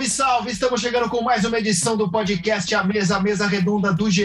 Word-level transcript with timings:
Salve, 0.00 0.08
salve! 0.08 0.50
Estamos 0.50 0.80
chegando 0.80 1.10
com 1.10 1.20
mais 1.20 1.44
uma 1.44 1.58
edição 1.58 1.96
do 1.96 2.10
podcast 2.10 2.74
A 2.74 2.82
Mesa, 2.82 3.16
a 3.16 3.20
Mesa 3.20 3.46
Redonda 3.46 3.92
do 3.92 4.10
GE. 4.10 4.24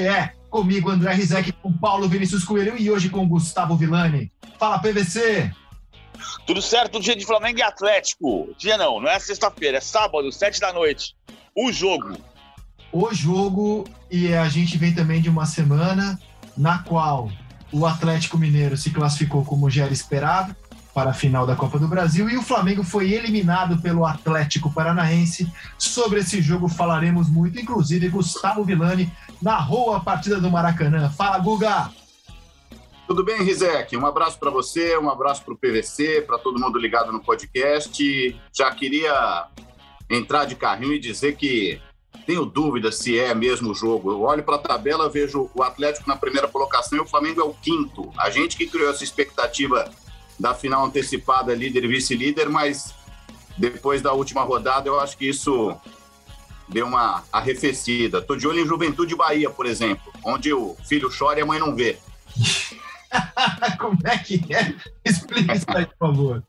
Comigo, 0.49 0.89
André 0.89 1.13
Rizek, 1.13 1.51
com 1.51 1.73
Paulo 1.73 2.07
Vinícius 2.07 2.43
Coelho 2.45 2.77
e 2.77 2.89
hoje 2.89 3.09
com 3.09 3.27
Gustavo 3.27 3.75
Villani. 3.75 4.31
Fala, 4.57 4.79
PVC! 4.79 5.51
Tudo 6.45 6.61
certo, 6.61 6.99
dia 7.01 7.15
de 7.15 7.25
Flamengo 7.25 7.59
e 7.59 7.61
Atlético. 7.61 8.53
Dia 8.57 8.77
não, 8.77 9.01
não 9.01 9.09
é 9.09 9.19
sexta-feira, 9.19 9.77
é 9.77 9.81
sábado, 9.81 10.31
sete 10.31 10.61
da 10.61 10.71
noite. 10.71 11.15
O 11.53 11.71
jogo. 11.71 12.15
O 12.91 13.13
jogo, 13.13 13.83
e 14.09 14.33
a 14.33 14.47
gente 14.47 14.77
vem 14.77 14.93
também 14.93 15.21
de 15.21 15.29
uma 15.29 15.45
semana 15.45 16.17
na 16.55 16.79
qual 16.79 17.29
o 17.71 17.85
Atlético 17.85 18.37
Mineiro 18.37 18.77
se 18.77 18.91
classificou 18.91 19.43
como 19.43 19.69
já 19.69 19.83
era 19.83 19.93
esperado 19.93 20.55
para 20.95 21.09
a 21.09 21.13
final 21.13 21.45
da 21.45 21.57
Copa 21.57 21.77
do 21.77 21.89
Brasil 21.89 22.29
e 22.29 22.37
o 22.37 22.41
Flamengo 22.41 22.81
foi 22.81 23.11
eliminado 23.11 23.81
pelo 23.81 24.05
Atlético 24.05 24.71
Paranaense. 24.71 25.51
Sobre 25.77 26.21
esse 26.21 26.41
jogo 26.41 26.69
falaremos 26.69 27.29
muito, 27.29 27.59
inclusive 27.59 28.07
Gustavo 28.07 28.63
Villani 28.63 29.11
narrou 29.41 29.93
a 29.93 29.99
partida 29.99 30.39
do 30.39 30.49
Maracanã. 30.49 31.09
Fala, 31.09 31.37
Guga! 31.37 31.91
Tudo 33.05 33.25
bem, 33.25 33.43
Rizek? 33.43 33.95
Um 33.97 34.05
abraço 34.05 34.39
para 34.39 34.49
você, 34.49 34.97
um 34.97 35.09
abraço 35.09 35.43
para 35.43 35.53
o 35.53 35.57
PVC, 35.57 36.21
para 36.21 36.37
todo 36.37 36.59
mundo 36.61 36.79
ligado 36.79 37.11
no 37.11 37.19
podcast. 37.19 38.41
Já 38.53 38.71
queria 38.71 39.47
entrar 40.09 40.45
de 40.45 40.55
carrinho 40.55 40.93
e 40.93 40.99
dizer 40.99 41.35
que 41.35 41.81
tenho 42.25 42.45
dúvida 42.45 42.89
se 42.89 43.19
é 43.19 43.35
mesmo 43.35 43.71
o 43.71 43.75
jogo. 43.75 44.11
Eu 44.11 44.21
olho 44.21 44.43
para 44.43 44.55
a 44.55 44.59
tabela, 44.59 45.09
vejo 45.09 45.51
o 45.53 45.61
Atlético 45.61 46.07
na 46.07 46.15
primeira 46.15 46.47
colocação 46.47 46.97
e 46.97 47.01
o 47.01 47.05
Flamengo 47.05 47.41
é 47.41 47.43
o 47.43 47.53
quinto. 47.53 48.09
A 48.17 48.29
gente 48.29 48.55
que 48.55 48.65
criou 48.65 48.89
essa 48.89 49.03
expectativa 49.03 49.91
da 50.39 50.53
final 50.53 50.85
antecipada, 50.85 51.53
líder 51.53 51.85
e 51.85 51.87
vice-líder, 51.87 52.49
mas 52.49 52.93
depois 53.57 54.01
da 54.01 54.13
última 54.13 54.43
rodada 54.43 54.87
eu 54.87 54.99
acho 54.99 55.17
que 55.17 55.29
isso 55.29 55.75
deu 56.67 56.85
uma 56.85 57.23
arrefecida. 57.31 58.21
Tô 58.21 58.35
de 58.35 58.47
olho 58.47 58.61
em 58.61 58.67
Juventude 58.67 59.15
Bahia, 59.15 59.49
por 59.49 59.65
exemplo, 59.65 60.11
onde 60.23 60.53
o 60.53 60.75
filho 60.87 61.09
chora 61.15 61.39
e 61.39 61.43
a 61.43 61.45
mãe 61.45 61.59
não 61.59 61.75
vê. 61.75 61.97
Como 63.79 63.97
é 64.03 64.17
que 64.17 64.53
é? 64.53 64.75
Explica 65.03 65.55
isso 65.55 65.65
aí, 65.69 65.85
por 65.85 65.97
favor. 65.97 66.43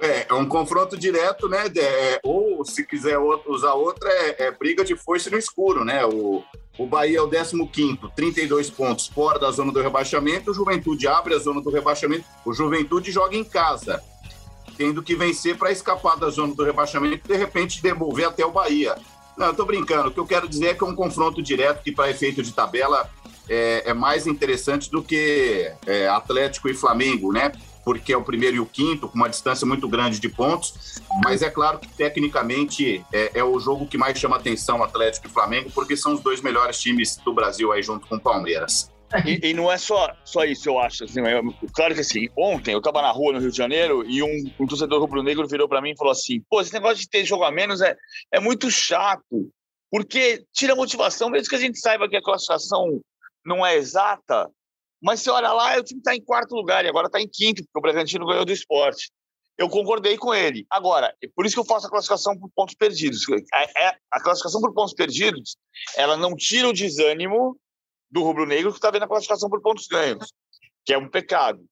É, 0.00 0.26
é 0.28 0.34
um 0.34 0.46
confronto 0.46 0.96
direto, 0.96 1.48
né? 1.48 1.66
É, 1.76 2.20
ou 2.22 2.64
se 2.64 2.84
quiser 2.86 3.18
usar 3.18 3.74
outra, 3.74 4.08
é, 4.08 4.44
é, 4.44 4.50
briga 4.50 4.82
de 4.82 4.96
força 4.96 5.28
no 5.28 5.36
escuro, 5.36 5.84
né? 5.84 6.04
O, 6.06 6.42
o 6.78 6.86
Bahia 6.86 7.18
é 7.18 7.22
o 7.22 7.28
15, 7.28 7.98
32 8.16 8.70
pontos 8.70 9.06
fora 9.08 9.38
da 9.38 9.50
zona 9.50 9.70
do 9.70 9.82
rebaixamento. 9.82 10.50
O 10.50 10.54
Juventude 10.54 11.06
abre 11.06 11.34
a 11.34 11.38
zona 11.38 11.60
do 11.60 11.68
rebaixamento. 11.68 12.24
O 12.46 12.54
Juventude 12.54 13.12
joga 13.12 13.36
em 13.36 13.44
casa, 13.44 14.02
tendo 14.78 15.02
que 15.02 15.14
vencer 15.14 15.58
para 15.58 15.70
escapar 15.70 16.16
da 16.16 16.30
zona 16.30 16.54
do 16.54 16.64
rebaixamento 16.64 17.20
e 17.26 17.28
de 17.28 17.36
repente 17.36 17.82
devolver 17.82 18.28
até 18.28 18.44
o 18.44 18.50
Bahia. 18.50 18.96
Não, 19.36 19.48
eu 19.48 19.54
tô 19.54 19.66
brincando. 19.66 20.08
O 20.08 20.10
que 20.10 20.20
eu 20.20 20.26
quero 20.26 20.48
dizer 20.48 20.68
é 20.68 20.74
que 20.74 20.82
é 20.82 20.86
um 20.86 20.94
confronto 20.94 21.42
direto 21.42 21.82
que, 21.82 21.92
para 21.92 22.10
efeito 22.10 22.42
de 22.42 22.52
tabela, 22.52 23.08
é, 23.48 23.90
é, 23.90 23.94
mais 23.94 24.26
interessante 24.26 24.90
do 24.90 25.02
que 25.02 25.70
é, 25.86 26.08
Atlético 26.08 26.68
e 26.68 26.74
Flamengo, 26.74 27.32
né? 27.32 27.52
Porque 27.84 28.12
é 28.12 28.16
o 28.16 28.22
primeiro 28.22 28.56
e 28.56 28.60
o 28.60 28.66
quinto, 28.66 29.08
com 29.08 29.16
uma 29.16 29.28
distância 29.28 29.66
muito 29.66 29.88
grande 29.88 30.20
de 30.20 30.28
pontos. 30.28 31.00
Mas 31.24 31.42
é 31.42 31.50
claro 31.50 31.78
que, 31.78 31.88
tecnicamente, 31.88 33.04
é, 33.12 33.38
é 33.40 33.44
o 33.44 33.58
jogo 33.58 33.86
que 33.86 33.98
mais 33.98 34.18
chama 34.18 34.36
atenção 34.36 34.82
Atlético 34.82 35.26
e 35.26 35.30
Flamengo, 35.30 35.70
porque 35.74 35.96
são 35.96 36.14
os 36.14 36.20
dois 36.20 36.40
melhores 36.40 36.78
times 36.78 37.16
do 37.16 37.32
Brasil 37.32 37.72
aí 37.72 37.82
junto 37.82 38.06
com 38.06 38.16
o 38.16 38.20
Palmeiras. 38.20 38.90
E, 39.26 39.50
e, 39.50 39.54
não 39.54 39.70
é 39.70 39.76
só, 39.76 40.14
só 40.24 40.44
isso, 40.44 40.68
eu 40.68 40.78
acho. 40.78 41.04
Assim, 41.04 41.20
eu, 41.20 41.42
claro 41.72 41.94
que 41.94 42.00
assim, 42.00 42.28
ontem 42.36 42.72
eu 42.72 42.78
estava 42.78 43.02
na 43.02 43.10
rua 43.10 43.32
no 43.32 43.40
Rio 43.40 43.50
de 43.50 43.56
Janeiro 43.56 44.04
e 44.08 44.22
um, 44.22 44.52
um 44.60 44.66
torcedor 44.66 45.00
rubro-negro 45.00 45.48
virou 45.48 45.68
para 45.68 45.80
mim 45.80 45.90
e 45.90 45.96
falou 45.96 46.12
assim: 46.12 46.40
pô, 46.48 46.60
esse 46.60 46.72
negócio 46.72 46.98
de 46.98 47.08
ter 47.08 47.24
jogo 47.24 47.42
a 47.42 47.50
menos 47.50 47.80
é, 47.80 47.96
é 48.32 48.38
muito 48.38 48.70
chato, 48.70 49.50
porque 49.90 50.44
tira 50.52 50.74
a 50.74 50.76
motivação, 50.76 51.28
mesmo 51.28 51.48
que 51.48 51.56
a 51.56 51.60
gente 51.60 51.80
saiba 51.80 52.08
que 52.08 52.16
a 52.16 52.22
classificação 52.22 53.00
não 53.44 53.66
é 53.66 53.76
exata, 53.76 54.48
mas 55.02 55.20
você 55.20 55.30
olha 55.30 55.52
lá, 55.52 55.78
o 55.78 55.82
time 55.82 56.00
está 56.00 56.14
em 56.14 56.22
quarto 56.22 56.54
lugar 56.54 56.84
e 56.84 56.88
agora 56.88 57.06
está 57.06 57.20
em 57.20 57.28
quinto, 57.28 57.62
porque 57.64 57.78
o 57.78 57.80
Bragantino 57.80 58.26
ganhou 58.26 58.44
do 58.44 58.52
esporte. 58.52 59.10
Eu 59.56 59.68
concordei 59.68 60.16
com 60.16 60.34
ele. 60.34 60.66
Agora, 60.70 61.14
é 61.22 61.28
por 61.34 61.44
isso 61.44 61.54
que 61.54 61.60
eu 61.60 61.66
faço 61.66 61.86
a 61.86 61.90
classificação 61.90 62.38
por 62.38 62.50
pontos 62.54 62.74
perdidos. 62.74 63.20
É, 63.52 63.88
é, 63.88 63.96
a 64.10 64.20
classificação 64.20 64.60
por 64.60 64.72
pontos 64.72 64.94
perdidos, 64.94 65.56
ela 65.96 66.16
não 66.16 66.34
tira 66.34 66.68
o 66.68 66.72
desânimo 66.72 67.58
do 68.10 68.22
rubro-negro 68.22 68.72
que 68.72 68.78
está 68.78 68.90
vendo 68.90 69.04
a 69.04 69.08
classificação 69.08 69.48
por 69.48 69.60
pontos 69.60 69.86
ganhos, 69.86 70.32
que 70.84 70.92
é 70.92 70.98
um 70.98 71.08
pecado. 71.08 71.62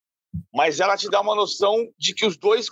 Mas 0.53 0.79
ela 0.79 0.95
te 0.95 1.09
dá 1.09 1.19
uma 1.19 1.35
noção 1.35 1.75
de 1.97 2.13
que 2.13 2.25
os 2.25 2.37
dois 2.37 2.67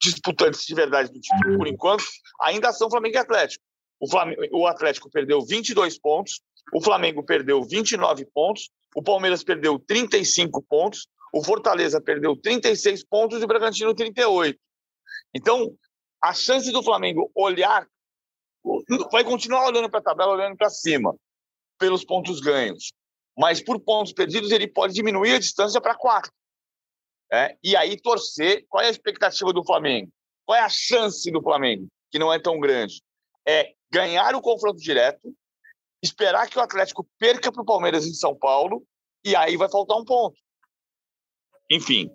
disputantes 0.00 0.64
de 0.64 0.74
verdade 0.74 1.12
do 1.12 1.20
título, 1.20 1.58
por 1.58 1.66
enquanto, 1.66 2.04
ainda 2.40 2.72
são 2.72 2.88
Flamengo 2.88 3.16
e 3.16 3.18
Atlético. 3.18 3.64
O, 4.00 4.08
Flamengo, 4.08 4.42
o 4.52 4.66
Atlético 4.66 5.10
perdeu 5.10 5.44
22 5.44 5.98
pontos, 5.98 6.40
o 6.72 6.80
Flamengo 6.80 7.24
perdeu 7.24 7.64
29 7.64 8.24
pontos 8.32 8.70
o 8.94 9.02
Palmeiras 9.02 9.44
perdeu 9.44 9.78
35 9.78 10.62
pontos, 10.62 11.08
o 11.32 11.44
Fortaleza 11.44 12.00
perdeu 12.00 12.36
36 12.36 13.04
pontos 13.04 13.40
e 13.40 13.44
o 13.44 13.48
Bragantino 13.48 13.94
38. 13.94 14.58
Então, 15.34 15.74
a 16.22 16.32
chance 16.32 16.70
do 16.72 16.82
Flamengo 16.82 17.30
olhar, 17.34 17.86
vai 19.12 19.24
continuar 19.24 19.66
olhando 19.66 19.90
para 19.90 20.00
a 20.00 20.02
tabela, 20.02 20.32
olhando 20.32 20.56
para 20.56 20.70
cima, 20.70 21.14
pelos 21.78 22.04
pontos 22.04 22.40
ganhos. 22.40 22.92
Mas 23.38 23.62
por 23.62 23.78
pontos 23.78 24.12
perdidos, 24.12 24.50
ele 24.50 24.66
pode 24.66 24.94
diminuir 24.94 25.34
a 25.34 25.38
distância 25.38 25.80
para 25.80 25.94
quatro. 25.94 26.32
É? 27.32 27.56
E 27.62 27.76
aí 27.76 28.00
torcer. 28.00 28.64
Qual 28.68 28.82
é 28.82 28.88
a 28.88 28.90
expectativa 28.90 29.52
do 29.52 29.64
Flamengo? 29.64 30.10
Qual 30.44 30.58
é 30.58 30.62
a 30.62 30.68
chance 30.68 31.30
do 31.30 31.42
Flamengo, 31.42 31.86
que 32.10 32.18
não 32.18 32.32
é 32.32 32.38
tão 32.38 32.58
grande? 32.58 33.02
É 33.46 33.74
ganhar 33.92 34.34
o 34.34 34.40
confronto 34.40 34.78
direto, 34.80 35.32
esperar 36.02 36.48
que 36.48 36.58
o 36.58 36.62
Atlético 36.62 37.06
perca 37.18 37.50
para 37.50 37.62
o 37.62 37.66
Palmeiras 37.66 38.06
em 38.06 38.14
São 38.14 38.36
Paulo 38.36 38.82
e 39.24 39.34
aí 39.34 39.56
vai 39.56 39.68
faltar 39.68 39.96
um 39.96 40.04
ponto. 40.04 40.36
Enfim, 41.70 42.08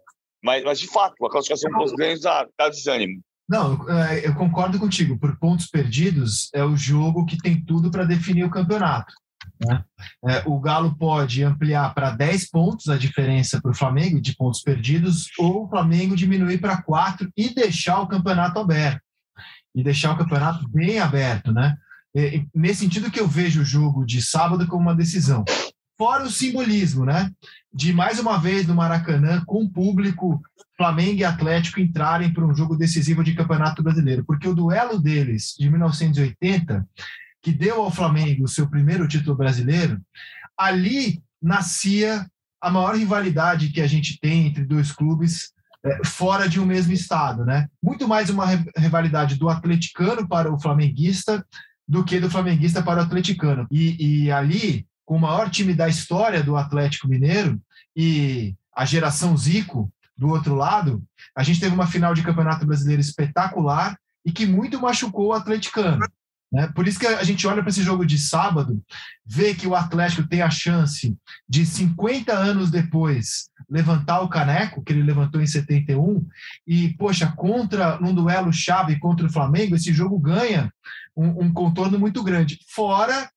mas, 0.43 0.63
mas 0.63 0.79
de 0.79 0.87
fato, 0.87 1.25
a 1.25 1.29
classificação 1.29 1.71
para 1.71 1.83
os 1.83 1.93
ganhos 1.93 2.21
dá, 2.21 2.47
dá 2.57 2.69
desânimo. 2.69 3.21
Não, 3.47 3.89
é, 3.89 4.25
eu 4.25 4.33
concordo 4.35 4.79
contigo. 4.79 5.17
Por 5.19 5.37
pontos 5.37 5.67
perdidos, 5.67 6.49
é 6.53 6.63
o 6.63 6.75
jogo 6.75 7.25
que 7.25 7.37
tem 7.37 7.63
tudo 7.63 7.91
para 7.91 8.05
definir 8.05 8.43
o 8.45 8.49
campeonato. 8.49 9.13
Né? 9.65 9.83
É, 10.27 10.43
o 10.45 10.59
Galo 10.59 10.97
pode 10.97 11.43
ampliar 11.43 11.93
para 11.93 12.11
10 12.11 12.49
pontos 12.49 12.89
a 12.89 12.97
diferença 12.97 13.61
para 13.61 13.71
o 13.71 13.75
Flamengo 13.75 14.19
de 14.21 14.35
pontos 14.35 14.61
perdidos, 14.61 15.27
ou 15.37 15.65
o 15.65 15.69
Flamengo 15.69 16.15
diminuir 16.15 16.59
para 16.59 16.81
4 16.81 17.29
e 17.37 17.53
deixar 17.53 17.99
o 17.99 18.07
campeonato 18.07 18.59
aberto. 18.59 19.01
E 19.75 19.83
deixar 19.83 20.13
o 20.13 20.17
campeonato 20.17 20.67
bem 20.69 20.99
aberto, 20.99 21.51
né? 21.51 21.75
É, 22.15 22.43
nesse 22.53 22.81
sentido 22.81 23.09
que 23.09 23.19
eu 23.19 23.27
vejo 23.27 23.61
o 23.61 23.65
jogo 23.65 24.05
de 24.05 24.21
sábado 24.21 24.67
como 24.67 24.83
uma 24.83 24.95
decisão. 24.95 25.43
Fora 25.97 26.23
o 26.23 26.31
simbolismo, 26.31 27.05
né? 27.05 27.31
De 27.73 27.93
mais 27.93 28.19
uma 28.19 28.37
vez 28.37 28.67
no 28.67 28.75
Maracanã, 28.75 29.43
com 29.45 29.63
o 29.63 29.69
público, 29.69 30.41
Flamengo 30.75 31.19
e 31.19 31.23
Atlético 31.23 31.79
entrarem 31.79 32.33
para 32.33 32.45
um 32.45 32.55
jogo 32.55 32.75
decisivo 32.75 33.23
de 33.23 33.35
Campeonato 33.35 33.83
Brasileiro. 33.83 34.23
Porque 34.25 34.47
o 34.47 34.55
duelo 34.55 34.99
deles, 34.99 35.55
de 35.57 35.69
1980, 35.69 36.87
que 37.41 37.51
deu 37.51 37.81
ao 37.81 37.91
Flamengo 37.91 38.45
o 38.45 38.49
seu 38.49 38.67
primeiro 38.67 39.07
título 39.07 39.35
brasileiro, 39.35 40.01
ali 40.57 41.21
nascia 41.41 42.25
a 42.61 42.71
maior 42.71 42.95
rivalidade 42.95 43.69
que 43.69 43.81
a 43.81 43.87
gente 43.87 44.19
tem 44.19 44.47
entre 44.47 44.63
dois 44.63 44.91
clubes 44.91 45.51
é, 45.85 46.05
fora 46.05 46.47
de 46.47 46.59
um 46.59 46.65
mesmo 46.65 46.93
estado, 46.93 47.43
né? 47.43 47.67
Muito 47.81 48.07
mais 48.07 48.29
uma 48.29 48.45
rivalidade 48.77 49.35
do 49.35 49.49
atleticano 49.49 50.27
para 50.27 50.51
o 50.51 50.59
flamenguista 50.59 51.45
do 51.87 52.03
que 52.03 52.19
do 52.19 52.29
flamenguista 52.29 52.81
para 52.81 53.01
o 53.01 53.03
atleticano. 53.03 53.67
E, 53.71 54.25
e 54.25 54.31
ali, 54.31 54.85
com 55.05 55.17
o 55.17 55.19
maior 55.19 55.49
time 55.49 55.73
da 55.73 55.87
história 55.87 56.43
do 56.43 56.55
Atlético 56.55 57.07
Mineiro 57.07 57.61
e 57.95 58.55
a 58.75 58.85
geração 58.85 59.35
Zico 59.37 59.91
do 60.17 60.29
outro 60.29 60.55
lado, 60.55 61.03
a 61.35 61.43
gente 61.43 61.59
teve 61.59 61.73
uma 61.73 61.87
final 61.87 62.13
de 62.13 62.23
Campeonato 62.23 62.65
Brasileiro 62.65 63.01
espetacular 63.01 63.97
e 64.25 64.31
que 64.31 64.45
muito 64.45 64.79
machucou 64.79 65.27
o 65.27 65.33
atleticano. 65.33 66.05
Né? 66.53 66.71
Por 66.75 66.87
isso 66.87 66.99
que 66.99 67.07
a 67.07 67.23
gente 67.23 67.47
olha 67.47 67.63
para 67.63 67.71
esse 67.71 67.81
jogo 67.81 68.05
de 68.05 68.19
sábado, 68.19 68.79
vê 69.25 69.55
que 69.55 69.65
o 69.65 69.75
Atlético 69.75 70.27
tem 70.27 70.43
a 70.43 70.51
chance 70.51 71.15
de 71.49 71.65
50 71.65 72.31
anos 72.31 72.69
depois 72.69 73.49
levantar 73.67 74.21
o 74.21 74.29
caneco, 74.29 74.83
que 74.83 74.93
ele 74.93 75.01
levantou 75.01 75.41
em 75.41 75.47
71, 75.47 76.23
e, 76.67 76.89
poxa, 76.95 77.33
contra 77.35 77.97
um 78.03 78.13
duelo 78.13 78.53
chave 78.53 78.99
contra 78.99 79.25
o 79.25 79.31
Flamengo, 79.31 79.75
esse 79.75 79.91
jogo 79.91 80.19
ganha 80.19 80.71
um, 81.15 81.45
um 81.45 81.53
contorno 81.53 81.99
muito 81.99 82.23
grande. 82.23 82.59
Fora 82.69 83.29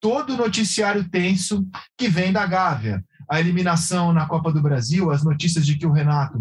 todo 0.00 0.34
o 0.34 0.36
noticiário 0.36 1.08
tenso 1.08 1.66
que 1.96 2.08
vem 2.08 2.32
da 2.32 2.46
Gávea. 2.46 3.02
A 3.30 3.40
eliminação 3.40 4.12
na 4.12 4.26
Copa 4.26 4.52
do 4.52 4.60
Brasil, 4.60 5.10
as 5.10 5.24
notícias 5.24 5.64
de 5.64 5.78
que 5.78 5.86
o 5.86 5.92
Renato 5.92 6.38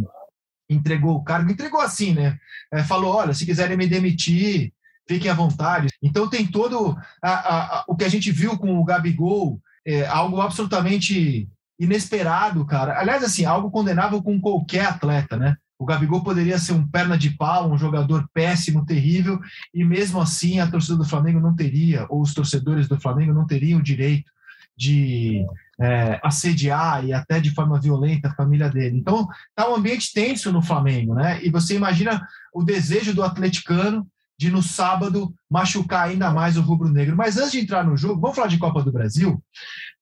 entregou 0.70 1.16
o 1.16 1.24
cargo, 1.24 1.50
entregou 1.50 1.80
assim, 1.80 2.14
né? 2.14 2.38
É, 2.74 2.84
falou: 2.84 3.16
olha, 3.16 3.34
se 3.34 3.46
quiserem 3.46 3.78
me 3.78 3.88
demitir, 3.88 4.74
fiquem 5.08 5.32
à 5.32 5.34
vontade. 5.34 5.88
Então 6.02 6.30
tem 6.30 6.46
todo 6.46 6.98
a, 7.22 7.30
a, 7.30 7.80
a, 7.80 7.86
o 7.88 7.96
que 7.96 8.04
a 8.04 8.10
gente 8.10 8.32
viu 8.32 8.58
com 8.58 8.78
o 8.78 8.84
Gabigol, 8.84 9.62
é, 9.86 10.06
algo 10.08 10.42
absolutamente 10.42 11.48
inesperado, 11.80 12.66
cara. 12.66 13.00
Aliás, 13.00 13.24
assim, 13.24 13.46
algo 13.46 13.72
condenável 13.72 14.22
com 14.22 14.40
qualquer 14.40 14.86
atleta, 14.86 15.38
né? 15.38 15.56
O 15.84 15.86
Gabigol 15.86 16.24
poderia 16.24 16.58
ser 16.58 16.72
um 16.72 16.88
perna 16.88 17.18
de 17.18 17.32
pau, 17.32 17.70
um 17.70 17.78
jogador 17.78 18.26
péssimo, 18.34 18.86
terrível, 18.86 19.38
e 19.74 19.84
mesmo 19.84 20.22
assim 20.22 20.62
a 20.62 20.72
torcida 20.72 20.96
do 20.96 21.04
Flamengo 21.04 21.42
não 21.42 21.54
teria, 21.54 22.06
ou 22.10 22.22
os 22.22 22.34
torcedores 22.34 22.88
do 22.88 22.98
Flamengo 22.98 23.34
não 23.34 23.46
teriam 23.46 23.82
o 23.82 23.84
direito 23.84 24.32
de 24.78 25.46
é, 25.78 26.22
assediar 26.24 27.04
e 27.04 27.12
até 27.12 27.38
de 27.38 27.52
forma 27.54 27.82
violenta 27.82 28.30
a 28.30 28.34
família 28.34 28.70
dele. 28.70 28.98
Então, 28.98 29.28
está 29.50 29.70
um 29.70 29.76
ambiente 29.76 30.14
tenso 30.14 30.54
no 30.54 30.62
Flamengo, 30.62 31.16
né? 31.16 31.44
E 31.44 31.50
você 31.50 31.76
imagina 31.76 32.26
o 32.54 32.64
desejo 32.64 33.14
do 33.14 33.22
atleticano 33.22 34.08
de 34.40 34.50
no 34.50 34.64
sábado 34.64 35.34
machucar 35.52 36.08
ainda 36.08 36.32
mais 36.32 36.56
o 36.56 36.62
rubro-negro. 36.62 37.18
Mas 37.18 37.38
antes 37.38 37.52
de 37.52 37.60
entrar 37.60 37.84
no 37.84 37.98
jogo, 37.98 38.22
vamos 38.22 38.38
falar 38.38 38.48
de 38.48 38.58
Copa 38.58 38.82
do 38.82 38.92
Brasil, 38.92 39.44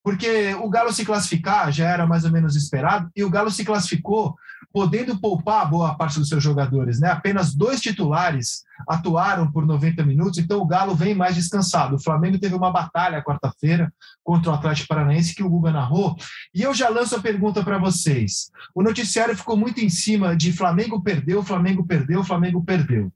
porque 0.00 0.54
o 0.54 0.70
Galo 0.70 0.92
se 0.92 1.04
classificar 1.04 1.72
já 1.72 1.88
era 1.88 2.06
mais 2.06 2.24
ou 2.24 2.30
menos 2.30 2.54
esperado, 2.54 3.10
e 3.16 3.24
o 3.24 3.30
Galo 3.30 3.50
se 3.50 3.64
classificou 3.64 4.36
podendo 4.72 5.18
poupar 5.18 5.68
boa 5.68 5.94
parte 5.94 6.18
dos 6.18 6.28
seus 6.28 6.42
jogadores. 6.42 6.98
Né? 6.98 7.10
Apenas 7.10 7.54
dois 7.54 7.80
titulares 7.80 8.64
atuaram 8.88 9.50
por 9.50 9.66
90 9.66 10.04
minutos, 10.04 10.38
então 10.38 10.60
o 10.60 10.66
Galo 10.66 10.94
vem 10.94 11.14
mais 11.14 11.34
descansado. 11.34 11.96
O 11.96 12.02
Flamengo 12.02 12.38
teve 12.38 12.54
uma 12.54 12.72
batalha 12.72 13.22
quarta-feira 13.22 13.92
contra 14.24 14.50
o 14.50 14.54
Atlético 14.54 14.88
Paranaense 14.88 15.34
que 15.34 15.42
o 15.42 15.48
Guga 15.48 15.70
narrou. 15.70 16.16
E 16.54 16.62
eu 16.62 16.72
já 16.72 16.88
lanço 16.88 17.14
a 17.14 17.20
pergunta 17.20 17.62
para 17.62 17.78
vocês. 17.78 18.50
O 18.74 18.82
noticiário 18.82 19.36
ficou 19.36 19.56
muito 19.56 19.80
em 19.80 19.88
cima 19.88 20.34
de 20.34 20.52
Flamengo 20.52 21.02
perdeu, 21.02 21.42
Flamengo 21.42 21.86
perdeu, 21.86 22.24
Flamengo 22.24 22.64
perdeu. 22.64 23.12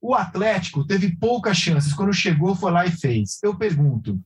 O 0.00 0.14
Atlético 0.14 0.84
teve 0.84 1.16
poucas 1.16 1.56
chances. 1.56 1.92
Quando 1.92 2.12
chegou, 2.12 2.56
foi 2.56 2.72
lá 2.72 2.84
e 2.84 2.90
fez. 2.90 3.38
Eu 3.42 3.56
pergunto: 3.56 4.20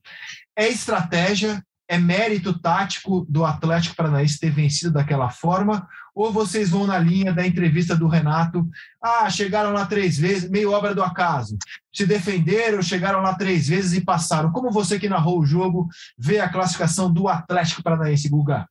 é 0.56 0.69
estratégia, 0.69 1.62
é 1.88 1.99
mérito 1.99 2.58
tático 2.58 3.26
do 3.29 3.44
Atlético 3.44 3.94
Paranaense 3.94 4.40
ter 4.40 4.50
vencido 4.50 4.93
daquela 4.93 5.31
forma? 5.31 5.87
Ou 6.17 6.33
vocês 6.33 6.71
vão 6.71 6.87
na 6.87 6.99
linha 6.99 7.31
da 7.31 7.47
entrevista 7.47 7.95
do 7.95 8.09
Renato? 8.09 8.67
Ah, 9.03 9.29
chegaram 9.29 9.75
lá 9.75 9.85
três 9.85 10.17
vezes, 10.17 10.49
meio 10.49 10.73
obra 10.73 10.95
do 10.95 11.03
acaso. 11.03 11.59
Se 11.93 12.07
defenderam, 12.07 12.81
chegaram 12.81 13.21
lá 13.21 13.35
três 13.35 13.69
vezes 13.69 13.93
e 13.93 14.01
passaram. 14.01 14.51
Como 14.51 14.71
você 14.71 14.99
que 14.99 15.11
narrou 15.11 15.39
o 15.39 15.45
jogo 15.45 15.87
vê 16.17 16.41
a 16.41 16.49
classificação 16.49 17.13
do 17.13 17.29
Atlético 17.29 17.83
Paranaense, 17.83 18.31
Guga? 18.31 18.67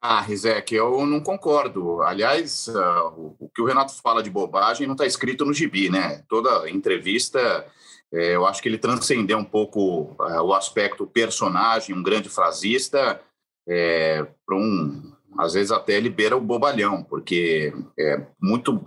Ah, 0.00 0.20
Rizek, 0.20 0.74
eu 0.74 1.06
não 1.06 1.20
concordo. 1.20 2.02
Aliás, 2.02 2.66
uh, 2.66 3.36
o 3.38 3.48
que 3.54 3.62
o 3.62 3.66
Renato 3.66 3.94
fala 4.02 4.20
de 4.20 4.28
bobagem 4.30 4.88
não 4.88 4.94
está 4.94 5.06
escrito 5.06 5.44
no 5.44 5.54
gibi, 5.54 5.88
né? 5.88 6.24
Toda 6.28 6.68
entrevista, 6.68 7.64
é, 8.12 8.34
eu 8.34 8.44
acho 8.44 8.60
que 8.60 8.68
ele 8.68 8.78
transcendeu 8.78 9.38
um 9.38 9.44
pouco 9.44 10.16
uh, 10.18 10.42
o 10.42 10.52
aspecto 10.52 11.06
personagem, 11.06 11.94
um 11.94 12.02
grande 12.02 12.28
frasista, 12.28 13.20
é, 13.68 14.26
para 14.44 14.56
um 14.56 15.12
às 15.38 15.52
vezes 15.54 15.70
até 15.70 16.00
libera 16.00 16.36
o 16.36 16.40
bobalhão, 16.40 17.04
porque 17.04 17.72
é 17.96 18.26
muito 18.42 18.82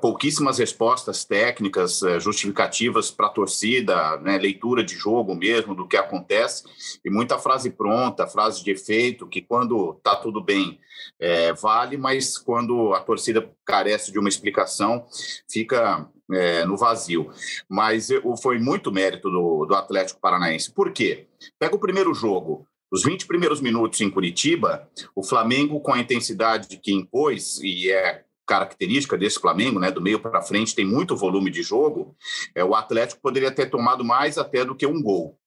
pouquíssimas 0.00 0.58
respostas 0.58 1.24
técnicas 1.24 2.02
é, 2.02 2.18
justificativas 2.18 3.10
para 3.10 3.28
a 3.28 3.30
torcida, 3.30 4.16
né, 4.18 4.36
leitura 4.36 4.82
de 4.82 4.96
jogo 4.96 5.34
mesmo 5.34 5.76
do 5.76 5.86
que 5.86 5.96
acontece 5.96 6.64
e 7.04 7.10
muita 7.10 7.38
frase 7.38 7.70
pronta, 7.70 8.26
frase 8.26 8.64
de 8.64 8.72
efeito 8.72 9.28
que 9.28 9.40
quando 9.40 9.94
está 9.96 10.16
tudo 10.16 10.42
bem 10.42 10.80
é, 11.20 11.52
vale, 11.52 11.96
mas 11.96 12.36
quando 12.36 12.92
a 12.94 13.00
torcida 13.00 13.48
carece 13.64 14.10
de 14.10 14.18
uma 14.18 14.28
explicação 14.28 15.06
fica 15.48 16.08
é, 16.32 16.64
no 16.64 16.76
vazio. 16.76 17.30
Mas 17.68 18.08
foi 18.42 18.58
muito 18.58 18.90
mérito 18.90 19.30
do, 19.30 19.66
do 19.66 19.74
Atlético 19.74 20.20
Paranaense. 20.20 20.72
Por 20.72 20.92
quê? 20.92 21.28
Pega 21.58 21.76
o 21.76 21.80
primeiro 21.80 22.12
jogo. 22.12 22.66
Os 22.92 23.02
20 23.04 23.26
primeiros 23.26 23.62
minutos 23.62 23.98
em 24.02 24.10
Curitiba, 24.10 24.86
o 25.16 25.22
Flamengo, 25.24 25.80
com 25.80 25.94
a 25.94 25.98
intensidade 25.98 26.76
que 26.76 26.92
impôs, 26.92 27.58
e 27.62 27.90
é 27.90 28.22
característica 28.46 29.16
desse 29.16 29.40
Flamengo, 29.40 29.80
né, 29.80 29.90
do 29.90 30.02
meio 30.02 30.20
para 30.20 30.42
frente, 30.42 30.74
tem 30.74 30.84
muito 30.84 31.16
volume 31.16 31.50
de 31.50 31.62
jogo, 31.62 32.14
é, 32.54 32.62
o 32.62 32.74
Atlético 32.74 33.22
poderia 33.22 33.50
ter 33.50 33.70
tomado 33.70 34.04
mais 34.04 34.36
até 34.36 34.62
do 34.62 34.74
que 34.74 34.86
um 34.86 35.00
gol. 35.00 35.38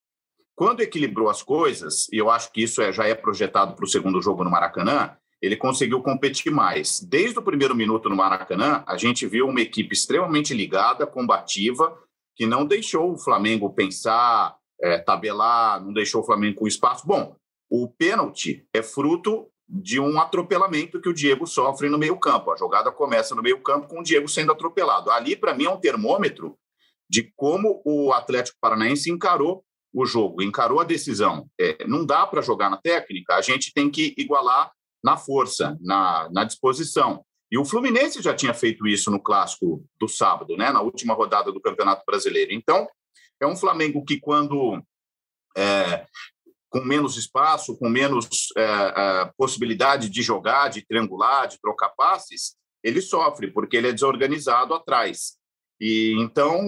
Quando 0.56 0.81
equilibrou 0.81 1.30
as 1.30 1.44
coisas, 1.44 2.07
e 2.12 2.18
eu 2.18 2.31
acho 2.31 2.51
que 2.51 2.63
isso 2.63 2.81
é, 2.81 2.92
já 2.92 3.06
é 3.06 3.13
projetado 3.13 3.75
para 3.75 3.86
o 3.86 3.88
segundo 3.88 4.19
jogo 4.24 4.44
no 4.44 4.50
Maracanã, 4.50 5.15
ele 5.39 5.56
conseguiu 5.56 6.01
competir 6.01 6.51
mais. 6.51 7.00
Desde 7.00 7.38
o 7.38 7.44
primeiro 7.44 7.75
minuto 7.75 8.09
no 8.09 8.15
Maracanã, 8.15 8.83
a 8.88 8.98
gente 8.98 9.27
viu 9.27 9.48
uma 9.48 9.62
equipe 9.62 9.94
extremamente 9.94 10.51
ligada, 10.51 11.06
combativa, 11.06 11.95
que 12.36 12.48
não 12.48 12.65
deixou 12.65 13.13
o 13.13 13.19
Flamengo 13.19 13.71
pensar, 13.71 14.56
é, 14.81 14.98
tabelar, 14.98 15.83
não 15.83 15.94
deixou 15.94 16.22
o 16.22 16.25
Flamengo 16.25 16.60
com 16.60 16.68
espaço. 16.68 17.06
Bom, 17.06 17.36
o 17.69 17.88
pênalti 17.88 18.68
é 18.74 18.81
fruto 18.83 19.48
de 19.68 20.00
um 20.00 20.19
atropelamento 20.19 21.01
que 21.01 21.10
o 21.10 21.13
Diego 21.13 21.48
sofre 21.48 21.89
no 21.89 21.98
meio-campo. 21.98 22.51
A 22.51 22.56
jogada 22.56 22.92
começa 22.92 23.33
no 23.33 23.42
meio-campo 23.42 23.88
com 23.88 24.00
o 24.00 24.04
Diego 24.04 24.27
sendo 24.27 24.51
atropelado. 24.51 25.10
Ali, 25.10 25.36
para 25.36 25.54
mim, 25.54 25.66
é 25.66 25.69
um 25.69 25.80
termômetro 25.80 26.57
de 27.10 27.31
como 27.36 27.81
o 27.86 28.12
Atlético 28.13 28.57
Paranaense 28.62 29.12
encarou 29.12 29.63
o 29.94 30.06
jogo, 30.06 30.42
encarou 30.42 30.80
a 30.80 30.83
decisão. 30.83 31.48
É, 31.60 31.88
não 31.88 32.06
dá 32.06 32.27
para 32.27 32.42
jogar 32.42 32.69
na 32.69 32.77
técnica, 32.77 33.36
a 33.36 33.42
gente 33.42 33.74
tem 33.74 33.89
que 33.89 34.13
igualar 34.18 34.72
na 35.04 35.16
força, 35.16 35.77
na, 35.81 36.30
na 36.31 36.44
disposição. 36.44 37.24
E 37.51 37.57
o 37.57 37.63
Fluminense 37.63 38.22
já 38.22 38.33
tinha 38.33 38.54
feito 38.54 38.88
isso 38.88 39.10
no 39.10 39.22
clássico 39.22 39.86
do 40.00 40.07
sábado, 40.07 40.57
né, 40.57 40.72
na 40.72 40.81
última 40.81 41.13
rodada 41.13 41.51
do 41.51 41.62
Campeonato 41.62 42.04
Brasileiro. 42.06 42.51
Então, 42.51 42.88
é 43.40 43.48
um 43.48 43.56
Flamengo 43.56 44.04
que, 44.04 44.20
quando 44.20 44.82
é, 45.58 46.06
com 46.70 46.82
menos 46.82 47.18
espaço, 47.18 47.78
com 47.78 47.90
menos 47.90 48.28
é, 48.58 48.64
é, 48.64 49.32
possibilidade 49.38 50.10
de 50.10 50.22
jogar, 50.22 50.70
de 50.70 50.86
triangular, 50.86 51.48
de 51.48 51.60
trocar 51.60 51.90
passes, 51.90 52.56
ele 52.84 53.02
sofre, 53.02 53.50
porque 53.52 53.78
ele 53.78 53.88
é 53.88 53.94
desorganizado 53.94 54.74
atrás. 54.74 55.38
E 55.80 56.14
então, 56.18 56.62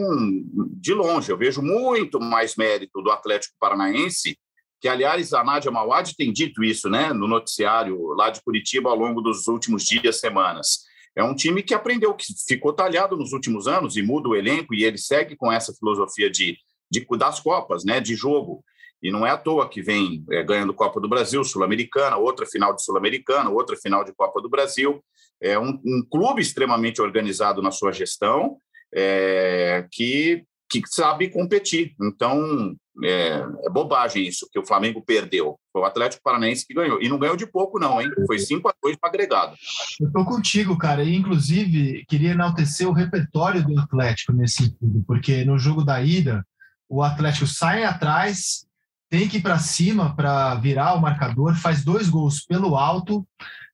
de 0.73 0.93
longe, 0.93 1.31
eu 1.31 1.37
vejo 1.37 1.61
muito 1.61 2.19
mais 2.19 2.55
mérito 2.55 3.01
do 3.01 3.11
Atlético 3.11 3.55
Paranaense, 3.59 4.37
que, 4.79 4.87
aliás, 4.87 5.33
a 5.33 5.43
Nádia 5.43 5.71
Mauad 5.71 6.15
tem 6.15 6.31
dito 6.31 6.63
isso 6.63 6.89
né, 6.89 7.11
no 7.11 7.27
noticiário 7.27 8.13
lá 8.13 8.29
de 8.29 8.41
Curitiba 8.41 8.89
ao 8.89 8.95
longo 8.95 9.21
dos 9.21 9.47
últimos 9.47 9.83
dias, 9.83 10.19
semanas. 10.19 10.85
É 11.17 11.23
um 11.23 11.33
time 11.33 11.63
que 11.63 11.73
aprendeu, 11.73 12.13
que 12.13 12.27
ficou 12.47 12.71
talhado 12.71 13.17
nos 13.17 13.33
últimos 13.33 13.67
anos 13.67 13.97
e 13.97 14.03
muda 14.03 14.29
o 14.29 14.35
elenco 14.35 14.75
e 14.75 14.83
ele 14.83 14.99
segue 14.99 15.35
com 15.35 15.51
essa 15.51 15.73
filosofia 15.73 16.29
de, 16.29 16.55
de 16.91 17.03
das 17.17 17.39
Copas, 17.39 17.83
né, 17.83 17.99
de 17.99 18.13
jogo. 18.13 18.63
E 19.01 19.09
não 19.09 19.25
é 19.25 19.31
à 19.31 19.37
toa 19.37 19.67
que 19.67 19.81
vem 19.81 20.23
é, 20.29 20.43
ganhando 20.43 20.75
Copa 20.75 21.01
do 21.01 21.09
Brasil, 21.09 21.43
Sul-Americana, 21.43 22.17
outra 22.17 22.45
final 22.45 22.75
de 22.75 22.83
Sul-Americana, 22.83 23.49
outra 23.49 23.75
final 23.75 24.03
de 24.03 24.13
Copa 24.13 24.39
do 24.39 24.47
Brasil. 24.47 25.03
É 25.41 25.57
um, 25.57 25.81
um 25.83 26.05
clube 26.07 26.39
extremamente 26.39 27.01
organizado 27.01 27.63
na 27.63 27.71
sua 27.71 27.91
gestão, 27.91 28.57
é, 28.93 29.87
que, 29.91 30.43
que 30.69 30.81
sabe 30.87 31.29
competir. 31.29 31.95
Então, 32.01 32.75
é, 33.03 33.43
é, 33.63 33.69
bobagem 33.69 34.27
isso, 34.27 34.47
que 34.51 34.59
o 34.59 34.65
Flamengo 34.65 35.01
perdeu. 35.01 35.59
Foi 35.71 35.81
o 35.81 35.85
Atlético 35.85 36.23
Paranaense 36.23 36.65
que 36.65 36.73
ganhou. 36.73 37.01
E 37.01 37.07
não 37.07 37.19
ganhou 37.19 37.35
de 37.35 37.45
pouco, 37.45 37.79
não, 37.79 38.01
hein? 38.01 38.09
Foi 38.25 38.39
5 38.39 38.67
a 38.67 38.73
2 38.81 38.97
para 38.97 39.09
agregado. 39.09 39.55
Eu 39.99 40.07
estou 40.07 40.25
contigo, 40.25 40.77
cara. 40.77 41.03
E, 41.03 41.15
inclusive, 41.15 42.03
queria 42.07 42.31
enaltecer 42.31 42.87
o 42.87 42.93
repertório 42.93 43.63
do 43.63 43.79
Atlético 43.79 44.33
nesse 44.33 44.63
sentido, 44.63 45.03
porque 45.05 45.45
no 45.45 45.57
jogo 45.57 45.83
da 45.83 46.01
ida, 46.01 46.45
o 46.89 47.03
Atlético 47.03 47.45
sai 47.45 47.83
atrás, 47.83 48.65
tem 49.09 49.27
que 49.27 49.37
ir 49.37 49.41
para 49.41 49.59
cima 49.59 50.15
para 50.15 50.55
virar 50.55 50.95
o 50.95 51.01
marcador, 51.01 51.55
faz 51.55 51.83
dois 51.83 52.09
gols 52.09 52.45
pelo 52.45 52.75
alto. 52.75 53.25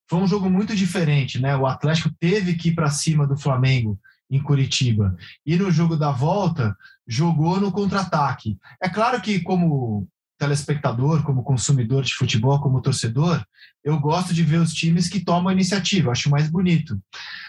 Foi 0.08 0.20
um 0.20 0.28
jogo 0.28 0.50
muito 0.50 0.76
diferente, 0.76 1.40
né? 1.40 1.56
O 1.56 1.66
Atlético 1.66 2.12
teve 2.20 2.56
que 2.56 2.70
ir 2.70 2.76
para 2.76 2.90
cima 2.90 3.26
do 3.26 3.38
Flamengo 3.38 3.98
em 4.36 4.42
Curitiba. 4.42 5.16
E 5.46 5.56
no 5.56 5.72
jogo 5.72 5.96
da 5.96 6.12
volta, 6.12 6.76
jogou 7.08 7.60
no 7.60 7.72
contra-ataque. 7.72 8.58
É 8.82 8.90
claro 8.90 9.22
que, 9.22 9.40
como 9.40 10.08
telespectador, 10.38 11.24
como 11.24 11.44
consumidor 11.44 12.04
de 12.04 12.14
futebol, 12.14 12.60
como 12.60 12.82
torcedor, 12.82 13.44
eu 13.84 14.00
gosto 14.00 14.34
de 14.34 14.44
ver 14.44 14.58
os 14.58 14.74
times 14.74 15.08
que 15.08 15.24
tomam 15.24 15.50
a 15.50 15.54
iniciativa, 15.54 16.12
acho 16.12 16.30
mais 16.30 16.50
bonito. 16.50 17.00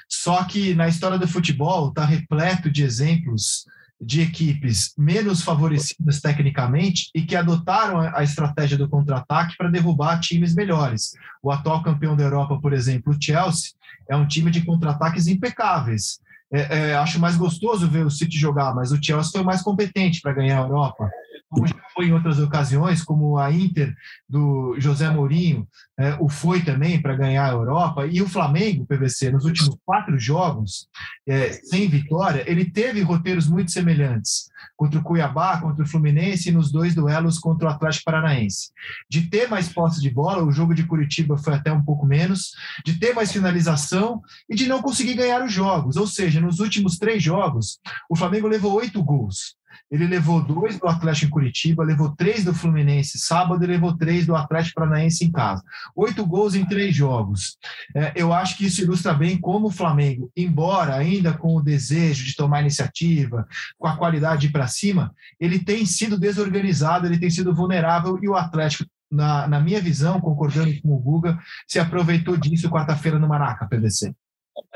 Só 0.09 0.45
que 0.45 0.75
na 0.75 0.89
história 0.89 1.19
do 1.19 1.27
futebol 1.27 1.89
está 1.89 2.05
repleto 2.05 2.71
de 2.71 2.83
exemplos 2.83 3.65
de 4.01 4.21
equipes 4.21 4.93
menos 4.99 5.43
favorecidas 5.43 6.21
tecnicamente 6.21 7.11
e 7.15 7.23
que 7.23 7.37
adotaram 7.37 8.01
a 8.01 8.23
estratégia 8.23 8.77
do 8.77 8.89
contra-ataque 8.89 9.57
para 9.57 9.71
derrubar 9.71 10.21
times 10.21 10.55
melhores. 10.55 11.13
O 11.43 11.51
atual 11.51 11.83
campeão 11.83 12.17
da 12.17 12.25
Europa, 12.25 12.61
por 12.61 12.73
exemplo, 12.73 13.15
o 13.15 13.19
Chelsea, 13.21 13.73
é 14.09 14.17
um 14.17 14.27
time 14.27 14.51
de 14.51 14.65
contra-ataques 14.65 15.27
impecáveis. 15.27 16.19
É, 16.55 16.91
é, 16.91 16.95
acho 16.95 17.19
mais 17.19 17.37
gostoso 17.37 17.89
ver 17.89 18.07
o 18.07 18.11
City 18.11 18.39
jogar, 18.39 18.73
mas 18.73 18.93
o 18.93 19.03
Chelsea 19.03 19.33
foi 19.33 19.43
mais 19.43 19.61
competente 19.61 20.21
para 20.21 20.33
ganhar 20.33 20.61
a 20.61 20.63
Europa. 20.63 21.11
Como 21.55 21.67
já 21.69 21.77
foi 21.95 22.07
em 22.07 22.13
outras 22.13 22.39
ocasiões, 22.41 23.03
como 23.03 23.39
a 23.39 23.51
Inter 23.53 23.95
do 24.29 24.75
José 24.79 25.09
Mourinho, 25.09 25.67
é, 25.97 26.17
o 26.21 26.29
foi 26.29 26.61
também 26.63 27.01
para 27.01 27.15
ganhar 27.15 27.49
a 27.49 27.53
Europa, 27.53 28.07
e 28.07 28.21
o 28.21 28.29
Flamengo, 28.29 28.85
PVC, 28.85 29.31
nos 29.31 29.45
últimos 29.45 29.77
quatro 29.87 30.19
jogos, 30.19 30.89
é, 31.27 31.53
sem 31.53 31.89
vitória, 31.89 32.45
ele 32.51 32.65
teve 32.65 33.01
roteiros 33.01 33.49
muito 33.49 33.71
semelhantes 33.71 34.51
contra 34.77 34.99
o 34.99 35.03
Cuiabá, 35.03 35.61
contra 35.61 35.85
o 35.85 35.89
Fluminense 35.89 36.49
e 36.49 36.53
nos 36.53 36.73
dois 36.73 36.95
duelos 36.95 37.39
contra 37.39 37.69
o 37.69 37.71
Atlético 37.71 38.07
Paranaense. 38.07 38.71
De 39.09 39.23
ter 39.23 39.49
mais 39.49 39.69
posse 39.69 40.01
de 40.01 40.11
bola, 40.11 40.43
o 40.43 40.51
jogo 40.51 40.75
de 40.75 40.85
Curitiba 40.85 41.39
foi 41.39 41.55
até 41.55 41.73
um 41.73 41.83
pouco 41.83 42.05
menos, 42.05 42.53
de 42.85 42.99
ter 42.99 43.15
mais 43.15 43.31
finalização 43.31 44.21
e 44.51 44.57
de 44.57 44.67
não 44.67 44.83
conseguir 44.83 45.15
ganhar 45.15 45.45
os 45.45 45.53
jogos. 45.53 45.97
Ou 45.97 46.07
seja, 46.07 46.41
nos 46.41 46.59
últimos 46.59 46.99
três 46.99 47.23
jogos, 47.23 47.79
o 48.11 48.17
Flamengo 48.17 48.49
levou 48.49 48.75
oito 48.75 49.03
gols. 49.03 49.57
Ele 49.91 50.07
levou 50.07 50.43
dois 50.43 50.79
do 50.79 50.87
Atlético 50.87 51.27
em 51.27 51.31
Curitiba, 51.31 51.85
levou 51.85 52.15
três 52.15 52.45
do 52.45 52.55
Fluminense 52.55 53.19
sábado 53.19 53.63
e 53.63 53.67
levou 53.67 53.97
três 53.97 54.27
do 54.27 54.35
Atlético 54.35 54.81
Paranaense 54.81 55.25
em 55.25 55.31
casa. 55.31 55.63
Oito 55.95 56.25
gols 56.27 56.55
em 56.55 56.65
três 56.65 56.95
jogos. 56.95 57.57
É, 57.95 58.13
eu 58.17 58.33
acho 58.33 58.57
que 58.57 58.67
isso 58.67 58.83
ilustra 58.83 59.15
bem 59.15 59.39
como 59.39 59.69
o 59.69 59.73
Flamengo, 59.73 60.31
embora 60.37 60.95
ainda 60.95 61.33
com 61.33 61.57
o 61.57 61.63
desejo 61.63 62.25
de 62.25 62.35
tomar 62.35 62.61
iniciativa, 62.61 63.47
com 63.79 63.87
a 63.87 63.97
qualidade 63.97 64.49
para 64.49 64.67
cima, 64.67 65.15
ele 65.39 65.59
tem 65.59 65.85
sido 65.87 66.19
desorganizado, 66.19 67.07
ele 67.07 67.19
tem 67.19 67.31
sido 67.31 67.55
vulnerável 67.55 68.19
e 68.23 68.29
o 68.29 68.35
Atlético 68.35 68.89
na, 69.11 69.47
na, 69.47 69.61
minha 69.61 69.81
visão, 69.81 70.21
concordando 70.21 70.73
com 70.83 70.93
o 70.93 70.99
Guga, 70.99 71.39
se 71.69 71.79
aproveitou 71.79 72.37
disso 72.37 72.69
quarta-feira 72.69 73.19
no 73.19 73.29
Maraca, 73.29 73.67
PVC. 73.67 74.13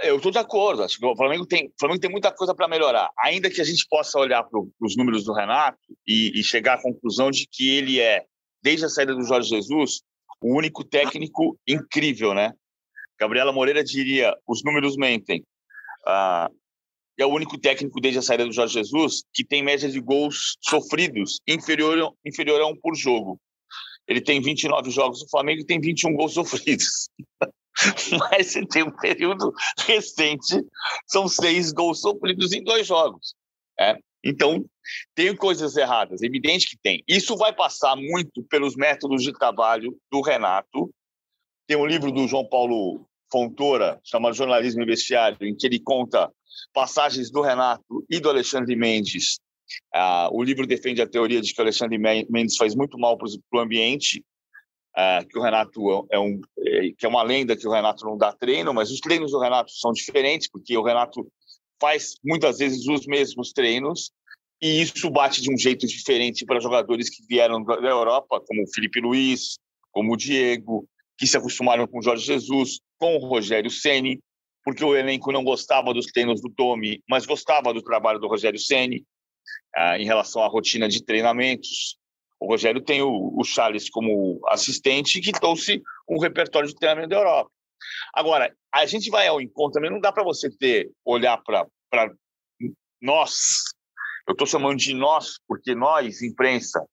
Eu 0.02 0.16
estou 0.16 0.32
de 0.32 0.38
acordo. 0.38 0.82
Acho 0.82 0.98
que 0.98 1.06
o 1.06 1.16
Flamengo 1.16 1.46
tem, 1.46 1.66
o 1.66 1.72
Flamengo 1.78 2.00
tem 2.00 2.10
muita 2.10 2.32
coisa 2.32 2.54
para 2.54 2.68
melhorar. 2.68 3.10
Ainda 3.20 3.50
que 3.50 3.60
a 3.60 3.64
gente 3.64 3.86
possa 3.88 4.18
olhar 4.18 4.42
para 4.42 4.60
os 4.80 4.96
números 4.96 5.24
do 5.24 5.32
Renato 5.32 5.78
e, 6.06 6.38
e, 6.38 6.42
chegar 6.42 6.74
à 6.74 6.82
conclusão 6.82 7.30
de 7.30 7.46
que 7.50 7.76
ele 7.76 8.00
é, 8.00 8.24
desde 8.62 8.86
a 8.86 8.88
saída 8.88 9.14
do 9.14 9.24
Jorge 9.24 9.48
Jesus, 9.48 10.00
o 10.40 10.56
único 10.56 10.84
técnico 10.84 11.58
incrível, 11.66 12.34
né? 12.34 12.52
Gabriela 13.18 13.52
Moreira 13.52 13.82
diria: 13.84 14.36
os 14.46 14.62
números 14.64 14.96
mentem. 14.96 15.44
Ah, 16.06 16.50
é 17.18 17.26
o 17.26 17.30
único 17.30 17.58
técnico 17.58 18.00
desde 18.00 18.20
a 18.20 18.22
saída 18.22 18.46
do 18.46 18.52
Jorge 18.52 18.74
Jesus 18.74 19.24
que 19.34 19.44
tem 19.44 19.62
média 19.62 19.88
de 19.88 20.00
gols 20.00 20.56
sofridos 20.60 21.40
inferior, 21.46 22.14
inferior 22.24 22.60
a 22.60 22.66
um 22.66 22.76
por 22.76 22.94
jogo. 22.94 23.40
Ele 24.06 24.20
tem 24.20 24.40
29 24.40 24.90
jogos 24.90 25.22
no 25.22 25.28
Flamengo 25.28 25.60
e 25.60 25.66
tem 25.66 25.80
21 25.80 26.14
gols 26.14 26.32
sofridos. 26.34 27.10
mas 28.18 28.48
você 28.48 28.66
tem 28.66 28.82
um 28.82 28.90
período 28.90 29.52
recente, 29.86 30.64
são 31.06 31.28
seis 31.28 31.72
gols 31.72 32.00
sofridos 32.00 32.52
em 32.52 32.62
dois 32.62 32.86
jogos. 32.86 33.34
É? 33.78 33.96
Então, 34.24 34.64
tem 35.14 35.34
coisas 35.36 35.76
erradas, 35.76 36.22
evidente 36.22 36.66
que 36.66 36.76
tem. 36.76 37.02
Isso 37.06 37.36
vai 37.36 37.54
passar 37.54 37.94
muito 37.96 38.42
pelos 38.44 38.74
métodos 38.74 39.22
de 39.22 39.32
trabalho 39.32 39.96
do 40.10 40.20
Renato. 40.20 40.92
Tem 41.66 41.76
um 41.76 41.86
livro 41.86 42.10
do 42.10 42.26
João 42.26 42.48
Paulo 42.48 43.06
Fontoura, 43.30 44.00
chamado 44.02 44.34
Jornalismo 44.34 44.82
e 44.82 45.46
em 45.46 45.54
que 45.54 45.66
ele 45.66 45.78
conta 45.78 46.32
passagens 46.72 47.30
do 47.30 47.42
Renato 47.42 48.04
e 48.10 48.18
do 48.18 48.28
Alexandre 48.28 48.74
Mendes. 48.74 49.38
Ah, 49.94 50.28
o 50.32 50.42
livro 50.42 50.66
defende 50.66 51.02
a 51.02 51.06
teoria 51.06 51.40
de 51.40 51.52
que 51.52 51.60
o 51.60 51.62
Alexandre 51.62 51.98
Mendes 51.98 52.56
faz 52.56 52.74
muito 52.74 52.98
mal 52.98 53.16
para 53.16 53.28
o 53.28 53.58
ambiente 53.58 54.24
Uh, 54.96 55.24
que 55.28 55.38
o 55.38 55.42
Renato 55.42 56.08
é 56.10 56.18
um 56.18 56.40
é, 56.58 56.90
que 56.96 57.06
é 57.06 57.08
uma 57.08 57.22
lenda 57.22 57.56
que 57.56 57.68
o 57.68 57.70
Renato 57.70 58.04
não 58.04 58.18
dá 58.18 58.32
treino, 58.32 58.74
mas 58.74 58.90
os 58.90 58.98
treinos 58.98 59.30
do 59.30 59.38
Renato 59.38 59.70
são 59.70 59.92
diferentes 59.92 60.48
porque 60.50 60.76
o 60.76 60.82
Renato 60.82 61.30
faz 61.80 62.16
muitas 62.24 62.58
vezes 62.58 62.86
os 62.88 63.06
mesmos 63.06 63.52
treinos 63.52 64.10
e 64.60 64.80
isso 64.80 65.08
bate 65.10 65.40
de 65.40 65.52
um 65.52 65.56
jeito 65.56 65.86
diferente 65.86 66.44
para 66.44 66.58
jogadores 66.58 67.08
que 67.08 67.24
vieram 67.26 67.62
da 67.62 67.88
Europa, 67.88 68.40
como 68.44 68.64
o 68.64 68.74
Felipe 68.74 69.00
Luiz, 69.00 69.56
como 69.92 70.14
o 70.14 70.16
Diego, 70.16 70.88
que 71.16 71.26
se 71.26 71.36
acostumaram 71.36 71.86
com 71.86 71.98
o 71.98 72.02
Jorge 72.02 72.24
Jesus, 72.24 72.80
com 72.98 73.16
o 73.16 73.26
Rogério 73.26 73.70
Ceni, 73.70 74.20
porque 74.64 74.84
o 74.84 74.96
elenco 74.96 75.32
não 75.32 75.44
gostava 75.44 75.94
dos 75.94 76.06
treinos 76.06 76.40
do 76.40 76.48
Domi, 76.48 77.02
mas 77.08 77.24
gostava 77.24 77.72
do 77.72 77.82
trabalho 77.82 78.18
do 78.18 78.28
Rogério 78.28 78.58
Ceni 78.58 79.04
uh, 79.76 79.96
em 79.96 80.04
relação 80.04 80.42
à 80.42 80.48
rotina 80.48 80.88
de 80.88 81.04
treinamentos. 81.04 81.97
O 82.40 82.46
Rogério 82.46 82.80
tem 82.80 83.02
o, 83.02 83.32
o 83.36 83.44
Charles 83.44 83.90
como 83.90 84.40
assistente 84.48 85.20
que 85.20 85.32
trouxe 85.32 85.82
um 86.08 86.18
repertório 86.18 86.68
de 86.68 86.74
treinamento 86.74 87.08
da 87.08 87.16
Europa. 87.16 87.50
Agora, 88.14 88.54
a 88.72 88.86
gente 88.86 89.10
vai 89.10 89.26
ao 89.26 89.40
encontro 89.40 89.72
também, 89.72 89.90
não 89.90 90.00
dá 90.00 90.12
para 90.12 90.24
você 90.24 90.50
ter, 90.50 90.90
olhar 91.04 91.36
para 91.38 91.66
nós, 93.00 93.62
eu 94.26 94.32
estou 94.32 94.46
chamando 94.46 94.76
de 94.76 94.94
nós, 94.94 95.38
porque 95.46 95.74
nós, 95.74 96.22
imprensa, 96.22 96.84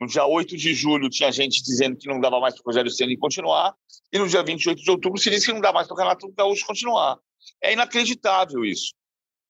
no 0.00 0.06
dia 0.06 0.24
8 0.24 0.56
de 0.56 0.74
julho 0.74 1.10
tinha 1.10 1.32
gente 1.32 1.62
dizendo 1.62 1.96
que 1.96 2.08
não 2.08 2.20
dava 2.20 2.40
mais 2.40 2.54
para 2.54 2.62
o 2.62 2.64
Rogério 2.66 2.90
Senna 2.90 3.12
continuar, 3.18 3.74
e 4.12 4.18
no 4.18 4.28
dia 4.28 4.42
28 4.42 4.82
de 4.82 4.90
outubro 4.90 5.20
se 5.20 5.30
disse 5.30 5.46
que 5.46 5.52
não 5.52 5.60
dá 5.60 5.72
mais 5.72 5.86
para 5.86 5.94
o 5.94 5.98
Renato 5.98 6.32
Gaúcho 6.32 6.66
continuar. 6.66 7.18
É 7.62 7.72
inacreditável 7.72 8.64
isso. 8.64 8.94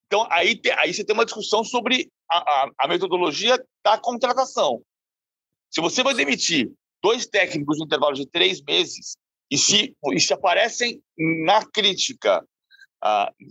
Então, 0.07 0.27
aí, 0.31 0.61
aí 0.79 0.95
você 0.95 1.05
tem 1.05 1.15
uma 1.15 1.25
discussão 1.25 1.65
sobre 1.65 2.11
a, 2.31 2.39
a, 2.39 2.71
a 2.81 2.89
metodologia 2.89 3.63
da 3.85 3.99
contratação. 3.99 4.83
Se 5.71 5.81
você 5.81 6.03
vai 6.03 6.15
demitir 6.15 6.71
dois 7.03 7.27
técnicos 7.27 7.79
no 7.79 7.85
intervalo 7.85 8.15
de 8.15 8.27
três 8.27 8.63
meses 8.63 9.17
e 9.51 9.59
se, 9.59 9.95
e 10.13 10.21
se 10.21 10.33
aparecem 10.33 11.01
na 11.45 11.65
crítica, 11.65 12.45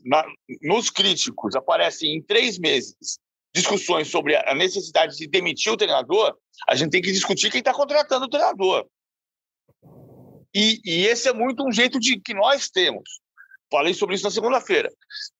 na, 0.03 0.25
nos 0.61 0.89
críticos, 0.89 1.55
aparecem 1.55 2.15
em 2.15 2.21
três 2.21 2.57
meses 2.57 3.19
discussões 3.55 4.09
sobre 4.09 4.35
a 4.35 4.53
necessidade 4.53 5.15
de 5.15 5.27
demitir 5.27 5.71
o 5.71 5.77
treinador, 5.77 6.35
a 6.67 6.75
gente 6.75 6.91
tem 6.91 7.01
que 7.01 7.11
discutir 7.11 7.49
quem 7.49 7.59
está 7.59 7.73
contratando 7.73 8.25
o 8.25 8.29
treinador. 8.29 8.85
E, 10.53 10.81
e, 10.83 11.05
esse 11.05 11.29
é 11.29 11.33
muito 11.33 11.65
um 11.65 11.71
jeito 11.71 11.97
de 11.99 12.19
que 12.19 12.33
nós 12.33 12.69
temos. 12.69 13.21
Falei 13.71 13.93
sobre 13.93 14.15
isso 14.15 14.25
na 14.25 14.31
segunda-feira. 14.31 14.91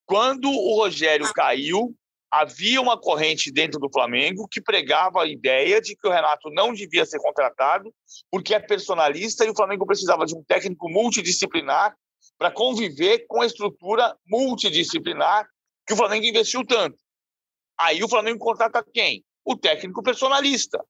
Quando 0.06 0.50
o 0.50 0.76
Rogério 0.76 1.30
caiu, 1.34 1.94
havia 2.30 2.80
uma 2.80 2.98
corrente 3.00 3.50
dentro 3.50 3.78
do 3.78 3.90
Flamengo 3.90 4.48
que 4.48 4.60
pregava 4.60 5.22
a 5.22 5.26
ideia 5.26 5.80
de 5.80 5.96
que 5.96 6.06
o 6.06 6.10
Renato 6.10 6.50
não 6.50 6.72
devia 6.72 7.06
ser 7.06 7.18
contratado 7.18 7.94
porque 8.30 8.54
é 8.54 8.60
personalista 8.60 9.44
e 9.44 9.50
o 9.50 9.54
Flamengo 9.54 9.86
precisava 9.86 10.26
de 10.26 10.36
um 10.36 10.42
técnico 10.42 10.88
multidisciplinar 10.90 11.96
para 12.38 12.50
conviver 12.50 13.26
com 13.26 13.40
a 13.40 13.46
estrutura 13.46 14.16
multidisciplinar 14.26 15.48
que 15.86 15.94
o 15.94 15.96
Flamengo 15.96 16.26
investiu 16.26 16.66
tanto. 16.66 16.98
Aí 17.78 18.02
o 18.02 18.08
Flamengo 18.08 18.38
contrata 18.38 18.84
quem? 18.92 19.24
O 19.44 19.56
técnico 19.56 20.02
personalista. 20.02 20.84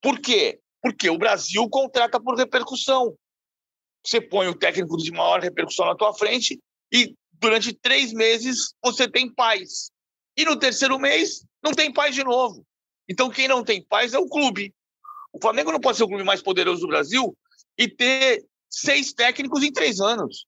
Por 0.00 0.20
quê? 0.20 0.60
Porque 0.80 1.10
o 1.10 1.18
Brasil 1.18 1.68
contrata 1.68 2.20
por 2.20 2.36
repercussão. 2.36 3.16
Você 4.04 4.20
põe 4.20 4.48
o 4.48 4.54
técnico 4.54 4.96
de 4.96 5.10
maior 5.10 5.40
repercussão 5.40 5.86
na 5.86 5.96
tua 5.96 6.14
frente 6.14 6.58
e 6.92 7.14
durante 7.32 7.74
três 7.74 8.12
meses 8.12 8.74
você 8.82 9.08
tem 9.08 9.32
paz. 9.32 9.90
E 10.38 10.44
no 10.44 10.56
terceiro 10.56 11.00
mês, 11.00 11.44
não 11.60 11.72
tem 11.72 11.92
paz 11.92 12.14
de 12.14 12.22
novo. 12.22 12.64
Então, 13.08 13.28
quem 13.28 13.48
não 13.48 13.64
tem 13.64 13.82
paz 13.82 14.14
é 14.14 14.18
o 14.20 14.28
clube. 14.28 14.72
O 15.32 15.40
Flamengo 15.40 15.72
não 15.72 15.80
pode 15.80 15.96
ser 15.96 16.04
o 16.04 16.08
clube 16.08 16.22
mais 16.22 16.40
poderoso 16.40 16.82
do 16.82 16.86
Brasil 16.86 17.36
e 17.76 17.88
ter 17.88 18.44
seis 18.70 19.12
técnicos 19.12 19.64
em 19.64 19.72
três 19.72 19.98
anos. 19.98 20.46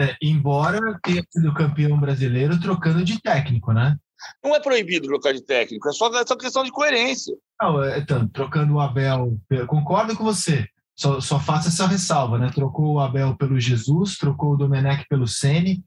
É, 0.00 0.16
embora 0.20 0.98
tenha 1.04 1.22
sido 1.30 1.54
campeão 1.54 1.98
brasileiro 2.00 2.60
trocando 2.60 3.04
de 3.04 3.20
técnico, 3.22 3.72
né? 3.72 3.96
Não 4.42 4.56
é 4.56 4.60
proibido 4.60 5.06
trocar 5.06 5.32
de 5.32 5.42
técnico, 5.42 5.88
é 5.88 5.92
só, 5.92 6.12
é 6.20 6.26
só 6.26 6.36
questão 6.36 6.64
de 6.64 6.72
coerência. 6.72 7.36
Não, 7.60 7.82
é, 7.84 8.00
então, 8.00 8.26
trocando 8.28 8.74
o 8.74 8.80
Abel, 8.80 9.38
concordo 9.68 10.16
com 10.16 10.24
você, 10.24 10.68
só, 10.96 11.20
só 11.20 11.38
faço 11.38 11.68
essa 11.68 11.86
ressalva, 11.86 12.36
né? 12.36 12.50
Trocou 12.52 12.94
o 12.94 13.00
Abel 13.00 13.36
pelo 13.36 13.60
Jesus, 13.60 14.16
trocou 14.16 14.54
o 14.54 14.56
Domenech 14.56 15.06
pelo 15.08 15.26
Sene, 15.28 15.84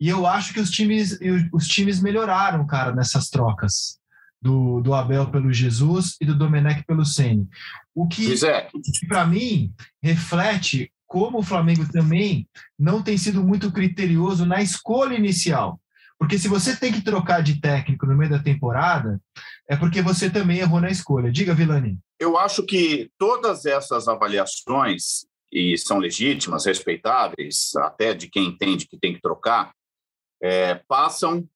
e 0.00 0.08
eu 0.08 0.26
acho 0.26 0.54
que 0.54 0.60
os 0.60 0.70
times, 0.70 1.18
os 1.52 1.66
times 1.66 2.00
melhoraram, 2.00 2.66
cara, 2.66 2.94
nessas 2.94 3.28
trocas. 3.28 3.98
Do, 4.42 4.80
do 4.80 4.94
Abel 4.94 5.30
pelo 5.30 5.52
Jesus 5.52 6.16
e 6.18 6.24
do 6.24 6.34
Domenech 6.34 6.82
pelo 6.86 7.04
Ceni. 7.04 7.46
O 7.94 8.08
que, 8.08 8.42
é. 8.46 8.70
para 9.06 9.26
mim, 9.26 9.70
reflete 10.02 10.90
como 11.06 11.40
o 11.40 11.42
Flamengo 11.42 11.86
também 11.92 12.48
não 12.78 13.02
tem 13.02 13.18
sido 13.18 13.44
muito 13.44 13.70
criterioso 13.70 14.46
na 14.46 14.62
escolha 14.62 15.14
inicial. 15.14 15.78
Porque 16.20 16.38
se 16.38 16.48
você 16.48 16.76
tem 16.76 16.92
que 16.92 17.02
trocar 17.02 17.42
de 17.42 17.60
técnico 17.60 18.06
no 18.06 18.16
meio 18.16 18.30
da 18.30 18.38
temporada, 18.38 19.20
é 19.68 19.74
porque 19.74 20.00
você 20.00 20.30
também 20.30 20.58
errou 20.58 20.80
na 20.80 20.90
escolha. 20.90 21.32
Diga, 21.32 21.52
Vilani. 21.54 21.98
Eu 22.18 22.38
acho 22.38 22.64
que 22.64 23.10
todas 23.18 23.66
essas 23.66 24.06
avaliações, 24.06 25.26
e 25.52 25.76
são 25.76 25.98
legítimas, 25.98 26.64
respeitáveis, 26.64 27.74
até 27.76 28.14
de 28.14 28.28
quem 28.28 28.46
entende 28.46 28.86
que 28.86 28.98
tem 28.98 29.12
que 29.12 29.20
trocar, 29.20 29.72
é, 30.42 30.74
passam 30.74 31.48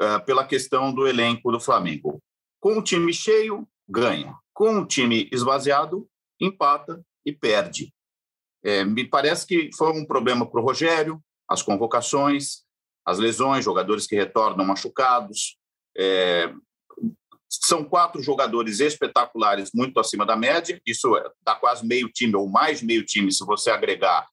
é, 0.00 0.18
pela 0.20 0.46
questão 0.46 0.92
do 0.92 1.06
elenco 1.06 1.50
do 1.50 1.60
Flamengo. 1.60 2.22
Com 2.60 2.78
o 2.78 2.82
time 2.82 3.12
cheio, 3.12 3.66
ganha. 3.88 4.34
Com 4.52 4.80
o 4.80 4.86
time 4.86 5.28
esvaziado, 5.32 6.08
empata 6.40 7.04
e 7.24 7.32
perde. 7.32 7.92
É, 8.62 8.84
me 8.84 9.04
parece 9.04 9.46
que 9.46 9.70
foi 9.76 9.92
um 9.92 10.04
problema 10.04 10.48
para 10.48 10.60
o 10.60 10.64
Rogério, 10.64 11.22
as 11.48 11.62
convocações, 11.62 12.64
as 13.04 13.18
lesões, 13.18 13.64
jogadores 13.64 14.06
que 14.06 14.16
retornam 14.16 14.66
machucados. 14.66 15.56
É, 15.96 16.52
São 17.48 17.84
quatro 17.84 18.22
jogadores 18.22 18.80
espetaculares, 18.80 19.70
muito 19.74 19.98
acima 19.98 20.26
da 20.26 20.36
média. 20.36 20.80
Isso 20.84 21.10
dá 21.42 21.54
quase 21.54 21.86
meio 21.86 22.08
time, 22.08 22.36
ou 22.36 22.48
mais 22.48 22.82
meio 22.82 23.04
time, 23.04 23.32
se 23.32 23.44
você 23.44 23.70
agregar 23.70 24.28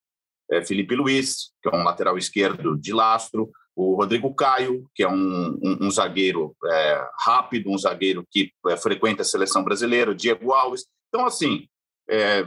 é, 0.52 0.64
Felipe 0.64 0.96
Luiz, 0.96 1.52
que 1.62 1.70
é 1.70 1.76
um 1.76 1.84
lateral 1.84 2.18
esquerdo 2.18 2.78
de 2.78 2.94
lastro, 2.94 3.52
o 3.76 3.96
Rodrigo 3.96 4.34
Caio, 4.34 4.90
que 4.96 5.04
é 5.04 5.10
um, 5.10 5.60
um, 5.62 5.78
um 5.82 5.92
zagueiro 5.92 6.56
é, 6.66 7.08
rápido, 7.26 7.70
um 7.70 7.78
zagueiro 7.78 8.26
que 8.32 8.52
é, 8.68 8.78
frequenta 8.78 9.22
a 9.22 9.26
seleção 9.26 9.64
brasileira, 9.64 10.12
o 10.12 10.16
Diego 10.16 10.54
Alves. 10.54 10.86
Então, 11.10 11.26
assim, 11.26 11.68
é, 12.10 12.46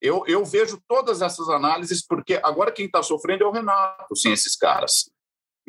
eu, 0.00 0.24
eu 0.26 0.44
vejo 0.44 0.80
todas 0.86 1.22
essas 1.22 1.48
análises, 1.48 2.04
porque 2.06 2.38
agora 2.42 2.72
quem 2.72 2.86
está 2.86 3.02
sofrendo 3.02 3.44
é 3.44 3.46
o 3.46 3.52
Renato, 3.52 4.14
sem 4.14 4.32
esses 4.32 4.56
caras. 4.56 5.10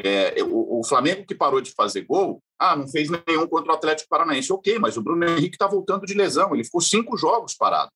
É, 0.03 0.41
o, 0.43 0.79
o, 0.79 0.83
Flamengo 0.83 1.25
que 1.25 1.35
parou 1.35 1.61
de 1.61 1.71
fazer 1.71 2.01
gol, 2.01 2.41
ah, 2.57 2.75
não 2.75 2.87
fez 2.87 3.09
nenhum 3.09 3.45
contra 3.47 3.71
o 3.71 3.75
Atlético 3.75 4.09
Paranaense. 4.09 4.51
Ok, 4.51 4.79
mas 4.79 4.97
o 4.97 5.01
Bruno 5.01 5.25
Henrique 5.25 5.55
está 5.55 5.67
voltando 5.67 6.05
de 6.05 6.13
lesão, 6.13 6.53
ele 6.53 6.63
ficou 6.63 6.81
cinco 6.81 7.15
jogos 7.17 7.53
parado. 7.53 7.91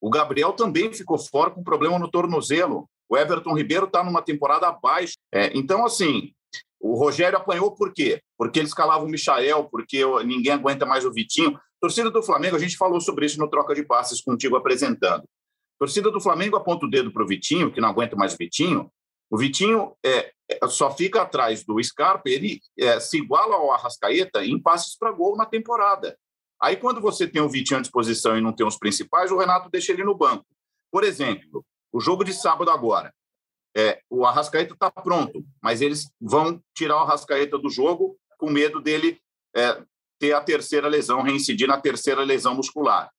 O 0.00 0.10
Gabriel 0.10 0.52
também 0.52 0.92
ficou 0.92 1.18
fora 1.18 1.50
com 1.50 1.62
problema 1.62 1.98
no 1.98 2.10
tornozelo. 2.10 2.88
O 3.08 3.16
Everton 3.16 3.54
Ribeiro 3.54 3.86
está 3.86 4.02
numa 4.04 4.22
temporada 4.22 4.68
abaixo. 4.68 5.14
É, 5.32 5.50
então, 5.56 5.84
assim, 5.84 6.32
o 6.80 6.94
Rogério 6.94 7.38
apanhou 7.38 7.72
por 7.72 7.92
quê? 7.92 8.20
Porque 8.36 8.58
ele 8.58 8.68
escalava 8.68 9.04
o 9.04 9.08
Michael, 9.08 9.64
porque 9.70 10.04
ninguém 10.24 10.52
aguenta 10.52 10.84
mais 10.84 11.04
o 11.04 11.12
Vitinho. 11.12 11.58
Torcida 11.80 12.10
do 12.10 12.22
Flamengo, 12.22 12.56
a 12.56 12.58
gente 12.58 12.76
falou 12.76 13.00
sobre 13.00 13.26
isso 13.26 13.38
no 13.38 13.48
troca 13.48 13.74
de 13.74 13.82
passes 13.82 14.20
contigo 14.20 14.56
apresentando. 14.56 15.24
Torcida 15.78 16.10
do 16.10 16.20
Flamengo 16.20 16.56
aponta 16.56 16.86
o 16.86 16.90
dedo 16.90 17.12
para 17.12 17.22
o 17.22 17.26
Vitinho, 17.26 17.70
que 17.70 17.80
não 17.80 17.88
aguenta 17.88 18.16
mais 18.16 18.34
o 18.34 18.36
Vitinho. 18.36 18.90
O 19.30 19.36
Vitinho 19.36 19.94
é, 20.04 20.32
é, 20.48 20.68
só 20.68 20.90
fica 20.94 21.22
atrás 21.22 21.64
do 21.64 21.82
Scarpa, 21.82 22.28
ele 22.30 22.60
é, 22.78 22.98
se 23.00 23.18
iguala 23.18 23.56
ao 23.56 23.72
Arrascaeta 23.72 24.44
em 24.44 24.60
passes 24.60 24.96
para 24.96 25.12
gol 25.12 25.36
na 25.36 25.44
temporada. 25.44 26.16
Aí, 26.60 26.76
quando 26.76 27.00
você 27.00 27.26
tem 27.26 27.42
o 27.42 27.48
Vitinho 27.48 27.78
à 27.78 27.82
disposição 27.82 28.36
e 28.36 28.40
não 28.40 28.52
tem 28.52 28.66
os 28.66 28.78
principais, 28.78 29.30
o 29.30 29.38
Renato 29.38 29.68
deixa 29.70 29.92
ele 29.92 30.04
no 30.04 30.16
banco. 30.16 30.46
Por 30.90 31.04
exemplo, 31.04 31.64
o 31.92 32.00
jogo 32.00 32.24
de 32.24 32.32
sábado 32.32 32.70
agora. 32.70 33.12
É, 33.76 34.00
o 34.08 34.24
Arrascaeta 34.24 34.72
está 34.72 34.90
pronto, 34.90 35.44
mas 35.62 35.82
eles 35.82 36.10
vão 36.18 36.62
tirar 36.74 36.96
o 36.96 37.00
Arrascaeta 37.00 37.58
do 37.58 37.68
jogo 37.68 38.16
com 38.38 38.50
medo 38.50 38.80
dele 38.80 39.20
é, 39.54 39.82
ter 40.18 40.32
a 40.32 40.40
terceira 40.40 40.88
lesão, 40.88 41.22
reincidir 41.22 41.68
na 41.68 41.78
terceira 41.78 42.22
lesão 42.22 42.54
muscular. 42.54 43.10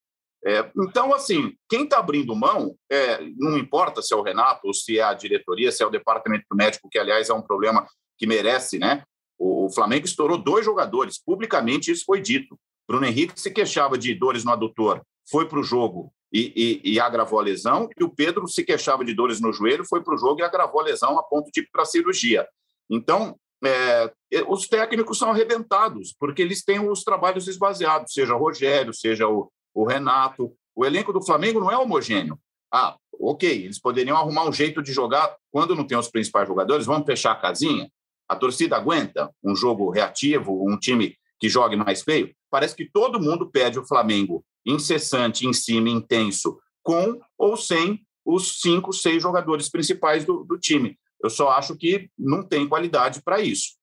É, 0.44 0.70
então, 0.76 1.12
assim, 1.14 1.56
quem 1.68 1.84
está 1.84 1.98
abrindo 1.98 2.34
mão, 2.34 2.76
é, 2.90 3.20
não 3.36 3.58
importa 3.58 4.02
se 4.02 4.14
é 4.14 4.16
o 4.16 4.22
Renato 4.22 4.66
ou 4.66 4.74
se 4.74 4.98
é 4.98 5.02
a 5.02 5.14
diretoria, 5.14 5.72
se 5.72 5.82
é 5.82 5.86
o 5.86 5.90
departamento 5.90 6.46
médico, 6.52 6.88
que, 6.88 6.98
aliás, 6.98 7.28
é 7.28 7.34
um 7.34 7.42
problema 7.42 7.86
que 8.16 8.26
merece, 8.26 8.78
né? 8.78 9.02
O, 9.38 9.66
o 9.66 9.70
Flamengo 9.70 10.06
estourou 10.06 10.38
dois 10.38 10.64
jogadores, 10.64 11.22
publicamente 11.22 11.90
isso 11.90 12.04
foi 12.04 12.20
dito. 12.20 12.58
Bruno 12.88 13.04
Henrique 13.04 13.38
se 13.38 13.50
queixava 13.50 13.98
de 13.98 14.14
dores 14.14 14.44
no 14.44 14.50
adutor, 14.50 15.02
foi 15.30 15.46
para 15.46 15.60
o 15.60 15.62
jogo 15.62 16.10
e, 16.32 16.80
e, 16.84 16.94
e, 16.94 17.00
agravou 17.00 17.38
a 17.38 17.42
lesão, 17.42 17.88
e 17.98 18.02
o 18.02 18.08
Pedro 18.08 18.48
se 18.48 18.64
queixava 18.64 19.04
de 19.04 19.14
dores 19.14 19.40
no 19.40 19.52
joelho, 19.52 19.84
foi 19.84 20.02
para 20.02 20.14
o 20.14 20.18
jogo 20.18 20.40
e 20.40 20.42
agravou 20.42 20.80
a 20.80 20.84
lesão 20.84 21.18
a 21.18 21.22
ponto 21.22 21.50
de 21.52 21.60
ir 21.60 21.68
para 21.70 21.82
a 21.82 21.86
cirurgia. 21.86 22.46
Então, 22.88 23.36
é, 23.64 24.12
os 24.46 24.66
técnicos 24.68 25.18
são 25.18 25.30
arrebentados, 25.30 26.14
porque 26.18 26.42
eles 26.42 26.64
têm 26.64 26.80
os 26.80 27.02
trabalhos 27.02 27.46
esvaziados, 27.48 28.12
seja 28.12 28.34
o 28.34 28.38
Rogério, 28.38 28.94
seja 28.94 29.28
o, 29.28 29.50
o 29.74 29.84
Renato. 29.84 30.54
O 30.74 30.84
elenco 30.84 31.12
do 31.12 31.24
Flamengo 31.24 31.60
não 31.60 31.70
é 31.70 31.76
homogêneo. 31.76 32.38
Ah, 32.72 32.96
ok, 33.20 33.64
eles 33.64 33.80
poderiam 33.80 34.16
arrumar 34.16 34.48
um 34.48 34.52
jeito 34.52 34.82
de 34.82 34.92
jogar 34.92 35.34
quando 35.50 35.74
não 35.74 35.84
tem 35.84 35.98
os 35.98 36.08
principais 36.08 36.46
jogadores, 36.46 36.86
vamos 36.86 37.06
fechar 37.06 37.32
a 37.32 37.36
casinha. 37.36 37.90
A 38.28 38.36
torcida 38.36 38.76
aguenta 38.76 39.30
um 39.42 39.56
jogo 39.56 39.90
reativo, 39.90 40.66
um 40.66 40.78
time 40.78 41.16
que 41.40 41.48
jogue 41.48 41.76
mais 41.76 42.02
feio? 42.02 42.34
Parece 42.50 42.74
que 42.74 42.90
todo 42.90 43.20
mundo 43.20 43.50
pede 43.50 43.78
o 43.78 43.86
Flamengo 43.86 44.44
incessante, 44.66 45.46
em 45.46 45.52
cima, 45.52 45.88
intenso, 45.88 46.58
com 46.82 47.20
ou 47.36 47.56
sem 47.56 48.04
os 48.24 48.60
cinco, 48.60 48.92
seis 48.92 49.22
jogadores 49.22 49.68
principais 49.70 50.24
do, 50.24 50.44
do 50.44 50.58
time. 50.58 50.98
Eu 51.22 51.30
só 51.30 51.50
acho 51.50 51.76
que 51.76 52.10
não 52.18 52.42
tem 52.42 52.68
qualidade 52.68 53.22
para 53.22 53.40
isso 53.40 53.78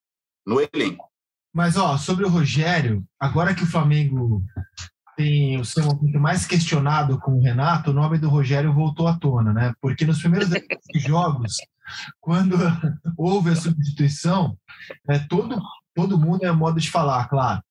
no 0.45 0.59
elenco. 0.61 1.09
Mas, 1.53 1.77
ó, 1.77 1.97
sobre 1.97 2.25
o 2.25 2.29
Rogério, 2.29 3.03
agora 3.19 3.55
que 3.55 3.63
o 3.63 3.67
Flamengo 3.67 4.43
tem 5.15 5.59
o 5.59 5.65
seu 5.65 5.83
momento 5.85 6.19
mais 6.19 6.45
questionado 6.45 7.17
com 7.19 7.37
o 7.37 7.41
Renato, 7.41 7.91
o 7.91 7.93
nome 7.93 8.17
do 8.17 8.29
Rogério 8.29 8.73
voltou 8.73 9.07
à 9.07 9.17
tona, 9.17 9.53
né? 9.53 9.73
Porque 9.81 10.05
nos 10.05 10.19
primeiros 10.19 10.49
jogos, 10.95 11.55
quando 12.19 12.57
houve 13.17 13.51
a 13.51 13.55
substituição, 13.55 14.57
é, 15.09 15.19
todo, 15.19 15.59
todo 15.93 16.19
mundo 16.19 16.43
é 16.43 16.51
modo 16.51 16.79
de 16.79 16.91
falar, 16.91 17.27
claro. 17.29 17.63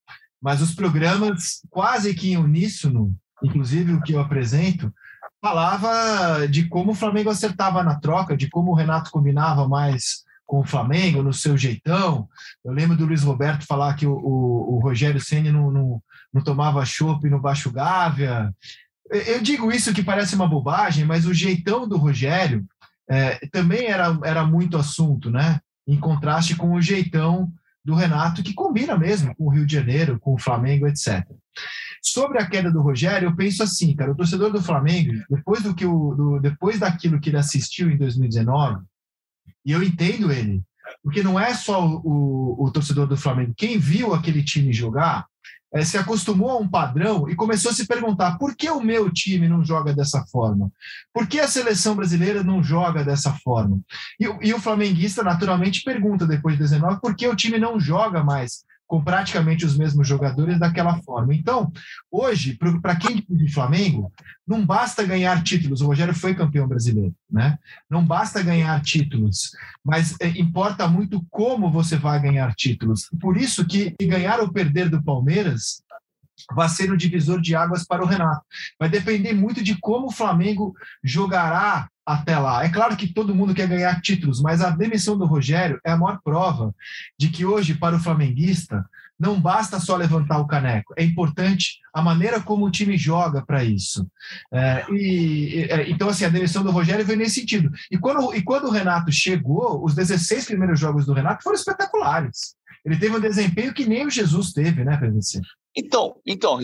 Mas 0.45 0.61
os 0.61 0.75
programas, 0.75 1.63
quase 1.71 2.13
que 2.13 2.33
em 2.33 2.37
uníssono, 2.37 3.17
inclusive 3.43 3.95
o 3.95 4.03
que 4.03 4.13
eu 4.13 4.21
apresento, 4.21 4.93
falava 5.41 6.47
de 6.47 6.69
como 6.69 6.93
o 6.93 6.95
Flamengo 6.95 7.31
acertava 7.31 7.83
na 7.83 7.99
troca, 7.99 8.37
de 8.37 8.51
como 8.51 8.71
o 8.71 8.75
Renato 8.75 9.11
combinava 9.11 9.67
mais 9.67 10.23
com 10.45 10.61
o 10.61 10.67
Flamengo, 10.67 11.23
no 11.23 11.33
seu 11.33 11.57
jeitão. 11.57 12.29
Eu 12.63 12.73
lembro 12.73 12.95
do 12.95 13.07
Luiz 13.07 13.23
Roberto 13.23 13.67
falar 13.67 13.95
que 13.95 14.07
o, 14.07 14.13
o, 14.13 14.75
o 14.75 14.79
Rogério 14.81 15.19
Senna 15.19 15.51
não, 15.51 15.71
não, 15.71 16.03
não 16.31 16.45
tomava 16.45 16.85
chopp 16.85 17.27
no 17.31 17.41
Baixo 17.41 17.73
Gávea. 17.73 18.55
Eu 19.11 19.41
digo 19.41 19.73
isso 19.73 19.95
que 19.95 20.03
parece 20.03 20.35
uma 20.35 20.47
bobagem, 20.47 21.07
mas 21.07 21.25
o 21.25 21.33
jeitão 21.33 21.89
do 21.89 21.97
Rogério 21.97 22.67
é, 23.09 23.47
também 23.47 23.87
era, 23.87 24.19
era 24.23 24.45
muito 24.45 24.77
assunto, 24.77 25.31
né? 25.31 25.59
Em 25.89 25.99
contraste 25.99 26.55
com 26.55 26.75
o 26.75 26.83
jeitão 26.83 27.51
do 27.85 27.95
Renato, 27.95 28.43
que 28.43 28.55
combina 28.55 28.97
mesmo 28.97 29.35
com 29.37 29.45
o 29.45 29.51
Rio 29.51 29.67
de 29.67 29.75
Janeiro, 29.75 30.19
com 30.19 30.35
o 30.35 30.39
Flamengo, 30.39 30.87
etc. 30.87 31.25
Sobre 32.03 32.39
a 32.39 32.47
queda 32.47 32.71
do 32.71 32.81
Rogério, 32.81 33.29
eu 33.29 33.37
penso 33.37 33.63
assim, 33.63 33.95
cara, 33.95 34.13
o 34.13 34.17
torcedor 34.17 34.51
do 34.51 34.63
Flamengo, 34.63 35.13
depois 35.29 35.63
do 35.63 35.75
que 35.75 35.85
o, 35.85 36.15
do, 36.15 36.41
depois 36.41 36.79
daquilo 36.79 37.21
que 37.21 37.31
ele 37.31 37.37
assistiu 37.37 37.91
em 37.91 37.97
2019, 37.97 38.83
e 39.65 39.73
eu 39.73 39.83
entendo 39.83 40.33
ele, 40.33 40.63
porque 41.03 41.23
não 41.23 41.39
é 41.39 41.55
só 41.55 41.87
o, 41.87 42.01
o, 42.05 42.65
o 42.65 42.71
torcedor 42.71 43.07
do 43.07 43.17
Flamengo, 43.17 43.55
quem 43.57 43.79
viu 43.79 44.15
aquele 44.15 44.43
time 44.43 44.73
jogar 44.73 45.27
é, 45.75 45.85
se 45.85 45.99
acostumou 45.99 46.51
a 46.51 46.59
um 46.59 46.69
padrão 46.69 47.29
e 47.29 47.35
começou 47.35 47.73
a 47.73 47.75
se 47.75 47.87
perguntar 47.87 48.39
por 48.39 48.55
que 48.55 48.71
o 48.71 48.81
meu 48.81 49.11
time 49.11 49.49
não 49.49 49.65
joga 49.65 49.93
dessa 49.93 50.25
forma? 50.27 50.71
Por 51.13 51.27
que 51.27 51.41
a 51.41 51.49
seleção 51.49 51.97
brasileira 51.97 52.45
não 52.45 52.63
joga 52.63 53.05
dessa 53.05 53.33
forma? 53.33 53.81
E, 54.21 54.25
e 54.49 54.55
o 54.55 54.61
flamenguista 54.61 55.25
naturalmente 55.25 55.83
pergunta 55.83 56.27
depois 56.27 56.55
de 56.55 56.63
19 56.63 57.01
por 57.01 57.17
que 57.17 57.27
o 57.27 57.35
time 57.35 57.59
não 57.59 57.81
joga 57.81 58.23
mais 58.23 58.65
com 58.87 59.03
praticamente 59.03 59.65
os 59.65 59.77
mesmos 59.77 60.07
jogadores 60.07 60.59
daquela 60.59 61.01
forma. 61.03 61.35
Então, 61.35 61.73
hoje, 62.11 62.59
para 62.83 62.97
quem 62.97 63.25
de 63.29 63.53
Flamengo, 63.53 64.13
não 64.47 64.65
basta 64.65 65.05
ganhar 65.05 65.43
títulos. 65.43 65.81
O 65.81 65.87
Rogério 65.87 66.15
foi 66.15 66.35
campeão 66.35 66.69
brasileiro, 66.69 67.15
né? 67.31 67.59
Não 67.89 68.05
basta 68.05 68.43
ganhar 68.43 68.81
títulos, 68.83 69.51
mas 69.83 70.15
é, 70.21 70.29
importa 70.29 70.87
muito 70.87 71.25
como 71.31 71.71
você 71.71 71.97
vai 71.97 72.21
ganhar 72.21 72.55
títulos. 72.55 73.09
Por 73.21 73.37
isso 73.37 73.67
que 73.67 73.95
ganhar 74.03 74.41
ou 74.41 74.53
perder 74.53 74.89
do 74.91 75.03
Palmeiras 75.03 75.83
vai 76.53 76.69
ser 76.69 76.91
o 76.91 76.97
divisor 76.97 77.41
de 77.41 77.55
águas 77.55 77.85
para 77.85 78.03
o 78.03 78.07
Renato. 78.07 78.43
Vai 78.79 78.89
depender 78.89 79.33
muito 79.33 79.63
de 79.63 79.79
como 79.81 80.09
o 80.09 80.13
Flamengo 80.13 80.75
jogará 81.03 81.89
até 82.07 82.39
lá. 82.39 82.65
É 82.65 82.69
claro 82.69 82.97
que 82.97 83.13
todo 83.13 83.35
mundo 83.35 83.55
quer 83.55 83.67
ganhar 83.67 84.01
títulos, 84.01 84.41
mas 84.41 84.61
a 84.61 84.71
demissão 84.71 85.17
do 85.17 85.27
Rogério 85.27 85.81
é 85.85 85.93
a 85.93 85.97
maior 85.97 86.21
prova 86.23 86.75
de 87.19 87.29
que 87.29 87.45
hoje, 87.45 87.75
para 87.75 87.97
o 87.97 88.01
flamenguista, 88.01 88.85
não 89.19 89.41
basta 89.41 89.79
só 89.79 89.97
levantar 89.97 90.39
o 90.39 90.47
caneco, 90.47 90.93
é 90.97 91.05
importante 91.05 91.79
a 91.93 92.03
maneira 92.03 92.41
como 92.41 92.67
o 92.67 92.71
time 92.71 92.97
joga 92.97 93.45
para 93.47 93.63
isso. 93.63 94.07
É, 94.53 94.85
e, 94.91 95.67
é, 95.71 95.89
então, 95.89 96.09
assim, 96.09 96.25
a 96.25 96.29
demissão 96.29 96.65
do 96.65 96.71
Rogério 96.71 97.05
veio 97.05 97.19
nesse 97.19 97.41
sentido. 97.41 97.71
E 97.91 97.97
quando, 97.97 98.35
e 98.35 98.43
quando 98.43 98.67
o 98.67 98.71
Renato 98.71 99.13
chegou, 99.13 99.85
os 99.85 99.95
16 99.95 100.47
primeiros 100.47 100.81
jogos 100.81 101.07
do 101.07 101.13
Renato 101.13 101.43
foram 101.43 101.57
espetaculares. 101.57 102.57
Ele 102.85 102.99
teve 102.99 103.17
um 103.17 103.21
desempenho 103.21 103.73
que 103.73 103.87
nem 103.87 104.07
o 104.07 104.11
Jesus 104.11 104.53
teve, 104.53 104.85
né, 104.85 104.97
PVC? 104.97 105.41
Então, 105.77 106.21
então, 106.27 106.59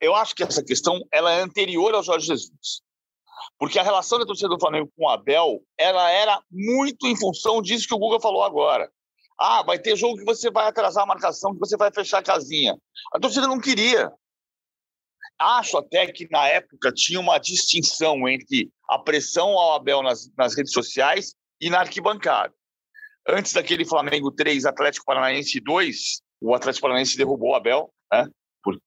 eu 0.00 0.16
acho 0.16 0.34
que 0.34 0.42
essa 0.42 0.64
questão 0.64 1.00
ela 1.12 1.30
é 1.32 1.42
anterior 1.42 1.94
ao 1.94 2.02
Jorge 2.02 2.26
Jesus. 2.26 2.82
Porque 3.58 3.78
a 3.78 3.82
relação 3.82 4.18
da 4.18 4.26
torcida 4.26 4.48
do 4.48 4.60
Flamengo 4.60 4.90
com 4.96 5.04
o 5.04 5.08
Abel, 5.08 5.62
ela 5.78 6.10
era 6.10 6.40
muito 6.50 7.06
em 7.06 7.16
função 7.16 7.62
disso 7.62 7.86
que 7.86 7.94
o 7.94 7.98
Guga 7.98 8.20
falou 8.20 8.42
agora. 8.42 8.90
Ah, 9.38 9.62
vai 9.62 9.78
ter 9.78 9.96
jogo 9.96 10.18
que 10.18 10.24
você 10.24 10.50
vai 10.50 10.66
atrasar 10.66 11.04
a 11.04 11.06
marcação, 11.06 11.52
que 11.52 11.58
você 11.58 11.76
vai 11.76 11.90
fechar 11.92 12.18
a 12.18 12.22
casinha. 12.22 12.76
A 13.12 13.18
torcida 13.18 13.46
não 13.46 13.60
queria. 13.60 14.12
Acho 15.38 15.78
até 15.78 16.06
que 16.06 16.28
na 16.30 16.46
época 16.46 16.92
tinha 16.92 17.18
uma 17.18 17.38
distinção 17.38 18.28
entre 18.28 18.70
a 18.88 18.98
pressão 18.98 19.58
ao 19.58 19.74
Abel 19.74 20.02
nas, 20.02 20.30
nas 20.36 20.56
redes 20.56 20.72
sociais 20.72 21.34
e 21.60 21.68
na 21.68 21.80
arquibancada. 21.80 22.54
Antes 23.28 23.52
daquele 23.52 23.84
Flamengo 23.84 24.30
3, 24.30 24.66
Atlético 24.66 25.06
Paranaense 25.06 25.60
2, 25.60 26.22
o 26.40 26.54
Atlético 26.54 26.82
Paranaense 26.82 27.16
derrubou 27.16 27.50
o 27.50 27.54
Abel, 27.54 27.92
né? 28.12 28.28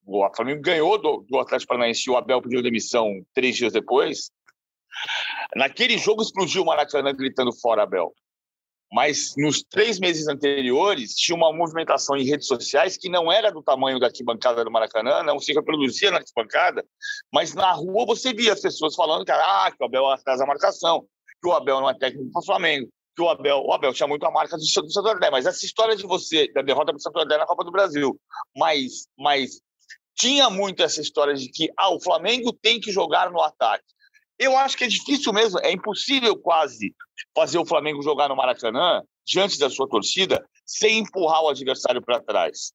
O 0.05 0.29
Flamengo 0.33 0.61
ganhou 0.61 0.97
do, 0.97 1.25
do 1.29 1.39
Atlético 1.39 1.69
Paranaense 1.69 2.03
e 2.07 2.11
o 2.11 2.15
Abel 2.15 2.41
pediu 2.41 2.63
demissão 2.63 3.25
três 3.33 3.57
dias 3.57 3.73
depois. 3.73 4.31
Naquele 5.55 5.97
jogo 5.97 6.21
explodiu 6.21 6.63
o 6.63 6.65
Maracanã 6.65 7.13
gritando 7.13 7.51
fora 7.53 7.83
Abel. 7.83 8.13
mas 8.91 9.33
nos 9.37 9.63
três 9.63 9.99
meses 9.99 10.27
anteriores 10.27 11.15
tinha 11.15 11.35
uma 11.35 11.51
movimentação 11.51 12.15
em 12.15 12.23
redes 12.23 12.47
sociais 12.47 12.97
que 12.97 13.09
não 13.09 13.31
era 13.31 13.51
do 13.51 13.61
tamanho 13.61 13.99
da 13.99 14.07
arquibancada 14.07 14.63
do 14.63 14.71
Maracanã, 14.71 15.23
não 15.23 15.39
se 15.39 15.53
reproduzia 15.53 16.11
na 16.11 16.17
arquibancada, 16.17 16.85
mas 17.33 17.53
na 17.53 17.71
rua 17.71 18.05
você 18.05 18.33
via 18.33 18.53
as 18.53 18.61
pessoas 18.61 18.95
falando 18.95 19.25
que, 19.25 19.31
ah, 19.31 19.71
que 19.71 19.81
o 19.83 19.85
Abel 19.85 20.07
atrasa 20.07 20.43
a 20.43 20.47
marcação, 20.47 21.05
que 21.41 21.49
o 21.49 21.53
Abel 21.53 21.81
não 21.81 21.89
é 21.89 21.93
técnico 21.93 22.31
para 22.31 22.41
o 22.41 22.45
Flamengo, 22.45 22.87
que 23.15 23.21
o 23.21 23.29
Abel, 23.29 23.63
o 23.65 23.73
Abel 23.73 23.93
tinha 23.93 24.07
muito 24.07 24.25
a 24.25 24.31
marca 24.31 24.57
do, 24.57 24.61
do 24.61 24.91
Santo 24.91 25.07
André, 25.07 25.29
mas 25.31 25.45
essa 25.45 25.65
história 25.65 25.95
de 25.95 26.03
você, 26.03 26.51
da 26.53 26.61
derrota 26.61 26.87
para 26.87 26.97
o 26.97 27.01
Santo 27.01 27.19
André 27.19 27.37
na 27.37 27.45
Copa 27.45 27.63
do 27.63 27.71
Brasil, 27.71 28.19
mas, 28.55 29.07
mas 29.17 29.61
tinha 30.15 30.49
muito 30.49 30.81
essa 30.83 31.01
história 31.01 31.33
de 31.33 31.49
que 31.49 31.69
ah, 31.77 31.93
o 31.93 31.99
Flamengo 31.99 32.53
tem 32.53 32.79
que 32.79 32.91
jogar 32.91 33.31
no 33.31 33.41
ataque. 33.41 33.94
Eu 34.37 34.57
acho 34.57 34.77
que 34.77 34.83
é 34.83 34.87
difícil 34.87 35.31
mesmo, 35.31 35.59
é 35.59 35.71
impossível 35.71 36.37
quase 36.37 36.93
fazer 37.33 37.57
o 37.57 37.65
Flamengo 37.65 38.01
jogar 38.01 38.27
no 38.27 38.35
Maracanã, 38.35 39.01
diante 39.25 39.57
da 39.57 39.69
sua 39.69 39.87
torcida, 39.87 40.45
sem 40.65 40.99
empurrar 40.99 41.41
o 41.41 41.49
adversário 41.49 42.01
para 42.01 42.21
trás. 42.21 42.73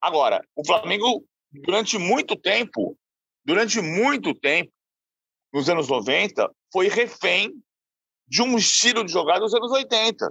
Agora, 0.00 0.42
o 0.56 0.64
Flamengo, 0.64 1.24
durante 1.52 1.98
muito 1.98 2.36
tempo, 2.36 2.96
durante 3.44 3.80
muito 3.80 4.34
tempo, 4.34 4.72
nos 5.52 5.68
anos 5.68 5.88
90, 5.88 6.50
foi 6.72 6.88
refém 6.88 7.52
de 8.26 8.42
um 8.42 8.56
estilo 8.56 9.04
de 9.04 9.12
jogada 9.12 9.40
dos 9.40 9.54
anos 9.54 9.70
80. 9.70 10.30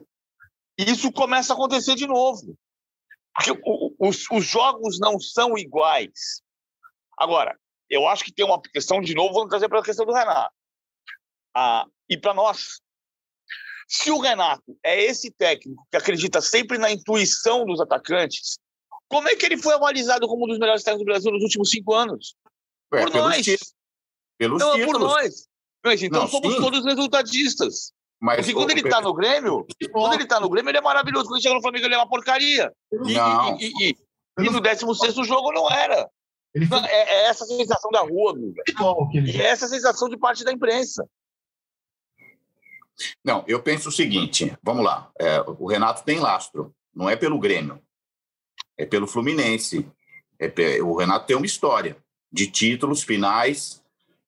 E 0.80 0.91
isso 0.91 1.12
começa 1.12 1.54
a 1.54 1.56
acontecer 1.56 1.96
de 1.96 2.06
novo. 2.08 2.56
Porque 3.36 3.60
os, 4.00 4.30
os 4.32 4.46
jogos 4.46 5.00
não 5.00 5.20
são 5.20 5.58
iguais. 5.58 6.41
Agora, 7.17 7.58
eu 7.89 8.08
acho 8.08 8.23
que 8.23 8.34
tem 8.34 8.45
uma 8.45 8.62
questão, 8.62 9.02
de 9.02 9.13
novo, 9.13 9.34
vamos 9.34 9.50
trazer 9.50 9.69
para 9.69 9.80
a 9.80 9.84
questão 9.84 10.06
do 10.06 10.13
Renato. 10.13 10.54
Ah, 11.56 11.86
e 12.10 12.17
para 12.17 12.34
nós. 12.34 12.80
Se 13.88 14.12
o 14.12 14.19
Renato 14.19 14.78
é 14.84 15.02
esse 15.02 15.32
técnico 15.32 15.88
que 15.89 15.97
acredita 15.97 16.41
sempre 16.41 16.78
na 16.78 16.91
intuição 16.91 17.65
dos 17.65 17.80
atacantes, 17.80 18.60
como 19.08 19.30
é 19.30 19.36
que 19.36 19.45
ele 19.45 19.58
foi 19.58 19.73
avalizado 19.73 20.28
como 20.28 20.43
um 20.43 20.47
dos 20.47 20.60
melhores 20.60 20.84
técnicos 20.84 21.06
do 21.06 21.10
Brasil 21.10 21.32
nos 21.32 21.43
últimos 21.43 21.69
cinco 21.69 21.93
anos? 21.93 22.36
É, 22.93 23.04
por 23.04 23.13
nós. 23.13 23.45
Pelos 24.38 24.60
não, 24.60 24.73
títulos. 24.73 24.91
por 24.91 25.00
nós. 25.00 25.47
Mas 25.84 26.04
então 26.04 26.21
Não, 26.21 26.28
somos 26.28 26.54
sim. 26.54 26.62
todos 26.62 26.84
resultadistas. 26.84 27.93
Mas, 28.19 28.38
Porque 28.38 28.54
quando 28.54 28.71
ele 28.71 28.89
tá 28.89 29.00
no 29.00 29.13
Grêmio, 29.13 29.65
quando 29.91 30.13
ele 30.15 30.26
tá 30.26 30.39
no 30.39 30.50
Grêmio, 30.50 30.69
ele 30.69 30.80
é 30.80 30.82
maravilhoso. 30.82 31.26
Quando 31.26 31.36
ele 31.36 31.43
chega 31.43 31.56
no 31.56 31.62
Flamengo, 31.62 31.86
ele 31.86 31.93
é 31.93 31.97
uma 31.97 32.10
porcaria. 32.10 32.73
E, 32.91 33.13
Não. 33.13 33.58
e, 33.58 33.67
e, 33.67 33.89
e, 33.89 33.95
e 34.39 34.50
no 34.50 34.60
16 34.60 35.15
jogo 35.26 35.52
não 35.52 35.69
era. 35.71 36.10
Ele 36.58 36.65
foi 36.65 36.80
é, 36.80 36.89
é 36.89 37.26
essa 37.28 37.43
a 37.43 37.48
sensação 37.48 37.91
da 37.91 38.02
rua, 38.02 38.34
Guga. 38.34 38.63
ele 39.13 39.32
E 39.32 39.39
é 39.39 39.46
essa 39.46 39.65
a 39.65 39.70
sensação 39.70 40.10
de 40.10 40.17
parte 40.17 40.43
da 40.43 40.52
imprensa. 40.52 41.08
Não, 43.24 43.46
eu 43.48 43.62
penso 43.62 43.89
o 43.89 43.91
seguinte: 43.91 44.58
vamos 44.63 44.84
lá. 44.84 45.12
é, 45.20 45.39
o 45.41 45.67
Renato 45.67 46.04
tem 46.04 46.20
lastro, 46.20 46.74
não 46.96 47.08
é 47.08 47.15
pelo 47.15 47.39
Grêmio, 47.39 47.80
é 48.76 48.88
pelo 48.88 49.06
Fluminense. 49.06 49.88
É 50.39 50.82
o 50.82 50.96
Renato 50.96 51.28
tem 51.28 51.36
uma 51.36 51.46
história 51.46 51.96
de 52.32 52.48
títulos 52.48 53.04
finais, 53.04 53.84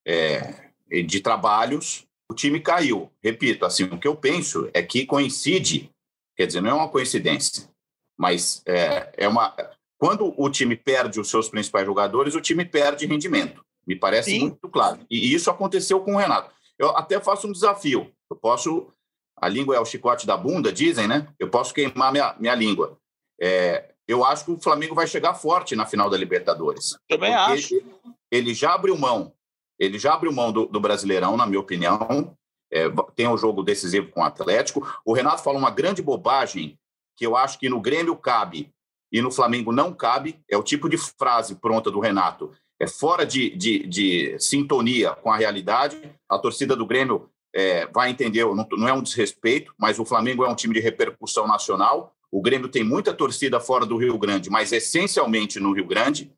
é, 0.06 0.70
de 1.08 1.20
trabalhos. 1.22 2.06
O 2.30 2.36
time 2.36 2.60
caiu. 2.60 3.12
Repito, 3.24 3.65
assim, 3.65 3.86
o 3.86 4.00
que 4.00 4.08
eu 4.08 4.15
penso 4.15 4.70
é 4.72 4.84
que 4.84 5.06
coincide, 5.06 5.89
quer 6.38 6.46
dizer, 6.46 6.62
não 6.62 6.70
é 6.70 6.74
uma 6.74 6.89
coincidência, 6.89 7.68
mas 8.15 8.62
é, 8.68 9.12
é 9.18 9.28
uma. 9.28 9.56
Quando 10.00 10.34
o 10.38 10.50
time 10.50 10.78
perde 10.78 11.20
os 11.20 11.30
seus 11.30 11.50
principais 11.50 11.86
jogadores, 11.86 12.34
o 12.34 12.42
time 12.42 12.64
perde 12.64 13.06
rendimento. 13.06 13.64
Me 13.86 13.96
parece 13.96 14.32
Sim. 14.32 14.40
muito 14.40 14.70
claro. 14.70 15.00
E 15.12 15.34
isso 15.34 15.52
aconteceu 15.52 16.00
com 16.00 16.16
o 16.16 16.18
Renato. 16.18 16.56
Eu 16.78 16.96
até 16.96 17.20
faço 17.20 17.48
um 17.48 17.52
desafio. 17.52 18.10
Eu 18.32 18.38
posso. 18.38 18.94
A 19.36 19.50
língua 19.50 19.76
é 19.76 19.80
o 19.80 19.86
chicote 19.86 20.26
da 20.26 20.38
bunda, 20.38 20.72
dizem, 20.72 21.08
né? 21.08 21.28
Eu 21.38 21.50
posso 21.50 21.74
queimar 21.74 22.12
minha, 22.14 22.34
minha 22.40 22.56
língua. 22.56 22.98
É, 23.42 23.94
eu 24.08 24.24
acho 24.24 24.46
que 24.46 24.52
o 24.52 24.60
Flamengo 24.60 24.96
vai 24.96 25.06
chegar 25.06 25.34
forte 25.34 25.76
na 25.76 25.86
final 25.86 26.10
da 26.10 26.18
Libertadores. 26.18 26.98
Também 27.08 27.34
acho. 27.34 27.76
Ele, 27.76 27.86
ele 28.32 28.54
já 28.54 28.74
abriu 28.74 28.98
mão. 28.98 29.34
Ele 29.78 30.00
já 30.00 30.14
abriu 30.14 30.32
mão 30.32 30.52
do, 30.52 30.66
do 30.66 30.80
Brasileirão, 30.80 31.36
na 31.36 31.46
minha 31.46 31.60
opinião. 31.60 32.36
É, 32.72 32.86
tem 33.16 33.28
o 33.28 33.38
jogo 33.38 33.64
decisivo 33.64 34.10
com 34.12 34.22
o 34.22 34.24
Atlético. 34.24 34.88
O 35.04 35.14
Renato 35.14 35.44
falou 35.44 35.60
uma 35.60 35.72
grande 35.72 36.02
bobagem 36.02 36.78
que 37.18 37.26
eu 37.26 37.36
acho 37.36 37.60
que 37.60 37.68
no 37.68 37.82
Grêmio 37.82 38.16
cabe 38.16 38.72
e 39.12 39.22
no 39.22 39.32
Flamengo 39.32 39.72
não 39.72 39.93
cabe. 39.93 40.39
É 40.50 40.58
o 40.58 40.63
tipo 40.63 40.89
de 40.89 40.98
frase 40.98 41.56
pronta 41.56 41.89
do 41.89 42.00
Renato. 42.00 42.52
É 42.80 42.88
fora 42.88 43.26
de, 43.26 43.50
de, 43.56 43.86
de 43.88 44.39
sintonia 44.39 45.12
com 45.12 45.32
a 45.32 45.38
realidade. 45.38 46.00
A 46.30 46.38
torcida 46.38 46.76
do 46.76 46.86
Grêmio 46.86 47.30
é, 47.54 47.88
vai 47.88 48.10
entender, 48.10 48.45
não, 48.45 48.67
não 48.72 48.88
é 48.88 48.93
um 48.93 49.02
desrespeito, 49.02 49.74
mas 49.78 50.00
o 50.00 50.06
Flamengo 50.06 50.45
é 50.45 50.50
um 50.50 50.56
time 50.56 50.74
de 50.74 50.80
repercussão 50.80 51.48
nacional. 51.48 52.15
O 52.32 52.41
Grêmio 52.41 52.69
tem 52.69 52.84
muita 52.84 53.13
torcida 53.13 53.60
fora 53.60 53.86
do 53.86 53.98
Rio 53.98 54.17
Grande, 54.17 54.50
mas 54.50 54.72
essencialmente 54.72 55.60
no 55.60 55.74
Rio 55.74 55.88
Grande. 55.88 56.32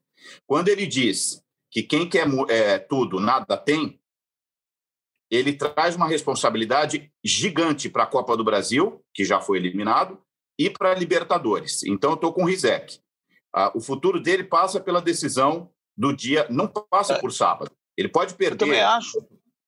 Quando 0.47 0.69
ele 0.69 0.87
diz 0.87 1.43
que 1.69 1.83
quem 1.83 2.07
quer 2.07 2.27
é, 2.49 2.79
tudo, 2.79 3.19
nada 3.19 3.57
tem, 3.57 3.99
ele 5.29 5.53
traz 5.53 5.95
uma 5.95 6.07
responsabilidade 6.07 7.11
gigante 7.23 7.89
para 7.89 8.03
a 8.03 8.07
Copa 8.07 8.35
do 8.35 8.43
Brasil, 8.43 9.01
que 9.13 9.23
já 9.23 9.39
foi 9.39 9.57
eliminado, 9.57 10.21
e 10.65 10.69
para 10.69 10.91
a 10.91 10.95
Libertadores. 10.95 11.83
Então, 11.83 12.11
eu 12.11 12.15
estou 12.15 12.31
com 12.31 12.43
o 12.43 12.45
Rizek. 12.45 12.99
Ah, 13.53 13.71
o 13.73 13.81
futuro 13.81 14.19
dele 14.19 14.43
passa 14.43 14.79
pela 14.79 15.01
decisão 15.01 15.69
do 15.97 16.15
dia, 16.15 16.45
não 16.49 16.67
passa 16.67 17.17
por 17.19 17.33
sábado. 17.33 17.71
Ele 17.97 18.07
pode 18.07 18.35
perder 18.35 18.83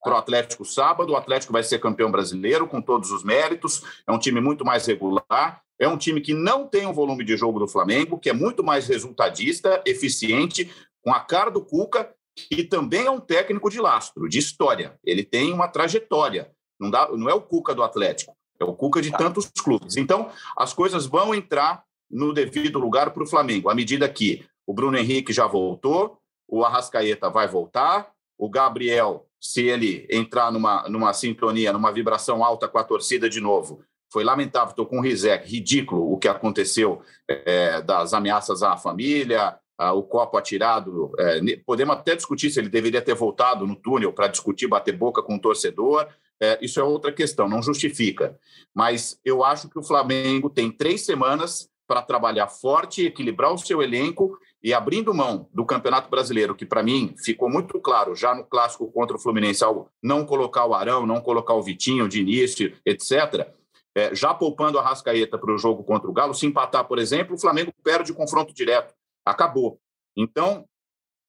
para 0.01 0.13
o 0.13 0.17
Atlético 0.17 0.63
sábado. 0.63 1.11
O 1.11 1.15
Atlético 1.15 1.51
vai 1.51 1.63
ser 1.63 1.79
campeão 1.79 2.11
brasileiro 2.11 2.67
com 2.67 2.81
todos 2.81 3.11
os 3.11 3.23
méritos. 3.23 3.81
É 4.07 4.11
um 4.11 4.19
time 4.19 4.39
muito 4.39 4.63
mais 4.63 4.85
regular. 4.85 5.61
É 5.79 5.87
um 5.87 5.97
time 5.97 6.21
que 6.21 6.33
não 6.33 6.67
tem 6.67 6.85
o 6.85 6.93
volume 6.93 7.25
de 7.25 7.35
jogo 7.35 7.59
do 7.59 7.67
Flamengo, 7.67 8.19
que 8.19 8.29
é 8.29 8.33
muito 8.33 8.63
mais 8.63 8.87
resultadista, 8.87 9.81
eficiente, 9.85 10.71
com 11.01 11.11
a 11.11 11.19
cara 11.19 11.49
do 11.49 11.65
Cuca, 11.65 12.13
que 12.35 12.63
também 12.63 13.05
é 13.05 13.11
um 13.11 13.19
técnico 13.19 13.69
de 13.69 13.81
lastro, 13.81 14.29
de 14.29 14.37
história. 14.37 14.97
Ele 15.03 15.23
tem 15.23 15.51
uma 15.51 15.67
trajetória. 15.67 16.51
Não, 16.79 16.89
dá, 16.89 17.09
não 17.11 17.29
é 17.29 17.33
o 17.33 17.41
Cuca 17.41 17.73
do 17.73 17.83
Atlético, 17.83 18.35
é 18.63 18.65
o 18.65 18.73
Cuca 18.73 19.01
de 19.01 19.11
tantos 19.11 19.49
clubes. 19.63 19.97
Então, 19.97 20.29
as 20.57 20.73
coisas 20.73 21.05
vão 21.05 21.35
entrar 21.35 21.83
no 22.09 22.33
devido 22.33 22.79
lugar 22.79 23.11
para 23.11 23.23
o 23.23 23.27
Flamengo, 23.27 23.69
à 23.69 23.75
medida 23.75 24.07
que 24.07 24.45
o 24.65 24.73
Bruno 24.73 24.97
Henrique 24.97 25.33
já 25.33 25.47
voltou, 25.47 26.17
o 26.47 26.63
Arrascaeta 26.63 27.29
vai 27.29 27.47
voltar, 27.47 28.11
o 28.37 28.49
Gabriel, 28.49 29.25
se 29.41 29.63
ele 29.63 30.07
entrar 30.09 30.51
numa, 30.51 30.87
numa 30.87 31.13
sintonia, 31.13 31.73
numa 31.73 31.91
vibração 31.91 32.43
alta 32.43 32.67
com 32.67 32.77
a 32.77 32.83
torcida 32.83 33.29
de 33.29 33.41
novo, 33.41 33.83
foi 34.11 34.23
lamentável, 34.23 34.69
estou 34.69 34.85
com 34.85 34.99
o 34.99 35.01
Rizek, 35.01 35.49
ridículo 35.49 36.13
o 36.13 36.17
que 36.19 36.27
aconteceu 36.27 37.01
é, 37.27 37.81
das 37.81 38.13
ameaças 38.13 38.61
à 38.61 38.77
família, 38.77 39.57
ah, 39.89 39.93
o 39.93 40.03
copo 40.03 40.37
atirado. 40.37 41.11
é, 41.19 41.57
podemos 41.65 41.95
até 41.95 42.15
discutir 42.15 42.49
se 42.49 42.59
ele 42.59 42.69
deveria 42.69 43.01
ter 43.01 43.15
voltado 43.15 43.67
no 43.67 43.75
túnel 43.75 44.13
para 44.13 44.27
discutir, 44.27 44.67
bater 44.67 44.95
boca 44.95 45.21
com 45.21 45.35
o 45.35 45.39
torcedor. 45.39 46.07
é, 46.39 46.57
isso 46.61 46.79
é 46.79 46.83
outra 46.83 47.11
questão, 47.11 47.47
não 47.47 47.61
justifica. 47.61 48.37
Mas 48.73 49.19
eu 49.23 49.43
acho 49.43 49.69
que 49.69 49.79
o 49.79 49.83
Flamengo 49.83 50.49
tem 50.49 50.71
três 50.71 51.05
semanas 51.05 51.69
para 51.87 52.01
trabalhar 52.01 52.47
forte, 52.47 53.05
equilibrar 53.05 53.53
o 53.53 53.57
seu 53.57 53.81
elenco 53.81 54.37
e 54.63 54.73
abrindo 54.73 55.13
mão 55.13 55.49
do 55.53 55.65
Campeonato 55.65 56.09
Brasileiro, 56.09 56.55
que 56.55 56.65
para 56.65 56.81
mim 56.81 57.13
ficou 57.17 57.49
muito 57.49 57.79
claro 57.79 58.15
já 58.15 58.33
no 58.33 58.45
clássico 58.45 58.89
contra 58.91 59.17
o 59.17 59.19
Fluminense, 59.19 59.63
ao 59.63 59.89
não 60.01 60.25
colocar 60.25 60.65
o 60.65 60.73
Arão, 60.73 61.05
não 61.05 61.19
colocar 61.19 61.53
o 61.53 61.61
Vitinho 61.61 62.07
de 62.07 62.21
início, 62.21 62.73
etc. 62.85 63.47
É, 63.95 64.15
já 64.15 64.33
poupando 64.33 64.79
a 64.79 64.81
Rascaeta 64.81 65.37
para 65.37 65.53
o 65.53 65.57
jogo 65.57 65.83
contra 65.83 66.09
o 66.09 66.13
Galo, 66.13 66.33
se 66.33 66.47
empatar, 66.47 66.85
por 66.85 66.97
exemplo, 66.97 67.35
o 67.35 67.39
Flamengo 67.39 67.73
perde 67.83 68.11
o 68.11 68.15
confronto 68.15 68.53
direto. 68.53 68.93
Acabou. 69.25 69.79
Então, 70.15 70.65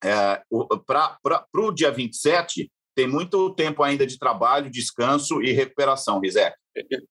é, 0.03 0.43
para 0.87 1.47
o 1.55 1.73
dia 1.73 1.91
27, 1.91 2.71
tem 2.95 3.07
muito 3.09 3.55
tempo 3.55 3.83
ainda 3.83 4.07
de 4.07 4.19
trabalho, 4.19 4.71
descanso 4.71 5.43
e 5.43 5.53
recuperação, 5.53 6.21
Rizek. 6.21 6.57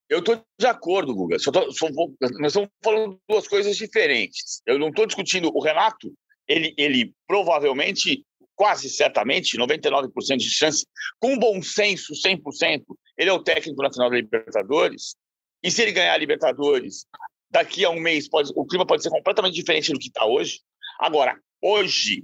Eu 0.09 0.19
estou 0.19 0.41
de 0.59 0.67
acordo, 0.67 1.15
Guga. 1.15 1.39
Só 1.39 1.51
tô- 1.51 1.71
só 1.71 1.89
vou- 1.91 2.13
nós 2.39 2.51
estamos 2.51 2.69
falando 2.83 3.19
duas 3.29 3.47
coisas 3.47 3.77
diferentes. 3.77 4.61
Eu 4.65 4.77
não 4.77 4.89
estou 4.89 5.05
discutindo. 5.05 5.49
O 5.53 5.61
Renato, 5.61 6.13
ele, 6.47 6.73
ele 6.77 7.13
provavelmente, 7.25 8.25
quase 8.55 8.89
certamente, 8.89 9.57
99% 9.57 10.39
de 10.39 10.49
chance, 10.49 10.85
com 11.19 11.37
bom 11.39 11.61
senso, 11.61 12.13
100%, 12.13 12.83
ele 13.17 13.29
é 13.29 13.33
o 13.33 13.41
técnico 13.43 13.81
na 13.81 13.91
final 13.91 14.09
da 14.09 14.17
Libertadores. 14.17 15.15
E 15.63 15.71
se 15.71 15.81
ele 15.81 15.93
ganhar 15.93 16.13
a 16.13 16.17
Libertadores, 16.17 17.05
daqui 17.49 17.85
a 17.85 17.89
um 17.89 17.99
mês, 17.99 18.27
pode, 18.27 18.51
o 18.55 18.65
clima 18.65 18.85
pode 18.85 19.01
ser 19.01 19.09
completamente 19.09 19.53
diferente 19.55 19.93
do 19.93 19.99
que 19.99 20.07
está 20.07 20.25
hoje. 20.25 20.59
Agora, 20.99 21.39
hoje, 21.61 22.23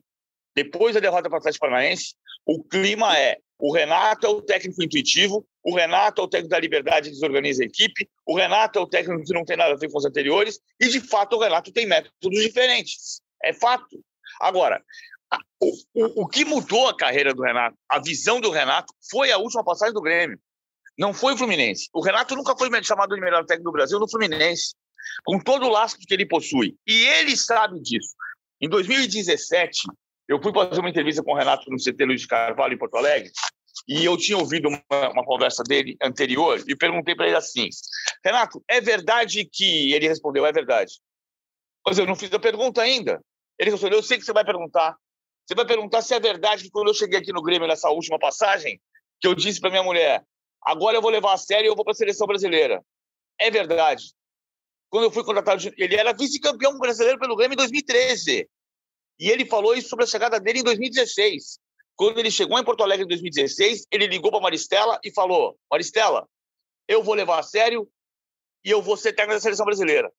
depois 0.56 0.94
da 0.94 1.00
derrota 1.00 1.30
para 1.30 1.38
o 1.38 1.40
Atlético 1.40 1.66
Paranaense, 1.66 2.16
o 2.46 2.64
clima 2.64 3.18
é 3.18 3.38
o 3.60 3.74
Renato 3.74 4.26
é 4.26 4.30
o 4.30 4.42
técnico 4.42 4.82
intuitivo, 4.82 5.46
o 5.62 5.76
Renato 5.76 6.22
é 6.22 6.24
o 6.24 6.28
técnico 6.28 6.52
da 6.52 6.60
liberdade 6.60 7.10
e 7.10 7.12
desorganiza 7.12 7.62
a 7.62 7.66
equipe, 7.66 8.10
o 8.26 8.36
Renato 8.36 8.80
é 8.80 8.82
o 8.82 8.88
técnico 8.88 9.26
que 9.26 9.34
não 9.34 9.44
tem 9.44 9.58
nada 9.58 9.74
a 9.74 9.78
ver 9.78 9.92
com 9.92 9.98
os 9.98 10.06
anteriores, 10.06 10.62
e 10.80 10.88
de 10.88 11.02
fato 11.02 11.36
o 11.36 11.40
Renato 11.40 11.72
tem 11.74 11.86
métodos 11.86 12.42
diferentes. 12.42 13.22
É 13.44 13.52
fato. 13.52 14.02
Agora, 14.40 14.82
o, 15.62 15.72
o, 15.94 16.24
o 16.24 16.28
que 16.28 16.46
mudou 16.46 16.88
a 16.88 16.96
carreira 16.96 17.34
do 17.34 17.44
Renato, 17.44 17.78
a 17.90 18.00
visão 18.00 18.40
do 18.40 18.50
Renato, 18.50 18.94
foi 19.12 19.30
a 19.30 19.38
última 19.38 19.64
passagem 19.64 19.94
do 19.94 20.02
Grêmio. 20.02 20.40
Não 20.98 21.14
foi 21.14 21.34
o 21.34 21.38
Fluminense. 21.38 21.90
O 21.94 22.02
Renato 22.02 22.36
nunca 22.36 22.58
foi 22.58 22.70
chamado 22.84 23.14
de 23.14 23.22
melhor 23.22 23.46
técnico 23.46 23.72
do 23.72 23.74
Brasil 23.74 24.00
no 24.00 24.10
Fluminense, 24.10 24.74
com 25.26 25.38
todo 25.38 25.66
o 25.66 25.70
laço 25.70 25.98
que 25.98 26.14
ele 26.14 26.26
possui. 26.26 26.78
E 26.88 26.94
ele 27.08 27.36
sabe 27.36 27.80
disso. 27.82 28.16
Em 28.62 28.68
2017, 28.68 29.88
eu 30.28 30.42
fui 30.42 30.52
fazer 30.54 30.80
uma 30.80 30.90
entrevista 30.90 31.24
com 31.24 31.32
o 31.32 31.36
Renato 31.36 31.70
no 31.72 31.78
CT 31.78 32.06
Luiz 32.06 32.22
de 32.22 32.28
Carvalho, 32.28 32.74
em 32.74 32.78
Porto 32.78 32.96
Alegre, 32.98 33.32
e 33.88 34.04
eu 34.04 34.18
tinha 34.18 34.38
ouvido 34.38 34.68
uma, 34.68 35.10
uma 35.10 35.24
conversa 35.24 35.64
dele 35.64 35.96
anterior 36.02 36.62
e 36.68 36.76
perguntei 36.76 37.16
para 37.16 37.28
ele 37.28 37.38
assim: 37.38 37.70
Renato, 38.24 38.64
é 38.68 38.82
verdade 38.82 39.46
que. 39.46 39.94
Ele 39.94 40.08
respondeu: 40.08 40.46
é 40.46 40.52
verdade. 40.52 40.94
Mas 41.86 41.98
eu 41.98 42.06
não 42.06 42.16
fiz 42.16 42.32
a 42.34 42.40
pergunta 42.40 42.82
ainda. 42.82 43.22
Ele 43.58 43.72
respondeu: 43.72 44.00
eu 44.00 44.04
sei 44.04 44.18
que 44.18 44.26
você 44.26 44.34
vai 44.34 44.44
perguntar. 44.44 44.96
Você 45.48 45.56
vai 45.56 45.66
perguntar 45.66 46.02
se 46.02 46.14
é 46.14 46.20
verdade 46.20 46.64
que 46.64 46.70
quando 46.70 46.90
eu 46.90 46.94
cheguei 46.94 47.18
aqui 47.18 47.34
no 47.34 47.42
Grêmio 47.42 47.68
nessa 47.68 47.90
última 47.90 48.20
passagem, 48.20 48.80
que 49.20 49.28
eu 49.28 49.34
disse 49.34 49.60
para 49.60 49.72
minha 49.72 49.84
mulher: 49.84 50.24
agora 50.62 50.98
eu 50.98 51.02
vou 51.02 51.10
levar 51.10 51.34
a 51.34 51.38
sério 51.38 51.66
e 51.66 51.70
eu 51.70 51.76
vou 51.76 51.86
para 51.86 51.94
a 51.94 51.96
seleção 51.96 52.28
brasileira. 52.28 52.84
É 53.40 53.50
verdade. 53.50 54.14
Quando 54.90 55.04
eu 55.04 55.12
fui 55.12 55.24
contratado, 55.24 55.62
ele 55.78 55.96
era 55.96 56.14
vice-campeão 56.14 56.78
brasileiro 56.78 57.20
pelo 57.20 57.36
Grêmio 57.36 57.54
em 57.54 57.58
2013. 57.58 58.50
E 59.20 59.30
ele 59.30 59.46
falou 59.46 59.76
isso 59.76 59.90
sobre 59.90 60.06
a 60.06 60.08
chegada 60.08 60.40
dele 60.40 60.60
em 60.60 60.64
2016. 60.64 61.60
Quando 61.96 62.18
ele 62.18 62.32
chegou 62.32 62.58
em 62.58 62.64
Porto 62.64 62.82
Alegre 62.82 63.06
em 63.06 63.10
2016, 63.10 63.86
ele 63.92 64.08
ligou 64.08 64.32
para 64.32 64.40
Maristela 64.40 65.00
e 65.04 65.12
falou: 65.12 65.58
Maristela, 65.70 66.28
eu 66.88 67.04
vou 67.04 67.14
levar 67.14 67.40
a 67.40 67.44
sério 67.44 67.88
e 68.64 68.72
eu 68.72 68.82
vou 68.82 68.98
ser 68.98 69.14
técnico 69.14 69.36
da 69.36 69.42
seleção 69.42 69.66
brasileira. 69.66 70.12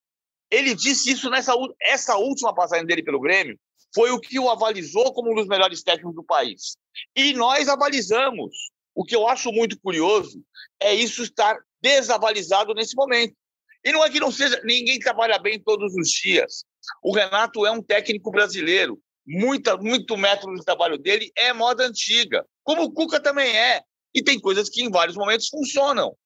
Ele 0.51 0.75
disse 0.75 1.11
isso 1.11 1.31
nessa 1.31 1.55
essa 1.81 2.17
última 2.17 2.55
passagem 2.55 2.85
dele 2.85 3.03
pelo 3.03 3.21
Grêmio, 3.21 3.59
foi 3.95 4.11
o 4.11 4.21
que 4.21 4.39
o 4.39 4.49
avalizou 4.49 5.13
como 5.13 5.33
um 5.33 5.35
dos 5.35 5.47
melhores 5.47 5.83
técnicos 5.83 6.15
do 6.15 6.23
país. 6.23 6.77
E 7.17 7.33
nós 7.33 7.69
avalizamos. 7.69 8.71
O 8.95 9.05
que 9.05 9.15
eu 9.15 9.27
acho 9.27 9.53
muito 9.53 9.81
curioso 9.81 10.43
é 10.79 10.93
isso 10.93 11.23
estar 11.23 11.59
desavalizado 11.81 12.75
nesse 12.75 12.95
momento. 12.95 13.35
E 13.85 13.93
não 13.93 14.05
é 14.05 14.11
que 14.11 14.21
não 14.21 14.31
seja, 14.31 14.61
ninguém 14.65 14.99
trabalha 14.99 15.39
bem 15.39 15.59
todos 15.59 15.95
os 15.95 16.09
dias. 16.09 16.65
O 17.03 17.15
Renato 17.15 17.67
é 17.67 17.71
um 17.71 17.83
técnico 17.83 18.31
brasileiro. 18.31 19.01
Muita, 19.27 19.77
muito 19.77 20.17
método 20.17 20.55
de 20.55 20.65
trabalho 20.65 20.99
dele 20.99 21.31
é 21.37 21.53
moda 21.53 21.87
antiga, 21.87 22.45
como 22.65 22.83
o 22.83 22.93
Cuca 22.93 23.21
também 23.21 23.57
é. 23.57 23.83
E 24.15 24.23
tem 24.23 24.41
coisas 24.41 24.69
que 24.69 24.83
em 24.83 24.91
vários 24.91 25.17
momentos 25.17 25.49
funcionam. 25.49 26.17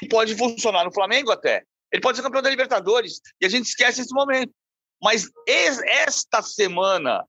E 0.00 0.08
pode 0.08 0.36
funcionar 0.36 0.84
no 0.84 0.92
Flamengo 0.92 1.32
até. 1.32 1.64
Ele 1.92 2.02
pode 2.02 2.16
ser 2.16 2.22
campeão 2.22 2.42
da 2.42 2.50
Libertadores. 2.50 3.20
E 3.40 3.46
a 3.46 3.48
gente 3.48 3.66
esquece 3.66 4.02
esse 4.02 4.14
momento. 4.14 4.52
Mas 5.02 5.28
esta 5.46 6.40
semana, 6.42 7.24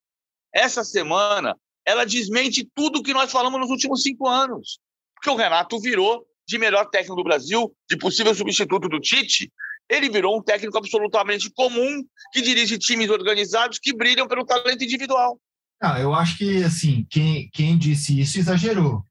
essa 0.53 0.83
semana, 0.83 1.57
ela 1.85 2.05
desmente 2.05 2.69
tudo 2.75 3.01
que 3.01 3.13
nós 3.13 3.31
falamos 3.31 3.59
nos 3.59 3.69
últimos 3.69 4.03
cinco 4.03 4.27
anos. 4.27 4.79
Porque 5.15 5.29
o 5.29 5.35
Renato 5.35 5.79
virou 5.79 6.27
de 6.47 6.57
melhor 6.57 6.85
técnico 6.89 7.15
do 7.15 7.23
Brasil, 7.23 7.71
de 7.89 7.97
possível 7.97 8.33
substituto 8.33 8.87
do 8.87 8.99
Tite, 8.99 9.51
ele 9.89 10.09
virou 10.09 10.37
um 10.37 10.41
técnico 10.41 10.77
absolutamente 10.77 11.51
comum 11.51 12.03
que 12.31 12.41
dirige 12.41 12.77
times 12.77 13.09
organizados 13.09 13.79
que 13.79 13.95
brilham 13.95 14.27
pelo 14.27 14.45
talento 14.45 14.83
individual. 14.83 15.39
Ah, 15.81 15.99
eu 15.99 16.13
acho 16.13 16.37
que 16.37 16.63
assim 16.63 17.05
quem, 17.09 17.49
quem 17.53 17.77
disse 17.77 18.19
isso 18.19 18.39
exagerou, 18.39 19.03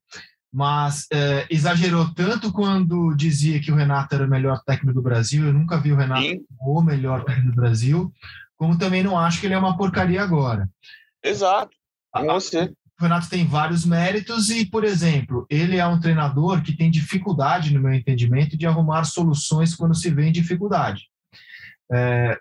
mas 0.51 1.07
é, 1.11 1.47
exagerou 1.49 2.13
tanto 2.13 2.51
quando 2.51 3.15
dizia 3.15 3.59
que 3.61 3.71
o 3.71 3.75
Renato 3.75 4.15
era 4.15 4.25
o 4.25 4.29
melhor 4.29 4.61
técnico 4.65 4.93
do 4.93 5.01
Brasil. 5.01 5.45
Eu 5.45 5.53
nunca 5.53 5.79
vi 5.79 5.91
o 5.91 5.95
Renato 5.95 6.23
Sim. 6.23 6.45
o 6.59 6.81
melhor 6.81 7.23
técnico 7.23 7.51
do 7.51 7.61
Brasil 7.61 8.11
como 8.57 8.77
também 8.77 9.03
não 9.03 9.17
acho 9.17 9.39
que 9.39 9.45
ele 9.45 9.53
é 9.53 9.57
uma 9.57 9.77
porcaria 9.77 10.21
agora. 10.21 10.67
Exato. 11.23 11.71
Com 12.11 12.25
você. 12.25 12.73
O 12.99 13.03
Renato 13.03 13.29
tem 13.29 13.45
vários 13.45 13.85
méritos 13.85 14.49
e, 14.49 14.65
por 14.65 14.83
exemplo, 14.83 15.45
ele 15.49 15.77
é 15.77 15.85
um 15.85 15.99
treinador 15.99 16.63
que 16.63 16.75
tem 16.75 16.89
dificuldade, 16.89 17.71
no 17.73 17.79
meu 17.79 17.93
entendimento, 17.93 18.57
de 18.57 18.65
arrumar 18.65 19.03
soluções 19.03 19.75
quando 19.75 19.93
se 19.93 20.09
vê 20.09 20.27
em 20.27 20.31
dificuldade. 20.31 21.03
É, 21.91 22.37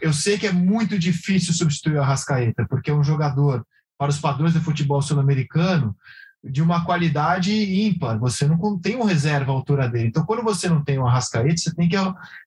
eu, 0.00 0.12
sei 0.12 0.38
que 0.38 0.46
é 0.46 0.52
muito 0.52 0.96
difícil 0.96 1.52
substituir 1.52 1.96
o 1.96 2.02
Arrascaeta, 2.02 2.66
porque 2.70 2.90
é 2.90 2.94
um 2.94 3.02
jogador, 3.02 3.66
para 3.98 4.10
os 4.10 4.18
padrões 4.18 4.54
do 4.54 4.60
futebol 4.60 5.02
sul-americano, 5.02 5.94
de 6.42 6.62
uma 6.62 6.84
qualidade 6.84 7.52
ímpar. 7.52 8.16
Você 8.20 8.46
não 8.46 8.78
tem 8.78 8.94
um 8.94 9.04
reserva 9.04 9.50
à 9.50 9.54
altura 9.54 9.88
dele. 9.88 10.08
Então, 10.08 10.24
quando 10.24 10.44
você 10.44 10.68
não 10.68 10.84
tem 10.84 10.98
um 11.00 11.06
Arrascaeta, 11.06 11.56
você 11.56 11.74
tem 11.74 11.88
que 11.88 11.96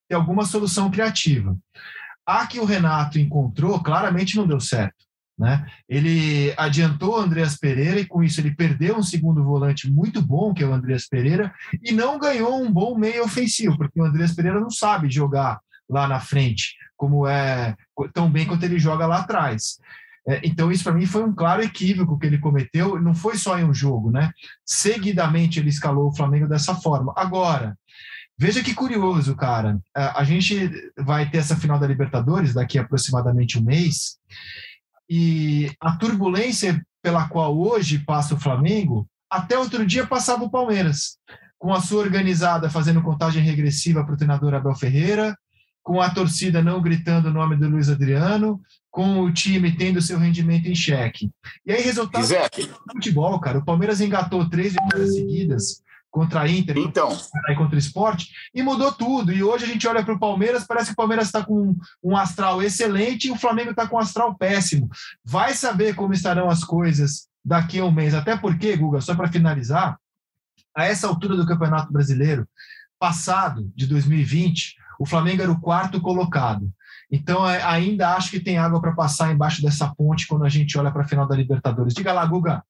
ter 0.08 0.14
alguma 0.14 0.46
solução 0.46 0.90
criativa. 0.90 1.54
A 2.26 2.46
que 2.46 2.58
o 2.58 2.64
Renato 2.64 3.18
encontrou, 3.18 3.82
claramente 3.82 4.36
não 4.36 4.46
deu 4.46 4.60
certo. 4.60 5.09
Né? 5.40 5.66
Ele 5.88 6.52
adiantou 6.54 7.14
o 7.14 7.18
Andreas 7.18 7.56
Pereira 7.56 7.98
e 7.98 8.04
com 8.04 8.22
isso 8.22 8.42
ele 8.42 8.54
perdeu 8.54 8.98
um 8.98 9.02
segundo 9.02 9.42
volante 9.42 9.90
muito 9.90 10.20
bom, 10.20 10.52
que 10.52 10.62
é 10.62 10.66
o 10.66 10.74
Andreas 10.74 11.08
Pereira, 11.08 11.50
e 11.82 11.92
não 11.92 12.18
ganhou 12.18 12.62
um 12.62 12.70
bom 12.70 12.94
meio 12.94 13.24
ofensivo, 13.24 13.74
porque 13.78 13.98
o 13.98 14.04
Andreas 14.04 14.34
Pereira 14.34 14.60
não 14.60 14.68
sabe 14.68 15.10
jogar 15.10 15.58
lá 15.88 16.06
na 16.06 16.20
frente, 16.20 16.74
como 16.94 17.26
é 17.26 17.74
tão 18.12 18.30
bem 18.30 18.44
quanto 18.44 18.64
ele 18.64 18.78
joga 18.78 19.06
lá 19.06 19.20
atrás. 19.20 19.78
É, 20.28 20.42
então, 20.44 20.70
isso 20.70 20.84
para 20.84 20.92
mim 20.92 21.06
foi 21.06 21.24
um 21.24 21.34
claro 21.34 21.62
equívoco 21.62 22.18
que 22.18 22.26
ele 22.26 22.36
cometeu, 22.36 23.00
não 23.00 23.14
foi 23.14 23.38
só 23.38 23.58
em 23.58 23.64
um 23.64 23.72
jogo, 23.72 24.10
né? 24.10 24.30
Seguidamente 24.62 25.58
ele 25.58 25.70
escalou 25.70 26.08
o 26.08 26.14
Flamengo 26.14 26.46
dessa 26.46 26.74
forma. 26.74 27.14
Agora, 27.16 27.74
Veja 28.42 28.62
que 28.62 28.72
curioso, 28.72 29.36
cara. 29.36 29.78
A 29.94 30.24
gente 30.24 30.70
vai 30.96 31.28
ter 31.28 31.36
essa 31.36 31.54
final 31.54 31.78
da 31.78 31.86
Libertadores 31.86 32.54
daqui 32.54 32.78
a 32.78 32.80
aproximadamente 32.80 33.58
um 33.58 33.62
mês, 33.62 34.16
e 35.10 35.68
a 35.80 35.96
turbulência 35.96 36.80
pela 37.02 37.28
qual 37.28 37.58
hoje 37.58 37.98
passa 37.98 38.34
o 38.34 38.40
Flamengo, 38.40 39.08
até 39.28 39.58
outro 39.58 39.84
dia 39.84 40.06
passava 40.06 40.44
o 40.44 40.50
Palmeiras, 40.50 41.18
com 41.58 41.74
a 41.74 41.80
sua 41.80 42.02
organizada 42.02 42.70
fazendo 42.70 43.02
contagem 43.02 43.42
regressiva 43.42 44.04
para 44.04 44.14
o 44.14 44.16
treinador 44.16 44.54
Abel 44.54 44.74
Ferreira, 44.76 45.36
com 45.82 46.00
a 46.00 46.10
torcida 46.10 46.62
não 46.62 46.80
gritando 46.80 47.28
o 47.28 47.32
nome 47.32 47.56
do 47.56 47.68
Luiz 47.68 47.88
Adriano, 47.88 48.60
com 48.88 49.20
o 49.20 49.32
time 49.32 49.74
tendo 49.76 50.00
seu 50.00 50.16
rendimento 50.18 50.66
em 50.66 50.74
xeque. 50.74 51.30
E 51.66 51.72
aí, 51.72 51.82
resultado 51.82 52.26
do 52.28 52.92
futebol, 52.92 53.40
cara. 53.40 53.58
O 53.58 53.64
Palmeiras 53.64 54.00
engatou 54.00 54.48
três 54.48 54.74
vitórias 54.74 55.14
seguidas 55.14 55.82
contra 56.10 56.40
a 56.40 56.48
Inter, 56.48 56.76
então. 56.76 57.08
contra, 57.08 57.56
contra 57.56 57.76
o 57.76 57.78
esporte, 57.78 58.30
e 58.54 58.62
mudou 58.62 58.92
tudo. 58.92 59.32
E 59.32 59.42
hoje 59.42 59.64
a 59.64 59.68
gente 59.68 59.86
olha 59.86 60.04
para 60.04 60.14
o 60.14 60.18
Palmeiras, 60.18 60.66
parece 60.66 60.88
que 60.88 60.92
o 60.92 60.96
Palmeiras 60.96 61.26
está 61.26 61.44
com 61.44 61.76
um 62.02 62.16
astral 62.16 62.62
excelente 62.62 63.28
e 63.28 63.30
o 63.30 63.36
Flamengo 63.36 63.70
está 63.70 63.86
com 63.86 63.96
um 63.96 64.00
astral 64.00 64.34
péssimo. 64.34 64.88
Vai 65.24 65.54
saber 65.54 65.94
como 65.94 66.12
estarão 66.12 66.48
as 66.48 66.64
coisas 66.64 67.28
daqui 67.44 67.78
a 67.78 67.84
um 67.84 67.92
mês. 67.92 68.14
Até 68.14 68.36
porque, 68.36 68.76
Guga, 68.76 69.00
só 69.00 69.14
para 69.14 69.30
finalizar, 69.30 69.96
a 70.76 70.84
essa 70.84 71.06
altura 71.06 71.36
do 71.36 71.46
Campeonato 71.46 71.92
Brasileiro, 71.92 72.46
passado, 72.98 73.70
de 73.74 73.86
2020, 73.86 74.76
o 74.98 75.06
Flamengo 75.06 75.42
era 75.42 75.50
o 75.50 75.60
quarto 75.60 76.00
colocado. 76.00 76.70
Então, 77.10 77.48
é, 77.48 77.62
ainda 77.62 78.14
acho 78.14 78.30
que 78.30 78.38
tem 78.38 78.58
água 78.58 78.80
para 78.80 78.92
passar 78.92 79.32
embaixo 79.32 79.62
dessa 79.62 79.92
ponte 79.94 80.26
quando 80.26 80.44
a 80.44 80.48
gente 80.48 80.78
olha 80.78 80.92
para 80.92 81.02
a 81.02 81.08
final 81.08 81.26
da 81.26 81.34
Libertadores. 81.34 81.94
Diga 81.94 82.12
lá, 82.12 82.24
Guga. 82.24 82.62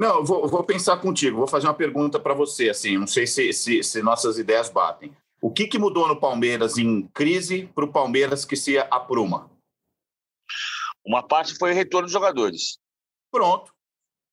Não, 0.00 0.24
vou, 0.24 0.48
vou 0.48 0.64
pensar 0.64 0.96
contigo. 0.96 1.36
Vou 1.36 1.46
fazer 1.46 1.66
uma 1.66 1.74
pergunta 1.74 2.18
para 2.18 2.32
você. 2.32 2.70
Assim, 2.70 2.96
não 2.96 3.06
sei 3.06 3.26
se, 3.26 3.52
se, 3.52 3.82
se, 3.82 4.02
nossas 4.02 4.38
ideias 4.38 4.70
batem. 4.70 5.14
O 5.42 5.50
que, 5.50 5.66
que 5.66 5.78
mudou 5.78 6.08
no 6.08 6.18
Palmeiras 6.18 6.78
em 6.78 7.06
crise 7.08 7.66
para 7.74 7.84
o 7.84 7.92
Palmeiras 7.92 8.46
que 8.46 8.56
se 8.56 8.78
apruma? 8.78 9.50
Uma 11.04 11.22
parte 11.22 11.54
foi 11.58 11.72
o 11.72 11.74
retorno 11.74 12.06
dos 12.06 12.12
jogadores. 12.12 12.78
Pronto, 13.30 13.74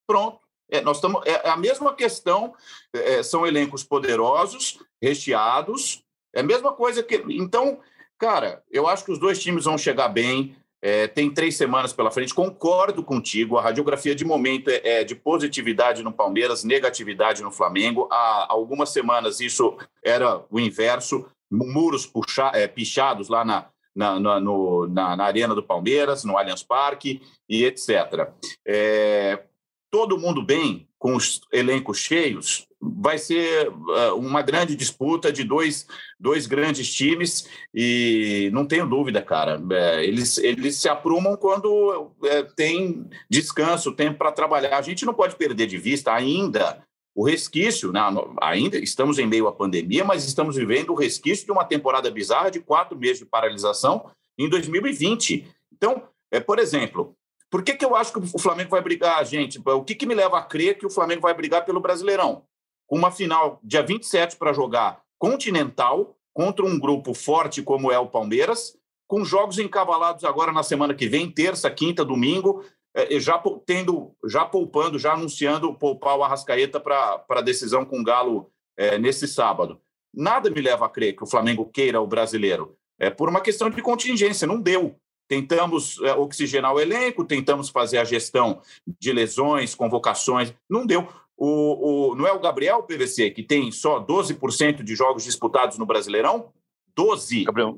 pronto. 0.08 0.39
É, 0.71 0.80
nós 0.80 0.97
estamos. 0.97 1.21
É 1.25 1.49
a 1.49 1.58
mesma 1.58 1.93
questão. 1.93 2.56
É, 2.93 3.21
são 3.21 3.45
elencos 3.45 3.84
poderosos, 3.84 4.80
recheados. 5.01 6.01
É 6.34 6.39
a 6.39 6.43
mesma 6.43 6.71
coisa 6.71 7.03
que. 7.03 7.21
Então, 7.30 7.82
cara, 8.17 8.63
eu 8.71 8.88
acho 8.88 9.03
que 9.03 9.12
os 9.12 9.19
dois 9.19 9.41
times 9.43 9.65
vão 9.65 9.77
chegar 9.77 10.08
bem. 10.08 10.56
É, 10.81 11.07
tem 11.07 11.33
três 11.33 11.57
semanas 11.57 11.91
pela 11.91 12.11
frente. 12.11 12.33
Concordo 12.33 13.03
contigo. 13.03 13.57
A 13.57 13.61
radiografia 13.61 14.13
de 14.13 14.23
momento 14.23 14.69
é, 14.69 14.81
é, 14.83 15.03
de 15.03 15.15
positividade 15.15 16.03
no 16.03 16.11
Palmeiras, 16.11 16.63
negatividade 16.63 17.41
no 17.41 17.51
Flamengo. 17.51 18.07
Há 18.11 18.45
algumas 18.49 18.89
semanas 18.89 19.39
isso 19.39 19.75
era 20.03 20.43
o 20.49 20.59
inverso. 20.59 21.25
Muros 21.49 22.05
puxa, 22.05 22.51
é, 22.53 22.67
pichados 22.67 23.29
lá 23.29 23.43
na, 23.43 23.67
na, 23.95 24.19
na, 24.19 24.39
no, 24.39 24.87
na, 24.87 25.15
na, 25.15 25.23
Arena 25.23 25.55
do 25.55 25.63
Palmeiras, 25.63 26.23
no 26.23 26.37
Allianz 26.37 26.61
Parque 26.61 27.21
e 27.49 27.65
etc. 27.65 28.29
É, 28.65 29.43
todo 29.89 30.17
mundo 30.17 30.43
bem, 30.43 30.88
com 30.97 31.15
os 31.15 31.41
elencos 31.52 32.00
cheios, 32.00 32.67
vai 32.82 33.17
ser 33.17 33.69
uh, 33.69 34.15
uma 34.15 34.41
grande 34.41 34.76
disputa 34.76 35.32
de 35.32 35.43
dois, 35.43 35.88
dois 36.19 36.45
grandes 36.45 36.93
times 36.93 37.47
e 37.73 38.50
não 38.54 38.65
tenho 38.65 38.88
dúvida, 38.88 39.21
cara. 39.21 39.62
É, 39.71 40.06
eles, 40.06 40.38
eles 40.38 40.76
se 40.78 40.88
aprumam 40.88 41.36
quando 41.36 42.12
é, 42.23 42.43
tem 42.43 43.08
descanso, 43.30 43.93
tempo 43.93 44.17
para 44.17 44.32
trabalhar. 44.32 44.78
A 44.78 44.82
gente 44.82 45.06
não 45.06 45.13
pode 45.13 45.36
perder 45.36 45.67
de 45.67 45.78
vista 45.78 46.13
ainda 46.13 46.84
o 47.15 47.26
resquício, 47.26 47.91
né? 47.91 48.00
ainda 48.39 48.78
estamos 48.78 49.17
em 49.17 49.26
meio 49.26 49.47
à 49.47 49.52
pandemia, 49.52 50.06
mas 50.06 50.23
estamos 50.23 50.56
vivendo 50.56 50.91
o 50.91 50.95
resquício 50.95 51.45
de 51.45 51.52
uma 51.52 51.65
temporada 51.65 52.12
bizarra 52.12 52.52
de 52.52 52.60
quatro 52.60 52.95
meses 52.95 53.17
de 53.17 53.26
paralisação 53.26 54.12
em 54.38 54.47
2020. 54.47 55.47
Então, 55.73 56.04
é, 56.32 56.39
por 56.39 56.60
exemplo, 56.60 57.15
por 57.49 57.63
que, 57.63 57.75
que 57.75 57.86
eu 57.86 57.95
acho 57.95 58.12
que 58.12 58.19
o 58.19 58.39
Flamengo 58.39 58.69
vai 58.69 58.81
brigar, 58.81 59.25
gente? 59.25 59.60
O 59.65 59.83
que, 59.83 59.95
que 59.95 60.05
me 60.05 60.15
leva 60.15 60.38
a 60.38 60.43
crer 60.43 60.77
que 60.77 60.86
o 60.86 60.89
Flamengo 60.89 61.21
vai 61.21 61.33
brigar 61.33 61.65
pelo 61.65 61.79
Brasileirão? 61.79 62.43
uma 62.89 63.12
final 63.12 63.60
dia 63.63 63.83
27 63.83 64.38
para 64.38 64.53
jogar 64.53 65.01
continental 65.19 66.15
contra 66.33 66.65
um 66.65 66.79
grupo 66.79 67.13
forte 67.13 67.62
como 67.62 67.91
é 67.91 67.97
o 67.97 68.07
Palmeiras, 68.07 68.77
com 69.07 69.25
jogos 69.25 69.57
encavalados 69.57 70.23
agora 70.23 70.51
na 70.51 70.63
semana 70.63 70.93
que 70.93 71.07
vem, 71.07 71.31
terça, 71.31 71.69
quinta, 71.71 72.05
domingo, 72.05 72.63
é, 72.95 73.19
já 73.19 73.41
tendo, 73.65 74.15
já 74.25 74.45
poupando, 74.45 74.99
já 74.99 75.13
anunciando 75.13 75.73
poupar 75.73 76.17
o 76.17 76.23
Arrascaeta 76.23 76.79
para 76.79 77.23
a 77.29 77.41
decisão 77.41 77.83
com 77.83 77.99
o 77.99 78.03
Galo 78.03 78.51
é, 78.77 78.97
nesse 78.97 79.27
sábado. 79.27 79.81
Nada 80.13 80.49
me 80.49 80.62
leva 80.62 80.86
a 80.86 80.89
crer 80.89 81.15
que 81.15 81.23
o 81.23 81.27
Flamengo 81.27 81.65
queira 81.65 82.01
o 82.01 82.07
brasileiro. 82.07 82.77
É 82.99 83.10
por 83.10 83.29
uma 83.29 83.41
questão 83.41 83.69
de 83.69 83.81
contingência, 83.81 84.47
não 84.47 84.60
deu. 84.60 84.95
Tentamos 85.27 85.99
é, 86.01 86.13
oxigenar 86.13 86.73
o 86.73 86.79
elenco, 86.79 87.25
tentamos 87.25 87.69
fazer 87.69 87.97
a 87.97 88.05
gestão 88.05 88.61
de 88.87 89.11
lesões, 89.11 89.75
convocações, 89.75 90.53
não 90.69 90.85
deu. 90.85 91.07
O, 91.35 92.11
o, 92.11 92.15
não 92.15 92.25
é 92.25 92.31
o 92.31 92.39
Gabriel 92.39 92.81
PVC 92.81 93.29
que 93.31 93.43
tem 93.43 93.71
só 93.71 94.03
12% 94.03 94.83
de 94.83 94.95
jogos 94.95 95.23
disputados 95.23 95.77
no 95.77 95.85
Brasileirão? 95.85 96.51
12. 96.95 97.43
Gabriel. 97.43 97.77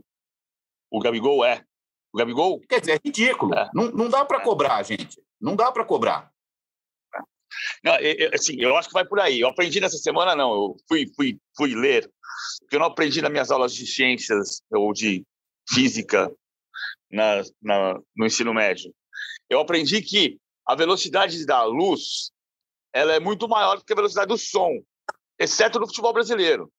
O 0.89 0.99
Gabigol 0.99 1.43
é. 1.43 1.63
O 2.13 2.17
Gabigol? 2.17 2.59
Quer 2.61 2.79
dizer, 2.79 2.93
é 2.93 2.99
ridículo. 3.03 3.53
É. 3.53 3.69
Não, 3.73 3.91
não 3.91 4.09
dá 4.09 4.23
para 4.23 4.41
cobrar, 4.41 4.81
gente. 4.83 5.21
Não 5.39 5.55
dá 5.55 5.71
para 5.71 5.83
cobrar. 5.85 6.31
Não, 7.83 7.95
eu, 7.97 8.31
assim, 8.33 8.55
eu 8.59 8.75
acho 8.77 8.87
que 8.87 8.93
vai 8.93 9.05
por 9.05 9.19
aí. 9.19 9.41
Eu 9.41 9.49
aprendi 9.49 9.79
nessa 9.79 9.97
semana, 9.97 10.35
não. 10.35 10.51
Eu 10.51 10.77
fui, 10.87 11.11
fui, 11.15 11.37
fui 11.55 11.75
ler, 11.75 12.09
porque 12.61 12.75
eu 12.75 12.79
não 12.79 12.87
aprendi 12.87 13.21
nas 13.21 13.31
minhas 13.31 13.51
aulas 13.51 13.73
de 13.73 13.85
ciências 13.85 14.61
ou 14.71 14.93
de 14.93 15.23
física 15.67 16.31
na, 17.11 17.41
na, 17.61 17.99
no 18.15 18.25
ensino 18.25 18.53
médio. 18.53 18.93
Eu 19.49 19.59
aprendi 19.59 20.01
que 20.01 20.37
a 20.65 20.75
velocidade 20.75 21.45
da 21.45 21.63
luz 21.63 22.31
ela 22.93 23.13
é 23.13 23.19
muito 23.19 23.47
maior 23.47 23.77
do 23.77 23.85
que 23.85 23.93
a 23.93 23.95
velocidade 23.95 24.27
do 24.27 24.37
som, 24.37 24.81
exceto 25.39 25.79
no 25.79 25.87
futebol 25.87 26.13
brasileiro. 26.13 26.71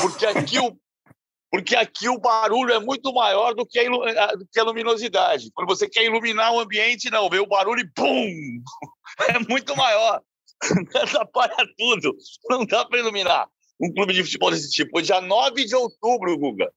Porque 0.00 0.26
aqui 0.26 0.58
o, 0.58 0.76
porque 1.50 1.76
aqui 1.76 2.08
o 2.08 2.18
barulho 2.18 2.72
é 2.72 2.80
muito 2.80 3.12
maior 3.12 3.54
do 3.54 3.66
que, 3.66 3.78
a, 3.78 4.34
do 4.34 4.46
que 4.50 4.60
a 4.60 4.64
luminosidade. 4.64 5.50
Quando 5.52 5.68
você 5.68 5.88
quer 5.88 6.04
iluminar 6.04 6.52
o 6.52 6.60
ambiente, 6.60 7.10
não, 7.10 7.28
vê 7.28 7.38
o 7.38 7.46
barulho 7.46 7.80
e 7.80 7.90
pum! 7.90 8.62
É 9.28 9.38
muito 9.38 9.76
maior. 9.76 10.20
Atrapalha 10.96 11.54
tudo. 11.78 12.16
Não 12.50 12.66
dá 12.66 12.84
para 12.84 12.98
iluminar 12.98 13.48
um 13.80 13.92
clube 13.92 14.12
de 14.12 14.22
futebol 14.22 14.50
desse 14.50 14.70
tipo. 14.70 15.00
Dia 15.02 15.20
9 15.20 15.64
de 15.64 15.74
outubro, 15.74 16.36
Guga. 16.38 16.72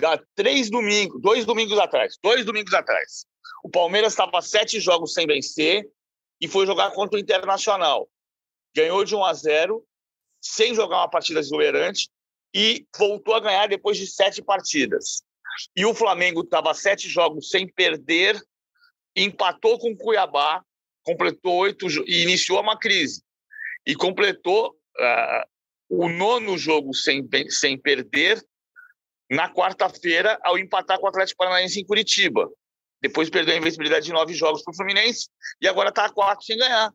Já 0.00 0.20
três 0.34 0.70
domingos, 0.70 1.20
dois 1.20 1.44
domingos 1.44 1.78
atrás. 1.78 2.16
Dois 2.22 2.44
domingos 2.44 2.72
atrás. 2.72 3.26
O 3.62 3.68
Palmeiras 3.68 4.12
estava 4.12 4.40
sete 4.40 4.80
jogos 4.80 5.12
sem 5.12 5.26
vencer 5.26 5.88
e 6.40 6.48
foi 6.48 6.66
jogar 6.66 6.92
contra 6.92 7.16
o 7.16 7.20
Internacional. 7.20 8.08
Ganhou 8.74 9.04
de 9.04 9.14
1 9.14 9.24
a 9.24 9.34
0, 9.34 9.84
sem 10.40 10.74
jogar 10.74 10.98
uma 10.98 11.10
partida 11.10 11.40
exuberante, 11.40 12.08
e 12.54 12.86
voltou 12.96 13.34
a 13.34 13.40
ganhar 13.40 13.66
depois 13.66 13.96
de 13.98 14.06
sete 14.06 14.42
partidas. 14.42 15.22
E 15.76 15.84
o 15.84 15.94
Flamengo 15.94 16.42
estava 16.42 16.72
sete 16.72 17.08
jogos 17.08 17.50
sem 17.50 17.66
perder, 17.66 18.40
empatou 19.16 19.78
com 19.78 19.90
o 19.90 19.96
Cuiabá, 19.96 20.62
completou 21.02 21.56
oito 21.56 21.86
e 22.06 22.22
iniciou 22.22 22.60
uma 22.60 22.78
crise. 22.78 23.22
E 23.86 23.94
completou 23.94 24.68
uh, 24.68 25.48
o 25.88 26.08
nono 26.08 26.58
jogo 26.58 26.94
sem, 26.94 27.26
sem 27.48 27.78
perder 27.78 28.44
na 29.30 29.52
quarta-feira 29.52 30.38
ao 30.42 30.58
empatar 30.58 30.98
com 30.98 31.06
o 31.06 31.08
Atlético 31.08 31.38
Paranaense 31.38 31.80
em 31.80 31.86
Curitiba. 31.86 32.48
Depois 33.00 33.30
perdeu 33.30 33.54
a 33.54 33.58
invencibilidade 33.58 34.06
de 34.06 34.12
nove 34.12 34.34
jogos 34.34 34.62
para 34.62 34.72
o 34.72 34.76
Fluminense 34.76 35.28
e 35.60 35.68
agora 35.68 35.90
está 35.90 36.06
a 36.06 36.12
quatro 36.12 36.44
sem 36.44 36.58
ganhar. 36.58 36.92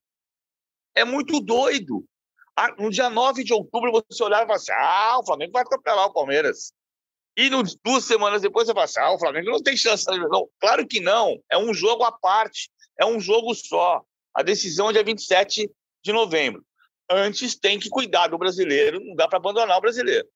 É 0.95 1.03
muito 1.03 1.39
doido. 1.39 2.05
Ah, 2.55 2.73
no 2.77 2.89
dia 2.89 3.09
9 3.09 3.43
de 3.43 3.53
outubro, 3.53 3.91
você 3.91 4.23
olhava 4.23 4.43
e 4.43 4.45
falava 4.45 4.61
assim: 4.61 4.71
ah, 4.73 5.19
o 5.19 5.25
Flamengo 5.25 5.53
vai 5.53 5.63
atropelar 5.63 6.05
o 6.05 6.13
Palmeiras. 6.13 6.71
E 7.35 7.49
no, 7.49 7.63
duas 7.83 8.05
semanas 8.05 8.41
depois 8.41 8.67
você 8.67 8.73
fala 8.73 8.85
assim: 8.85 8.99
ah, 8.99 9.11
o 9.11 9.19
Flamengo 9.19 9.49
não 9.49 9.63
tem 9.63 9.75
chance. 9.75 10.05
Não, 10.05 10.47
claro 10.59 10.85
que 10.87 10.99
não. 10.99 11.39
É 11.51 11.57
um 11.57 11.73
jogo 11.73 12.03
à 12.03 12.11
parte. 12.11 12.69
É 12.99 13.05
um 13.05 13.19
jogo 13.19 13.55
só. 13.55 14.03
A 14.35 14.43
decisão 14.43 14.89
é 14.89 14.93
dia 14.93 15.03
27 15.03 15.69
de 16.03 16.11
novembro. 16.11 16.63
Antes 17.09 17.55
tem 17.55 17.79
que 17.79 17.89
cuidar 17.89 18.27
do 18.27 18.37
brasileiro, 18.37 18.99
não 18.99 19.15
dá 19.15 19.27
para 19.27 19.37
abandonar 19.37 19.77
o 19.77 19.81
brasileiro. 19.81 20.27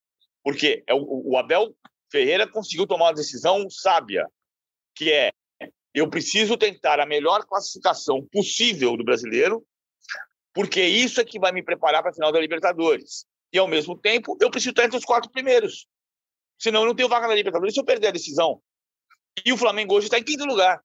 Porque 0.43 0.83
é 0.87 0.93
o, 0.93 1.31
o 1.31 1.37
Abel 1.37 1.75
Ferreira 2.11 2.47
conseguiu 2.47 2.87
tomar 2.87 3.05
uma 3.05 3.13
decisão 3.13 3.69
sábia, 3.69 4.27
que 4.95 5.11
é 5.11 5.31
eu 5.93 6.09
preciso 6.09 6.57
tentar 6.57 6.99
a 6.99 7.05
melhor 7.05 7.45
classificação 7.45 8.25
possível 8.31 8.95
do 8.95 9.03
brasileiro 9.03 9.65
porque 10.57 10.81
isso 10.81 11.21
é 11.21 11.23
que 11.23 11.37
vai 11.37 11.51
me 11.51 11.61
preparar 11.61 12.01
para 12.01 12.09
a 12.09 12.13
final 12.15 12.31
da 12.31 12.39
Libertadores. 12.39 13.27
E, 13.53 13.59
ao 13.59 13.67
mesmo 13.67 13.95
tempo, 13.95 14.35
eu 14.41 14.49
preciso 14.49 14.71
estar 14.71 14.85
entre 14.85 14.97
os 14.97 15.05
quatro 15.05 15.29
primeiros. 15.29 15.85
Senão, 16.57 16.81
eu 16.81 16.87
não 16.87 16.95
tenho 16.95 17.07
vaga 17.07 17.27
na 17.27 17.35
Libertadores 17.35 17.75
se 17.75 17.79
eu 17.79 17.85
perder 17.85 18.07
a 18.07 18.11
decisão. 18.11 18.59
E 19.45 19.53
o 19.53 19.57
Flamengo 19.57 19.93
hoje 19.93 20.07
está 20.07 20.17
em 20.17 20.23
quinto 20.23 20.45
lugar. 20.45 20.83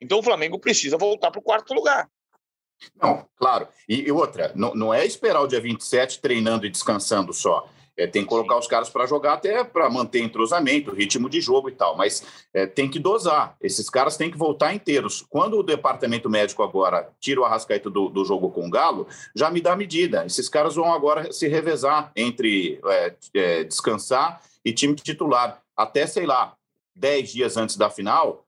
Então, 0.00 0.18
o 0.18 0.22
Flamengo 0.24 0.58
precisa 0.58 0.98
voltar 0.98 1.30
para 1.30 1.38
o 1.38 1.42
quarto 1.42 1.72
lugar. 1.72 2.10
Não, 3.00 3.24
claro. 3.36 3.68
E, 3.88 4.08
e 4.08 4.12
outra, 4.12 4.52
não, 4.54 4.74
não 4.74 4.94
é 4.94 5.04
esperar 5.04 5.40
o 5.40 5.46
dia 5.46 5.60
27 5.60 6.20
treinando 6.20 6.66
e 6.66 6.70
descansando 6.70 7.32
só. 7.32 7.68
É, 7.96 8.08
tem 8.08 8.22
que 8.22 8.28
colocar 8.28 8.58
os 8.58 8.66
caras 8.66 8.90
para 8.90 9.06
jogar 9.06 9.34
até 9.34 9.62
para 9.62 9.88
manter 9.88 10.20
entrosamento, 10.20 10.92
ritmo 10.92 11.30
de 11.30 11.40
jogo 11.40 11.68
e 11.68 11.72
tal, 11.72 11.96
mas 11.96 12.24
é, 12.52 12.66
tem 12.66 12.90
que 12.90 12.98
dosar. 12.98 13.56
Esses 13.60 13.88
caras 13.88 14.16
têm 14.16 14.30
que 14.30 14.36
voltar 14.36 14.74
inteiros. 14.74 15.24
Quando 15.30 15.58
o 15.58 15.62
departamento 15.62 16.28
médico 16.28 16.64
agora 16.64 17.08
tira 17.20 17.40
o 17.40 17.44
Arrascaeta 17.44 17.88
do, 17.88 18.08
do 18.08 18.24
jogo 18.24 18.50
com 18.50 18.66
o 18.66 18.70
Galo, 18.70 19.06
já 19.34 19.48
me 19.48 19.60
dá 19.60 19.76
medida. 19.76 20.26
Esses 20.26 20.48
caras 20.48 20.74
vão 20.74 20.92
agora 20.92 21.32
se 21.32 21.46
revezar 21.46 22.10
entre 22.16 22.80
é, 22.84 23.14
é 23.34 23.64
descansar 23.64 24.42
e 24.64 24.72
time 24.72 24.96
titular. 24.96 25.62
Até, 25.76 26.04
sei 26.06 26.26
lá, 26.26 26.56
10 26.96 27.32
dias 27.32 27.56
antes 27.56 27.76
da 27.76 27.90
final, 27.90 28.43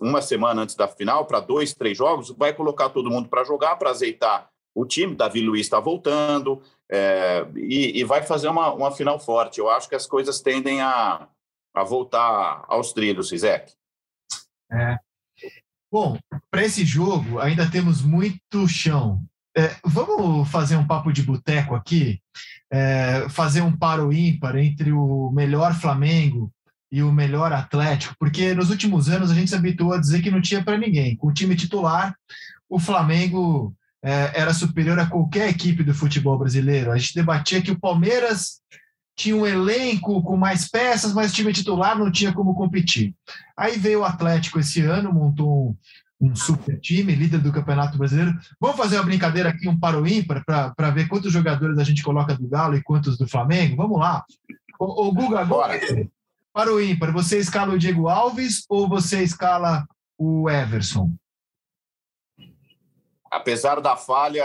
uma 0.00 0.20
semana 0.20 0.62
antes 0.62 0.74
da 0.74 0.88
final, 0.88 1.26
para 1.26 1.40
dois, 1.40 1.74
três 1.74 1.96
jogos, 1.96 2.30
vai 2.30 2.52
colocar 2.52 2.90
todo 2.90 3.10
mundo 3.10 3.28
para 3.28 3.44
jogar, 3.44 3.76
para 3.76 3.90
azeitar 3.90 4.48
o 4.74 4.84
time. 4.84 5.14
Davi 5.14 5.40
Luiz 5.40 5.66
está 5.66 5.78
voltando, 5.78 6.60
é, 6.90 7.46
e, 7.56 8.00
e, 8.00 8.04
vai 8.04 8.22
fazer 8.22 8.48
uma, 8.48 8.72
uma 8.72 8.90
final 8.90 9.18
forte. 9.18 9.58
Eu 9.58 9.70
acho 9.70 9.88
que 9.88 9.94
as 9.94 10.06
coisas 10.06 10.40
tendem 10.40 10.80
a, 10.80 11.28
a 11.74 11.84
voltar 11.84 12.64
aos 12.68 12.92
trilhos, 12.92 13.32
Isaac. 13.32 13.72
É. 14.70 14.98
Bom, 15.92 16.18
para 16.50 16.64
esse 16.64 16.84
jogo 16.84 17.38
ainda 17.38 17.70
temos 17.70 18.02
muito 18.02 18.66
chão. 18.66 19.22
É, 19.56 19.76
vamos 19.84 20.50
fazer 20.50 20.76
um 20.76 20.86
papo 20.86 21.12
de 21.12 21.22
boteco 21.22 21.76
aqui, 21.76 22.20
é, 22.72 23.28
fazer 23.28 23.60
um 23.60 23.76
paro 23.76 24.12
ímpar 24.12 24.56
entre 24.56 24.90
o 24.90 25.30
melhor 25.30 25.72
Flamengo 25.74 26.52
e 26.90 27.02
o 27.02 27.12
melhor 27.12 27.52
Atlético, 27.52 28.14
porque 28.18 28.54
nos 28.54 28.70
últimos 28.70 29.08
anos 29.08 29.30
a 29.30 29.34
gente 29.34 29.50
se 29.50 29.56
habituou 29.56 29.94
a 29.94 30.00
dizer 30.00 30.22
que 30.22 30.30
não 30.30 30.40
tinha 30.40 30.62
para 30.62 30.78
ninguém. 30.78 31.16
Com 31.16 31.28
o 31.28 31.34
time 31.34 31.56
titular, 31.56 32.14
o 32.68 32.78
Flamengo 32.78 33.74
é, 34.02 34.40
era 34.40 34.52
superior 34.52 34.98
a 34.98 35.06
qualquer 35.06 35.48
equipe 35.48 35.82
do 35.82 35.94
futebol 35.94 36.38
brasileiro. 36.38 36.92
A 36.92 36.98
gente 36.98 37.14
debatia 37.14 37.62
que 37.62 37.70
o 37.70 37.80
Palmeiras 37.80 38.60
tinha 39.16 39.36
um 39.36 39.46
elenco 39.46 40.22
com 40.22 40.36
mais 40.36 40.68
peças, 40.68 41.12
mas 41.12 41.30
o 41.30 41.34
time 41.34 41.52
titular 41.52 41.98
não 41.98 42.10
tinha 42.10 42.32
como 42.32 42.54
competir. 42.54 43.14
Aí 43.56 43.78
veio 43.78 44.00
o 44.00 44.04
Atlético 44.04 44.58
esse 44.58 44.80
ano, 44.82 45.12
montou 45.12 45.70
um, 46.20 46.30
um 46.30 46.36
super 46.36 46.78
time, 46.80 47.14
líder 47.14 47.38
do 47.38 47.52
Campeonato 47.52 47.96
Brasileiro. 47.96 48.36
Vamos 48.60 48.76
fazer 48.76 48.96
uma 48.96 49.04
brincadeira 49.04 49.50
aqui, 49.50 49.68
um 49.68 49.78
para 49.78 50.00
o 50.00 50.06
ímpar, 50.06 50.44
para 50.44 50.90
ver 50.90 51.08
quantos 51.08 51.32
jogadores 51.32 51.78
a 51.78 51.84
gente 51.84 52.02
coloca 52.02 52.34
do 52.34 52.48
Galo 52.48 52.76
e 52.76 52.82
quantos 52.82 53.16
do 53.16 53.28
Flamengo? 53.28 53.76
Vamos 53.76 53.98
lá. 53.98 54.24
O, 54.78 55.08
o 55.08 55.12
Guga, 55.12 55.40
agora, 55.40 55.80
para 56.54 56.72
o 56.72 56.80
ímpar, 56.80 57.12
você 57.12 57.38
escala 57.38 57.74
o 57.74 57.78
Diego 57.78 58.08
Alves 58.08 58.64
ou 58.68 58.88
você 58.88 59.22
escala 59.22 59.84
o 60.16 60.48
Everson? 60.48 61.10
apesar 63.34 63.80
da 63.80 63.96
falha 63.96 64.44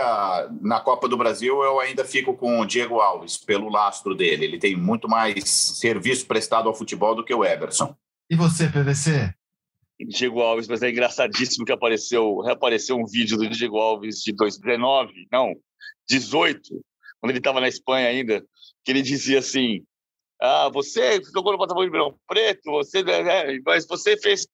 na 0.60 0.80
Copa 0.80 1.08
do 1.08 1.16
Brasil, 1.16 1.62
eu 1.62 1.78
ainda 1.78 2.04
fico 2.04 2.36
com 2.36 2.60
o 2.60 2.66
Diego 2.66 3.00
Alves, 3.00 3.36
pelo 3.36 3.68
lastro 3.68 4.16
dele. 4.16 4.44
Ele 4.44 4.58
tem 4.58 4.74
muito 4.74 5.08
mais 5.08 5.48
serviço 5.48 6.26
prestado 6.26 6.68
ao 6.68 6.74
futebol 6.74 7.14
do 7.14 7.24
que 7.24 7.32
o 7.32 7.44
Everson. 7.44 7.94
E 8.28 8.34
você, 8.34 8.68
PVC? 8.68 9.32
Diego 10.08 10.40
Alves, 10.40 10.66
mas 10.66 10.82
é 10.82 10.90
engraçadíssimo 10.90 11.64
que 11.64 11.72
apareceu, 11.72 12.40
reapareceu 12.40 12.96
um 12.96 13.06
vídeo 13.06 13.36
do 13.36 13.48
Diego 13.48 13.78
Alves 13.78 14.22
de 14.22 14.32
2019, 14.32 15.28
não, 15.30 15.54
18, 16.08 16.60
quando 17.20 17.30
ele 17.30 17.38
estava 17.38 17.60
na 17.60 17.68
Espanha 17.68 18.08
ainda, 18.08 18.42
que 18.82 18.90
ele 18.90 19.02
dizia 19.02 19.40
assim: 19.40 19.82
ah, 20.40 20.68
você 20.72 21.20
jogou 21.34 21.52
no 21.52 21.58
Botafogo 21.58 21.82
de 21.82 21.86
Ribeirão 21.86 22.14
Preto, 22.26 22.70
você, 22.70 23.02
né, 23.02 23.22
né, 23.22 23.60
mas 23.64 23.86
você 23.86 24.16
fez, 24.16 24.46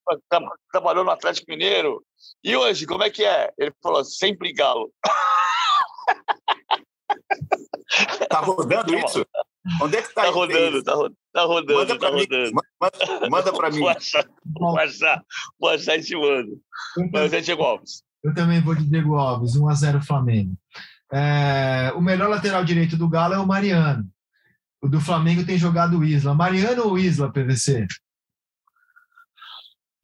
trabalhou 0.71 1.03
no 1.03 1.11
Atlético 1.11 1.49
Mineiro. 1.49 2.03
E 2.43 2.55
hoje, 2.55 2.85
como 2.85 3.03
é 3.03 3.09
que 3.09 3.23
é? 3.23 3.51
Ele 3.57 3.73
falou, 3.81 4.03
sempre 4.03 4.53
galo. 4.53 4.91
Tá 8.29 8.39
rodando 8.39 8.95
isso? 8.95 9.25
Onde 9.81 9.97
é 9.97 10.01
que 10.01 10.13
tá, 10.13 10.23
tá 10.23 10.29
rodando? 10.29 10.83
Tá, 10.83 10.93
tá, 11.33 11.43
rodando, 11.43 11.79
manda 11.79 11.99
tá 11.99 12.09
rodando. 12.09 12.51
Manda, 12.79 13.29
manda 13.29 13.53
para 13.53 13.71
mim. 13.71 13.79
Vou 13.79 13.89
achar, 13.89 14.25
vou 14.45 14.79
achar, 14.79 15.23
vou 15.59 15.69
achar 15.69 15.97
e 15.97 16.03
te 16.03 16.15
mando. 16.15 16.59
Mas 17.11 17.33
é 17.33 17.41
Diego 17.41 17.63
Alves. 17.63 18.03
Eu 18.23 18.33
também 18.33 18.61
vou 18.61 18.75
de 18.75 18.85
Diego 18.85 19.15
Alves, 19.15 19.55
1x0 19.55 20.05
Flamengo. 20.05 20.53
É, 21.11 21.91
o 21.95 22.01
melhor 22.01 22.29
lateral 22.29 22.63
direito 22.63 22.97
do 22.97 23.09
Galo 23.09 23.33
é 23.33 23.39
o 23.39 23.47
Mariano. 23.47 24.05
O 24.81 24.87
do 24.87 25.01
Flamengo 25.01 25.45
tem 25.45 25.57
jogado 25.57 25.97
o 25.97 26.03
Isla. 26.03 26.33
Mariano 26.33 26.87
ou 26.87 26.99
Isla, 26.99 27.31
PVC? 27.31 27.87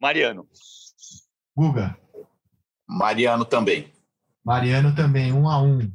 Mariano. 0.00 0.48
Guga. 1.56 1.96
Mariano 2.86 3.44
também. 3.44 3.92
Mariano 4.44 4.94
também, 4.94 5.32
um 5.32 5.48
a 5.48 5.62
um. 5.62 5.90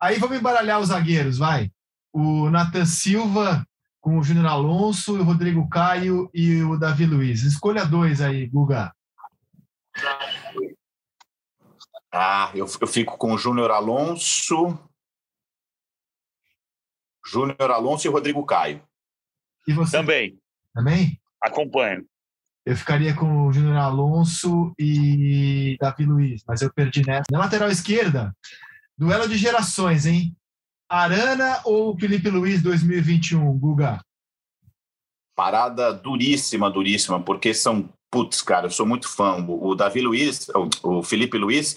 Aí 0.00 0.18
vamos 0.18 0.36
embaralhar 0.36 0.80
os 0.80 0.88
zagueiros, 0.88 1.38
vai. 1.38 1.70
O 2.12 2.50
Nathan 2.50 2.84
Silva 2.84 3.66
com 4.00 4.18
o 4.18 4.22
Júnior 4.22 4.46
Alonso, 4.46 5.18
o 5.18 5.22
Rodrigo 5.22 5.68
Caio 5.68 6.28
e 6.34 6.62
o 6.62 6.76
Davi 6.76 7.06
Luiz. 7.06 7.42
Escolha 7.42 7.84
dois 7.84 8.20
aí, 8.20 8.46
Guga. 8.46 8.92
Ah, 12.12 12.50
eu, 12.54 12.66
eu 12.80 12.86
fico 12.86 13.16
com 13.16 13.32
o 13.32 13.38
Júnior 13.38 13.70
Alonso. 13.70 14.78
Júnior 17.32 17.70
Alonso 17.70 18.06
e 18.06 18.10
Rodrigo 18.10 18.44
Caio. 18.44 18.82
E 19.66 19.72
você? 19.72 19.96
Também. 19.96 20.38
Também? 20.74 21.18
Acompanho. 21.42 22.04
Eu 22.64 22.76
ficaria 22.76 23.14
com 23.14 23.46
o 23.46 23.52
Júnior 23.52 23.76
Alonso 23.76 24.72
e 24.78 25.76
Davi 25.80 26.04
Luiz, 26.04 26.44
mas 26.46 26.60
eu 26.60 26.72
perdi 26.72 27.04
nessa. 27.04 27.24
Na 27.32 27.38
lateral 27.38 27.70
esquerda, 27.70 28.36
duelo 28.96 29.26
de 29.26 29.36
gerações, 29.36 30.04
hein? 30.04 30.36
Arana 30.88 31.60
ou 31.64 31.98
Felipe 31.98 32.28
Luiz 32.28 32.62
2021, 32.62 33.58
Guga? 33.58 34.00
Parada 35.34 35.92
duríssima, 35.92 36.70
duríssima, 36.70 37.20
porque 37.20 37.54
são. 37.54 37.88
Putz, 38.10 38.42
cara, 38.42 38.66
eu 38.66 38.70
sou 38.70 38.84
muito 38.84 39.08
fã. 39.08 39.42
O 39.48 39.74
Davi 39.74 40.02
Luiz, 40.02 40.46
o 40.82 41.02
Felipe 41.02 41.38
Luiz, 41.38 41.76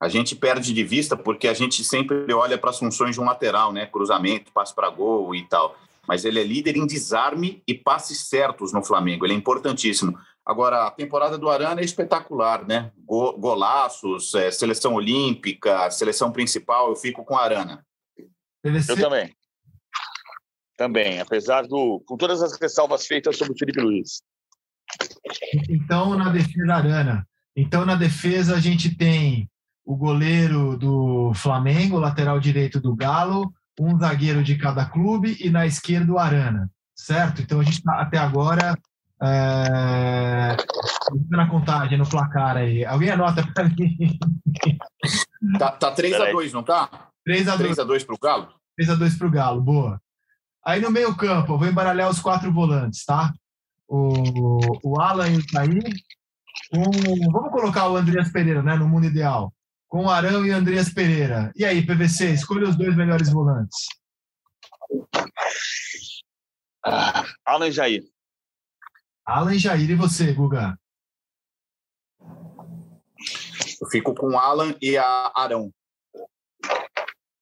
a 0.00 0.08
gente 0.08 0.36
perde 0.36 0.72
de 0.72 0.84
vista 0.84 1.16
porque 1.16 1.48
a 1.48 1.54
gente 1.54 1.82
sempre 1.82 2.32
olha 2.32 2.58
para 2.58 2.70
as 2.70 2.78
funções 2.78 3.14
de 3.14 3.20
um 3.20 3.24
lateral, 3.24 3.72
né? 3.72 3.86
Cruzamento, 3.86 4.52
passe 4.52 4.74
para 4.74 4.90
gol 4.90 5.34
e 5.34 5.42
tal. 5.48 5.76
Mas 6.06 6.24
ele 6.24 6.38
é 6.38 6.44
líder 6.44 6.76
em 6.76 6.86
desarme 6.86 7.62
e 7.66 7.74
passes 7.74 8.28
certos 8.28 8.72
no 8.72 8.84
Flamengo. 8.84 9.24
Ele 9.24 9.34
é 9.34 9.36
importantíssimo. 9.36 10.16
Agora, 10.44 10.86
a 10.86 10.90
temporada 10.90 11.36
do 11.36 11.48
Arana 11.48 11.80
é 11.80 11.84
espetacular, 11.84 12.64
né? 12.64 12.92
Golaços, 13.04 14.34
é, 14.34 14.50
seleção 14.50 14.94
olímpica, 14.94 15.90
seleção 15.90 16.30
principal. 16.30 16.90
Eu 16.90 16.96
fico 16.96 17.24
com 17.24 17.36
a 17.36 17.42
Arana. 17.42 17.84
Eu 18.62 18.96
também. 18.96 19.34
Também, 20.76 21.20
apesar 21.20 21.66
do. 21.66 22.00
com 22.06 22.16
todas 22.16 22.42
as 22.42 22.60
ressalvas 22.60 23.06
feitas 23.06 23.36
sobre 23.36 23.54
o 23.54 23.58
Felipe 23.58 23.80
Luiz. 23.80 24.22
Então, 25.68 26.16
na 26.16 26.28
defesa, 26.28 26.74
Arana. 26.74 27.26
Então, 27.56 27.86
na 27.86 27.96
defesa, 27.96 28.54
a 28.54 28.60
gente 28.60 28.94
tem 28.94 29.50
o 29.86 29.96
goleiro 29.96 30.76
do 30.76 31.32
Flamengo, 31.32 32.00
lateral 32.00 32.40
direito 32.40 32.80
do 32.80 32.96
Galo, 32.96 33.54
um 33.78 33.96
zagueiro 33.96 34.42
de 34.42 34.56
cada 34.56 34.84
clube 34.84 35.36
e 35.40 35.48
na 35.48 35.64
esquerda 35.64 36.12
o 36.12 36.18
Arana, 36.18 36.68
certo? 36.92 37.40
Então 37.40 37.60
a 37.60 37.62
gente 37.62 37.74
está 37.74 38.00
até 38.00 38.18
agora 38.18 38.76
é... 39.22 40.56
na 41.30 41.48
contagem, 41.48 41.96
no 41.96 42.08
placar 42.08 42.56
aí. 42.56 42.84
Alguém 42.84 43.10
anota 43.10 43.46
para 43.54 43.68
mim? 43.68 44.18
Tá, 45.58 45.70
tá 45.70 45.94
3x2, 45.94 46.50
não 46.52 46.62
tá? 46.62 46.88
3x2 47.28 48.04
para 48.04 48.14
o 48.14 48.18
Galo? 48.18 48.48
3x2 48.80 49.18
para 49.18 49.26
o 49.26 49.30
Galo, 49.30 49.60
boa. 49.60 50.00
Aí 50.64 50.80
no 50.80 50.90
meio 50.90 51.14
campo, 51.14 51.52
eu 51.52 51.58
vou 51.58 51.68
embaralhar 51.68 52.10
os 52.10 52.18
quatro 52.18 52.52
volantes, 52.52 53.04
tá? 53.04 53.32
O, 53.86 54.58
o 54.82 55.00
Alan 55.00 55.28
e 55.28 55.36
o 55.36 55.46
Caí. 55.46 55.78
Um, 56.72 57.30
vamos 57.30 57.52
colocar 57.52 57.88
o 57.88 57.96
Andreas 57.96 58.32
Pereira, 58.32 58.62
né, 58.62 58.74
no 58.74 58.88
mundo 58.88 59.06
ideal. 59.06 59.54
Com 59.88 60.08
Arão 60.08 60.44
e 60.44 60.50
Andreas 60.50 60.92
Pereira. 60.92 61.52
E 61.56 61.64
aí, 61.64 61.84
PVC, 61.84 62.32
escolha 62.32 62.68
os 62.68 62.76
dois 62.76 62.96
melhores 62.96 63.30
volantes. 63.30 63.86
Ah, 66.84 67.24
Alan 67.44 67.68
e 67.68 67.72
Jair. 67.72 68.04
Alan 69.24 69.54
e 69.54 69.58
Jair. 69.58 69.90
E 69.90 69.94
você, 69.94 70.32
Guga? 70.32 70.78
Eu 73.80 73.88
fico 73.90 74.14
com 74.14 74.38
Alan 74.38 74.74
e 74.80 74.96
a 74.96 75.32
Arão. 75.34 75.72